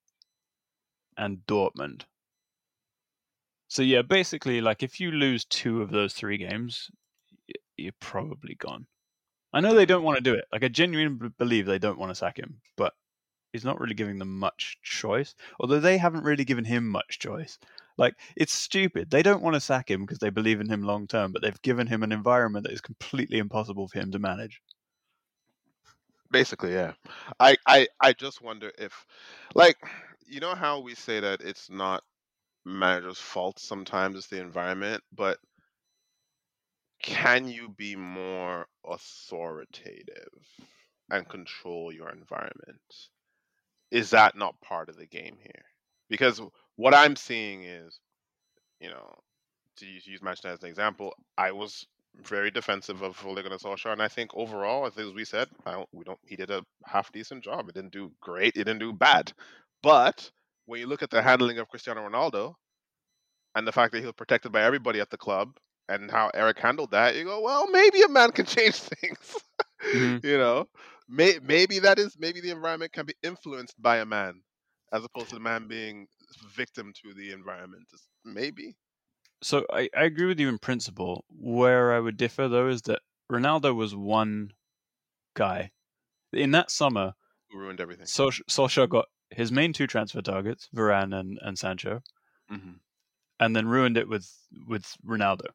and 1.17 1.39
Dortmund. 1.47 2.03
So 3.69 3.83
yeah, 3.83 4.03
basically, 4.03 4.61
like 4.61 4.83
if 4.83 4.99
you 4.99 5.11
lose 5.11 5.45
two 5.45 5.83
of 5.83 5.91
those 5.91 6.15
three 6.15 6.39
games, 6.39 6.91
you're 7.77 7.93
probably 8.01 8.55
gone. 8.55 8.87
I 9.53 9.61
know 9.61 9.75
they 9.75 9.87
don't 9.87 10.03
want 10.05 10.17
to 10.17 10.23
do 10.23 10.35
it. 10.35 10.45
Like 10.53 10.65
I 10.65 10.69
genuinely 10.69 11.31
believe 11.39 11.67
they 11.67 11.79
don't 11.79 11.99
want 11.99 12.11
to 12.11 12.15
sack 12.15 12.39
him, 12.39 12.61
but 12.77 12.95
he's 13.53 13.65
not 13.65 13.81
really 13.81 13.95
giving 13.95 14.19
them 14.19 14.39
much 14.39 14.79
choice. 14.83 15.35
Although 15.61 15.81
they 15.81 15.99
haven't 15.99 16.25
really 16.25 16.45
given 16.45 16.65
him 16.65 16.89
much 16.89 17.19
choice. 17.19 17.59
Like 17.97 18.15
it's 18.37 18.53
stupid. 18.53 19.11
They 19.11 19.23
don't 19.23 19.43
want 19.43 19.55
to 19.55 19.61
sack 19.61 19.91
him 19.91 20.03
because 20.03 20.19
they 20.19 20.31
believe 20.31 20.61
in 20.61 20.69
him 20.69 20.83
long 20.83 21.07
term, 21.07 21.33
but 21.33 21.43
they've 21.43 21.63
given 21.63 21.87
him 21.87 22.03
an 22.03 22.13
environment 22.13 22.65
that 22.65 22.73
is 22.73 22.81
completely 22.81 23.39
impossible 23.39 23.89
for 23.89 23.99
him 23.99 24.13
to 24.13 24.19
manage. 24.19 24.63
Basically, 26.31 26.73
yeah. 26.75 26.93
I, 27.41 27.57
I 27.67 27.89
I 28.01 28.13
just 28.13 28.43
wonder 28.43 28.71
if, 28.79 29.07
like, 29.55 29.79
you 30.27 30.41
know 30.41 30.55
how 30.55 30.79
we 30.79 30.95
say 30.95 31.21
that 31.21 31.41
it's 31.41 31.71
not 31.71 32.05
managers' 32.69 33.19
fault 33.19 33.59
sometimes 33.59 34.17
it's 34.17 34.29
the 34.29 34.41
environment, 34.41 35.03
but 35.13 35.39
can 37.03 37.49
you 37.49 37.69
be 37.69 37.97
more 37.97 38.67
authoritative 38.87 40.43
and 41.11 41.29
control 41.29 41.93
your 41.93 42.11
environment? 42.11 42.81
Is 43.91 44.11
that 44.11 44.37
not 44.37 44.61
part 44.61 44.89
of 44.89 44.97
the 44.97 45.07
game 45.07 45.37
here? 45.41 45.65
Because 46.11 46.41
what 46.77 46.95
I'm 46.95 47.17
seeing 47.17 47.63
is, 47.63 47.99
you 48.81 48.91
know, 48.91 49.15
to 49.77 49.87
use 49.87 50.23
Manchester 50.23 50.49
as 50.49 50.63
an 50.63 50.69
example, 50.69 51.15
I 51.37 51.53
was 51.53 51.87
very 52.23 52.51
defensive 52.51 53.03
of 53.03 53.25
Ole 53.25 53.43
Gunnar 53.43 53.59
Solskjaer, 53.59 53.93
and 53.93 54.03
I 54.03 54.09
think 54.09 54.31
overall, 54.35 54.87
as 54.87 54.97
we 54.97 55.25
said, 55.25 55.49
don't, 55.65 55.89
we 55.93 56.05
don't. 56.05 56.19
He 56.25 56.37
did 56.37 56.51
a 56.51 56.65
half 56.85 57.13
decent 57.13 57.45
job. 57.45 57.69
It 57.69 57.75
didn't 57.75 57.93
do 57.93 58.11
great. 58.21 58.57
It 58.57 58.65
didn't 58.65 58.81
do 58.81 58.93
bad. 58.93 59.33
But 59.83 60.31
when 60.69 60.81
you 60.81 60.87
look 60.87 61.03
at 61.03 61.09
the 61.11 61.23
handling 61.23 61.59
of 61.59 61.69
Cristiano 61.69 62.07
Ronaldo 62.07 62.55
and 63.55 63.67
the 63.67 63.73
fact 63.73 63.93
that 63.93 64.01
he 64.01 64.05
was 64.05 64.15
protected 64.15 64.53
by 64.53 64.63
everybody 64.63 65.01
at 65.01 65.09
the 65.09 65.17
club 65.17 65.57
and 65.89 66.11
how 66.11 66.31
Eric 66.35 66.59
handled 66.59 66.91
that, 66.91 67.17
you 67.17 67.25
go, 67.25 67.41
well, 67.41 67.67
maybe 67.71 68.03
a 68.03 68.09
man 68.09 68.31
can 68.33 68.45
change 68.57 68.75
things. 68.77 69.37
Mhm. 69.95 70.23
you 70.23 70.37
know, 70.37 70.69
May, 71.09 71.39
maybe 71.43 71.79
that 71.79 71.99
is 71.99 72.17
maybe 72.19 72.41
the 72.43 72.51
environment 72.51 72.93
can 72.93 73.07
be 73.07 73.15
influenced 73.23 73.81
by 73.81 73.99
a 73.99 74.05
man 74.05 74.43
as 74.93 75.03
opposed 75.05 75.31
to 75.31 75.37
the 75.37 75.41
man 75.41 75.69
being 75.69 76.07
victim 76.55 76.93
to 77.03 77.15
the 77.15 77.33
environment. 77.33 77.85
Maybe. 78.25 78.77
So 79.43 79.65
I, 79.73 79.89
I 79.97 80.05
agree 80.05 80.27
with 80.27 80.39
you 80.39 80.51
in 80.51 80.59
principle. 80.59 81.25
Where 81.31 81.95
I 81.95 82.01
would 82.01 82.19
differ 82.19 82.47
though 82.49 82.69
is 82.69 82.83
that 82.83 83.01
Ronaldo 83.33 83.75
was 83.75 83.95
one 83.95 84.53
guy. 85.35 85.71
In 86.35 86.51
that 86.51 86.71
summer, 86.71 87.15
Who 87.51 87.59
ruined 87.59 87.81
everything. 87.81 88.05
Solskjaer 88.05 88.43
Solskjaer 88.51 88.89
got 88.91 89.07
his 89.31 89.53
main 89.53 89.73
two 89.73 89.87
transfer 89.87 90.23
targets, 90.23 90.69
Varane 90.75 91.19
and, 91.19 91.39
and 91.43 91.59
Sancho, 91.59 92.01
hmm 92.49 92.73
and 93.41 93.55
then 93.55 93.69
ruined 93.69 93.97
it 93.97 94.09
with 94.09 94.29
with 94.67 94.85
Ronaldo. 95.07 95.47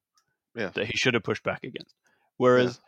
Yeah. 0.55 0.69
That 0.73 0.85
he 0.85 0.95
should 0.95 1.15
have 1.15 1.23
pushed 1.23 1.43
back 1.43 1.59
against. 1.63 1.93
Whereas 2.37 2.79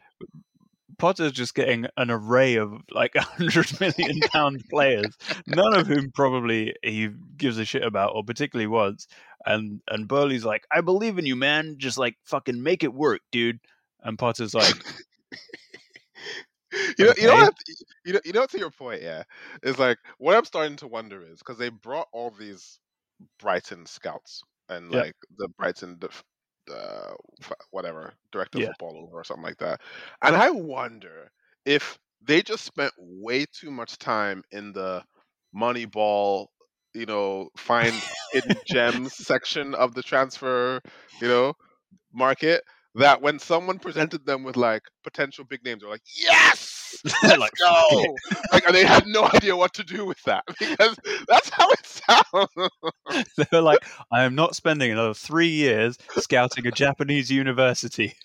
Potter's 0.98 1.32
just 1.34 1.56
getting 1.56 1.88
an 1.98 2.10
array 2.10 2.56
of 2.56 2.74
like 2.92 3.16
hundred 3.18 3.80
million 3.82 4.20
pound 4.32 4.64
players, 4.70 5.18
none 5.48 5.74
of 5.74 5.88
whom 5.88 6.12
probably 6.12 6.76
he 6.84 7.10
gives 7.38 7.58
a 7.58 7.66
shit 7.66 7.84
about 7.84 8.12
or 8.16 8.24
particularly 8.24 8.68
wants. 8.68 9.08
And 9.46 9.82
and 9.90 10.08
Boehly's 10.08 10.46
like, 10.46 10.66
I 10.72 10.82
believe 10.82 11.18
in 11.18 11.26
you, 11.26 11.36
man. 11.36 11.76
Just 11.78 11.98
like 11.98 12.16
fucking 12.24 12.62
make 12.64 12.84
it 12.84 12.94
work, 12.94 13.22
dude. 13.32 13.60
and 14.02 14.18
Potter's 14.18 14.54
like, 14.54 14.76
you 16.98 17.06
know, 17.06 17.14
you 17.18 17.28
know 17.28 17.36
what? 17.36 17.54
You 18.06 18.14
know, 18.14 18.20
you 18.26 18.34
know. 18.34 18.46
To 18.46 18.60
your 18.60 18.72
point, 18.72 19.02
yeah, 19.02 19.24
is 19.64 19.80
like 19.80 19.98
what 20.18 20.36
I'm 20.36 20.46
starting 20.46 20.78
to 20.78 20.88
wonder 20.88 21.22
is 21.22 21.40
because 21.40 21.58
they 21.58 21.70
brought 21.70 22.08
all 22.14 22.32
these 22.32 22.80
Brighton 23.40 23.86
scouts 23.86 24.42
and 24.70 24.92
like 24.92 25.16
the 25.38 25.50
Brighton, 25.58 26.00
the, 26.00 26.10
uh, 26.74 27.14
whatever 27.72 28.14
director 28.32 28.60
of 28.60 28.64
Yeah. 28.64 28.68
football 28.68 28.98
over 28.98 29.20
or 29.20 29.24
something 29.24 29.44
like 29.44 29.58
that, 29.60 29.82
and 30.24 30.36
I 30.36 30.52
wonder 30.52 31.32
if 31.66 31.98
they 32.22 32.42
just 32.42 32.66
spent 32.66 32.94
way 32.98 33.46
too 33.46 33.72
much 33.72 33.98
time 33.98 34.44
in 34.52 34.74
the 34.74 35.04
Moneyball, 35.56 36.48
you 36.94 37.06
know, 37.06 37.50
find 37.58 38.04
hidden 38.32 38.62
gems 38.66 39.16
section 39.16 39.76
of 39.76 39.94
the 39.96 40.04
transfer, 40.04 40.82
you 41.22 41.28
know, 41.28 41.54
market. 42.14 42.64
That 42.96 43.22
when 43.22 43.40
someone 43.40 43.78
presented 43.80 44.26
them 44.26 44.44
with 44.44 44.56
like 44.56 44.84
potential 45.04 45.44
big 45.44 45.64
names, 45.66 45.82
they're 45.82 45.90
like, 45.90 46.02
"Yes, 46.18 46.98
let's 47.24 47.38
Like, 47.38 47.52
go!" 47.60 48.16
like, 48.54 48.66
and 48.66 48.74
they 48.74 48.86
had 48.86 49.06
no 49.06 49.30
idea 49.34 49.56
what 49.56 49.74
to 49.74 49.84
do 49.84 50.06
with 50.06 50.22
that 50.24 50.44
because 50.60 50.96
that's 51.28 51.50
how 51.50 51.70
it 51.72 51.86
sounds. 51.86 53.26
they 53.38 53.46
were 53.52 53.62
like, 53.62 53.80
I 54.14 54.24
am 54.24 54.34
not 54.34 54.56
spending 54.56 54.92
another 54.92 55.14
three 55.14 55.50
years 55.50 55.98
scouting 56.18 56.66
a 56.68 56.72
Japanese 56.72 57.30
university. 57.30 58.16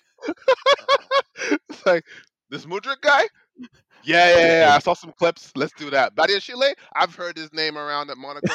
it's 1.69 1.85
like 1.85 2.05
this 2.49 2.65
Mudryk 2.65 3.01
guy. 3.01 3.23
Yeah, 4.03 4.37
yeah, 4.37 4.59
yeah. 4.67 4.75
I 4.75 4.79
saw 4.85 4.93
some 4.93 5.11
clips. 5.11 5.51
Let's 5.55 5.73
do 5.73 5.89
that. 5.89 6.15
Badiashile, 6.15 6.73
I've 6.95 7.15
heard 7.15 7.37
his 7.37 7.51
name 7.53 7.77
around 7.77 8.09
at 8.09 8.17
Monaco. 8.17 8.53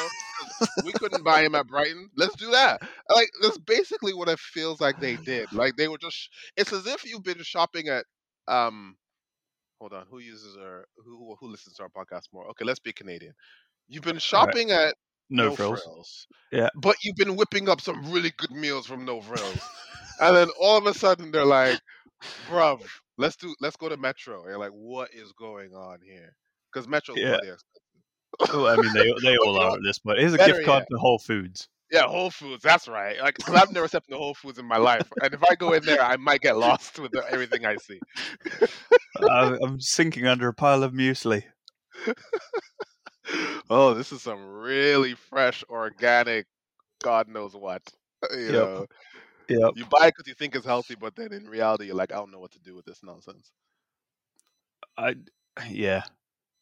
we 0.85 0.91
couldn't 0.93 1.23
buy 1.23 1.41
him 1.43 1.55
at 1.55 1.67
Brighton. 1.67 2.09
Let's 2.15 2.35
do 2.35 2.51
that. 2.51 2.81
Like 3.13 3.29
that's 3.41 3.57
basically 3.59 4.13
what 4.13 4.29
it 4.29 4.39
feels 4.39 4.81
like 4.81 4.99
they 4.99 5.15
did. 5.17 5.51
Like 5.53 5.75
they 5.75 5.87
were 5.87 5.97
just. 5.97 6.29
It's 6.55 6.73
as 6.73 6.85
if 6.87 7.05
you've 7.05 7.23
been 7.23 7.41
shopping 7.43 7.87
at. 7.89 8.05
um 8.47 8.95
Hold 9.79 9.93
on. 9.93 10.05
Who 10.09 10.19
uses 10.19 10.57
our 10.57 10.85
who 11.03 11.35
who 11.39 11.47
listens 11.47 11.75
to 11.75 11.83
our 11.83 11.89
podcast 11.89 12.23
more? 12.33 12.47
Okay, 12.49 12.65
let's 12.65 12.79
be 12.79 12.91
Canadian. 12.93 13.33
You've 13.87 14.03
been 14.03 14.19
shopping 14.19 14.71
at 14.71 14.95
No, 15.29 15.49
No, 15.49 15.55
frills. 15.55 15.83
Frills. 15.83 16.27
Yeah. 16.51 16.69
But 16.75 16.97
you've 17.03 17.15
been 17.15 17.35
whipping 17.35 17.69
up 17.69 17.81
some 17.81 18.11
really 18.11 18.31
good 18.37 18.51
meals 18.51 18.85
from 18.87 19.05
No 19.05 19.21
Frills. 19.21 19.59
and 20.19 20.35
then 20.35 20.49
all 20.59 20.77
of 20.77 20.85
a 20.87 20.93
sudden 20.93 21.31
they're 21.31 21.45
like, 21.45 21.79
bruv, 22.49 22.81
let's 23.17 23.35
do 23.35 23.53
let's 23.59 23.75
go 23.75 23.89
to 23.89 23.97
Metro. 23.97 24.41
And 24.41 24.49
you're 24.49 24.59
like, 24.59 24.71
what 24.71 25.13
is 25.13 25.31
going 25.33 25.73
on 25.73 25.99
here? 26.05 26.35
Because 26.71 26.87
Metro, 26.87 27.15
yeah. 27.17 27.37
Well, 28.53 28.67
I 28.67 28.77
mean, 28.77 28.93
they 28.93 29.05
they 29.23 29.37
all 29.37 29.57
are 29.57 29.73
at 29.75 29.83
this 29.83 29.99
point. 29.99 30.19
Here's 30.19 30.33
a 30.33 30.37
better 30.37 30.53
gift 30.53 30.65
card 30.65 30.81
yet. 30.81 30.87
to 30.91 30.97
Whole 30.99 31.19
Foods. 31.19 31.67
Yeah, 31.91 32.03
Whole 32.03 32.29
Foods, 32.29 32.61
that's 32.63 32.87
right. 32.87 33.17
Like, 33.19 33.37
'cause 33.37 33.55
I've 33.55 33.71
never 33.71 33.87
stepped 33.87 34.09
into 34.09 34.17
Whole 34.17 34.33
Foods 34.33 34.59
in 34.59 34.65
my 34.65 34.77
life. 34.77 35.11
And 35.23 35.33
if 35.33 35.41
I 35.49 35.55
go 35.55 35.73
in 35.73 35.85
there, 35.85 36.01
I 36.01 36.17
might 36.17 36.41
get 36.41 36.57
lost 36.57 36.99
with 36.99 37.15
everything 37.15 37.65
I 37.65 37.77
see. 37.77 37.99
I, 39.27 39.57
I'm 39.63 39.79
sinking 39.79 40.27
under 40.27 40.49
a 40.49 40.53
pile 40.53 40.83
of 40.83 40.91
muesli. 40.93 41.43
oh, 43.69 43.93
this 43.93 44.11
is 44.11 44.21
some 44.21 44.45
really 44.45 45.15
fresh, 45.15 45.63
organic, 45.69 46.45
God 47.03 47.27
knows 47.27 47.55
what. 47.55 47.81
You 48.31 48.51
Yep. 48.51 48.53
know, 48.53 48.85
Yep. 49.49 49.71
you 49.75 49.85
buy 49.85 50.07
it 50.07 50.13
because 50.15 50.27
you 50.27 50.33
think 50.33 50.55
it's 50.55 50.65
healthy, 50.65 50.95
but 50.95 51.15
then 51.15 51.31
in 51.31 51.47
reality, 51.47 51.85
you're 51.85 51.95
like, 51.95 52.11
I 52.11 52.17
don't 52.17 52.31
know 52.31 52.39
what 52.39 52.51
to 52.51 52.59
do 52.59 52.75
with 52.75 52.85
this 52.85 53.01
nonsense. 53.03 53.51
I 54.97 55.15
yeah. 55.69 56.03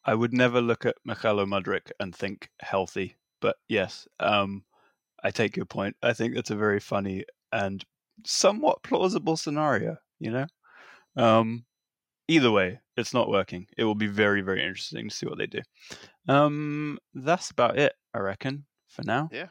I 0.06 0.14
would 0.14 0.34
never 0.34 0.62
look 0.62 0.86
at 0.86 0.98
Mykhailo 1.08 1.48
Mudryk 1.48 1.92
and 2.00 2.16
think 2.16 2.50
healthy, 2.62 3.16
but 3.42 3.56
yes, 3.68 4.08
um, 4.20 4.64
I 5.24 5.32
take 5.32 5.58
your 5.58 5.66
point. 5.66 5.96
I 6.04 6.14
think 6.14 6.36
that's 6.36 6.52
a 6.52 6.56
very 6.56 6.80
funny 6.80 7.26
and 7.52 7.84
somewhat 8.24 8.84
plausible 8.84 9.36
scenario. 9.36 9.98
You 10.20 10.32
know, 10.32 10.48
um, 11.18 11.66
either 12.28 12.52
way, 12.52 12.82
it's 12.96 13.16
not 13.16 13.30
working. 13.30 13.66
It 13.78 13.84
will 13.84 13.96
be 13.96 14.08
very 14.08 14.42
very 14.42 14.62
interesting 14.62 15.10
to 15.10 15.16
see 15.16 15.26
what 15.26 15.40
they 15.40 15.48
do. 15.48 15.62
Um, 16.28 17.00
that's 17.16 17.50
about 17.50 17.80
it, 17.80 17.94
I 18.14 18.20
reckon, 18.20 18.66
for 18.88 19.02
now. 19.04 19.30
Yeah. 19.32 19.48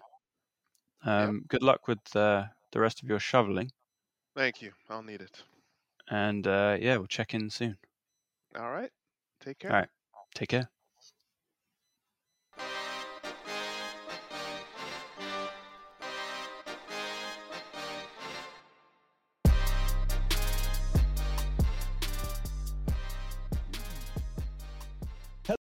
Um, 1.04 1.44
Good 1.48 1.64
luck 1.64 1.88
with 1.88 2.14
uh, 2.14 2.44
the 2.74 2.80
rest 2.80 3.02
of 3.02 3.08
your 3.08 3.20
shoveling, 3.20 3.72
Thank 4.36 4.62
you. 4.62 4.74
I'll 4.88 5.02
need 5.02 5.20
it. 5.22 5.42
and 6.08 6.46
uh, 6.46 6.76
yeah, 6.80 6.96
we'll 6.96 7.06
check 7.06 7.34
in 7.34 7.50
soon. 7.50 7.78
All 8.56 8.70
right. 8.72 8.90
Take 9.40 9.58
care. 9.60 9.70
All 9.70 9.76
right. 9.76 9.88
Take 10.34 10.48
care. 10.50 10.70